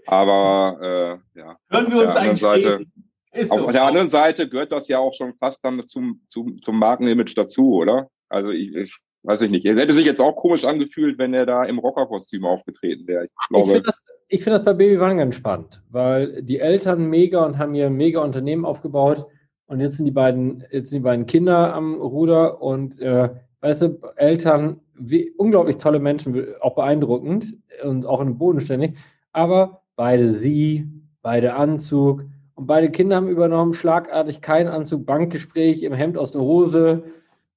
Aber 0.06 1.20
äh, 1.34 1.38
ja. 1.38 1.56
Hören 1.70 1.92
wir 1.92 2.04
uns 2.04 2.16
eigentlich 2.16 2.40
Seite, 2.40 2.84
auf 3.32 3.46
so. 3.48 3.70
der 3.70 3.84
anderen 3.84 4.10
Seite 4.10 4.48
gehört 4.48 4.72
das 4.72 4.88
ja 4.88 4.98
auch 4.98 5.14
schon 5.14 5.34
fast 5.34 5.64
dann 5.64 5.86
zum, 5.86 6.22
zum, 6.28 6.62
zum 6.62 6.78
Markenimage 6.78 7.34
dazu, 7.34 7.74
oder? 7.74 8.08
Also 8.28 8.50
ich, 8.50 8.74
ich 8.74 8.98
weiß 9.24 9.42
ich 9.42 9.50
nicht. 9.50 9.66
Er 9.66 9.76
hätte 9.76 9.92
sich 9.92 10.04
jetzt 10.04 10.20
auch 10.20 10.36
komisch 10.36 10.64
angefühlt, 10.64 11.18
wenn 11.18 11.34
er 11.34 11.46
da 11.46 11.64
im 11.64 11.78
Rockerkostüm 11.78 12.44
aufgetreten 12.44 13.06
wäre. 13.06 13.24
Ich, 13.24 13.30
glaube, 13.48 13.78
ich 13.78 13.82
das, 13.82 13.96
ich 14.34 14.42
finde 14.42 14.58
das 14.58 14.64
bei 14.64 14.74
Baby 14.74 14.98
One 14.98 15.16
ganz 15.16 15.36
spannend, 15.36 15.80
weil 15.90 16.42
die 16.42 16.58
Eltern 16.58 17.06
mega 17.06 17.44
und 17.44 17.56
haben 17.56 17.72
hier 17.72 17.86
ein 17.86 17.94
mega 17.94 18.20
Unternehmen 18.20 18.64
aufgebaut 18.64 19.26
und 19.66 19.80
jetzt 19.80 19.96
sind 19.96 20.06
die 20.06 20.10
beiden, 20.10 20.64
jetzt 20.72 20.90
sind 20.90 20.98
die 20.98 21.04
beiden 21.04 21.26
Kinder 21.26 21.72
am 21.72 21.94
Ruder 21.94 22.60
und 22.60 23.00
äh, 23.00 23.30
weißt 23.60 23.82
du, 23.82 23.98
Eltern, 24.16 24.80
wie, 24.98 25.30
unglaublich 25.36 25.76
tolle 25.76 26.00
Menschen, 26.00 26.46
auch 26.60 26.74
beeindruckend 26.74 27.56
und 27.84 28.06
auch 28.06 28.20
in 28.20 28.36
bodenständig, 28.36 28.96
aber 29.32 29.82
beide 29.94 30.26
sie, 30.26 30.88
beide 31.22 31.54
Anzug 31.54 32.24
und 32.56 32.66
beide 32.66 32.90
Kinder 32.90 33.14
haben 33.14 33.28
übernommen, 33.28 33.72
schlagartig 33.72 34.40
kein 34.40 34.66
Anzug, 34.66 35.06
Bankgespräch 35.06 35.84
im 35.84 35.92
Hemd 35.92 36.18
aus 36.18 36.32
der 36.32 36.40
Hose 36.40 37.04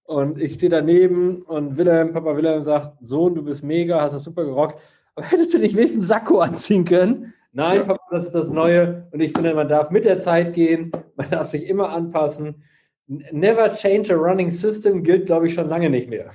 und 0.04 0.40
ich 0.40 0.54
stehe 0.54 0.70
daneben 0.70 1.42
und 1.42 1.80
Wilhelm, 1.80 2.14
Papa 2.14 2.38
Wilhelm 2.38 2.64
sagt, 2.64 2.98
Sohn, 3.02 3.34
du 3.34 3.42
bist 3.42 3.64
mega, 3.64 4.00
hast 4.00 4.14
es 4.14 4.24
super 4.24 4.46
gerockt 4.46 4.80
aber 5.18 5.28
hättest 5.32 5.54
du 5.54 5.60
nicht 5.60 5.76
wenigstens 5.76 6.08
Sakko 6.08 6.40
anziehen 6.40 6.86
können? 6.86 7.34
Nein, 7.52 7.80
ja. 7.80 7.84
Papa, 7.86 8.04
das 8.12 8.26
ist 8.26 8.34
das 8.34 8.50
Neue. 8.50 9.08
Und 9.12 9.20
ich 9.20 9.34
finde, 9.34 9.54
man 9.56 9.68
darf 9.68 9.90
mit 9.90 10.06
der 10.06 10.20
Zeit 10.20 10.54
gehen, 10.54 10.92
man 11.16 11.30
darf 11.30 11.48
sich 11.48 11.68
immer 11.68 11.90
anpassen. 11.90 12.64
Never 13.08 13.74
change 13.74 14.14
a 14.14 14.18
running 14.18 14.52
system 14.52 15.02
gilt, 15.04 15.26
glaube 15.26 15.48
ich, 15.48 15.54
schon 15.54 15.70
lange 15.70 15.90
nicht 15.90 16.10
mehr. 16.10 16.32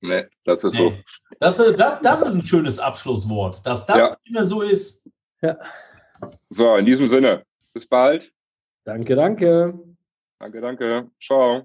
Nee, 0.00 0.24
das 0.44 0.64
ist 0.64 0.76
so. 0.76 0.92
Das, 1.40 1.56
das, 1.56 2.00
das 2.02 2.22
ist 2.22 2.34
ein 2.34 2.42
schönes 2.42 2.78
Abschlusswort, 2.78 3.64
dass 3.64 3.86
das 3.86 3.98
ja. 3.98 4.16
immer 4.24 4.44
so 4.44 4.60
ist. 4.60 5.08
Ja. 5.40 5.56
So, 6.50 6.76
in 6.76 6.84
diesem 6.84 7.08
Sinne, 7.08 7.44
bis 7.72 7.86
bald. 7.86 8.32
Danke, 8.84 9.14
danke. 9.14 9.78
Danke, 10.38 10.60
danke. 10.60 11.10
Ciao. 11.20 11.62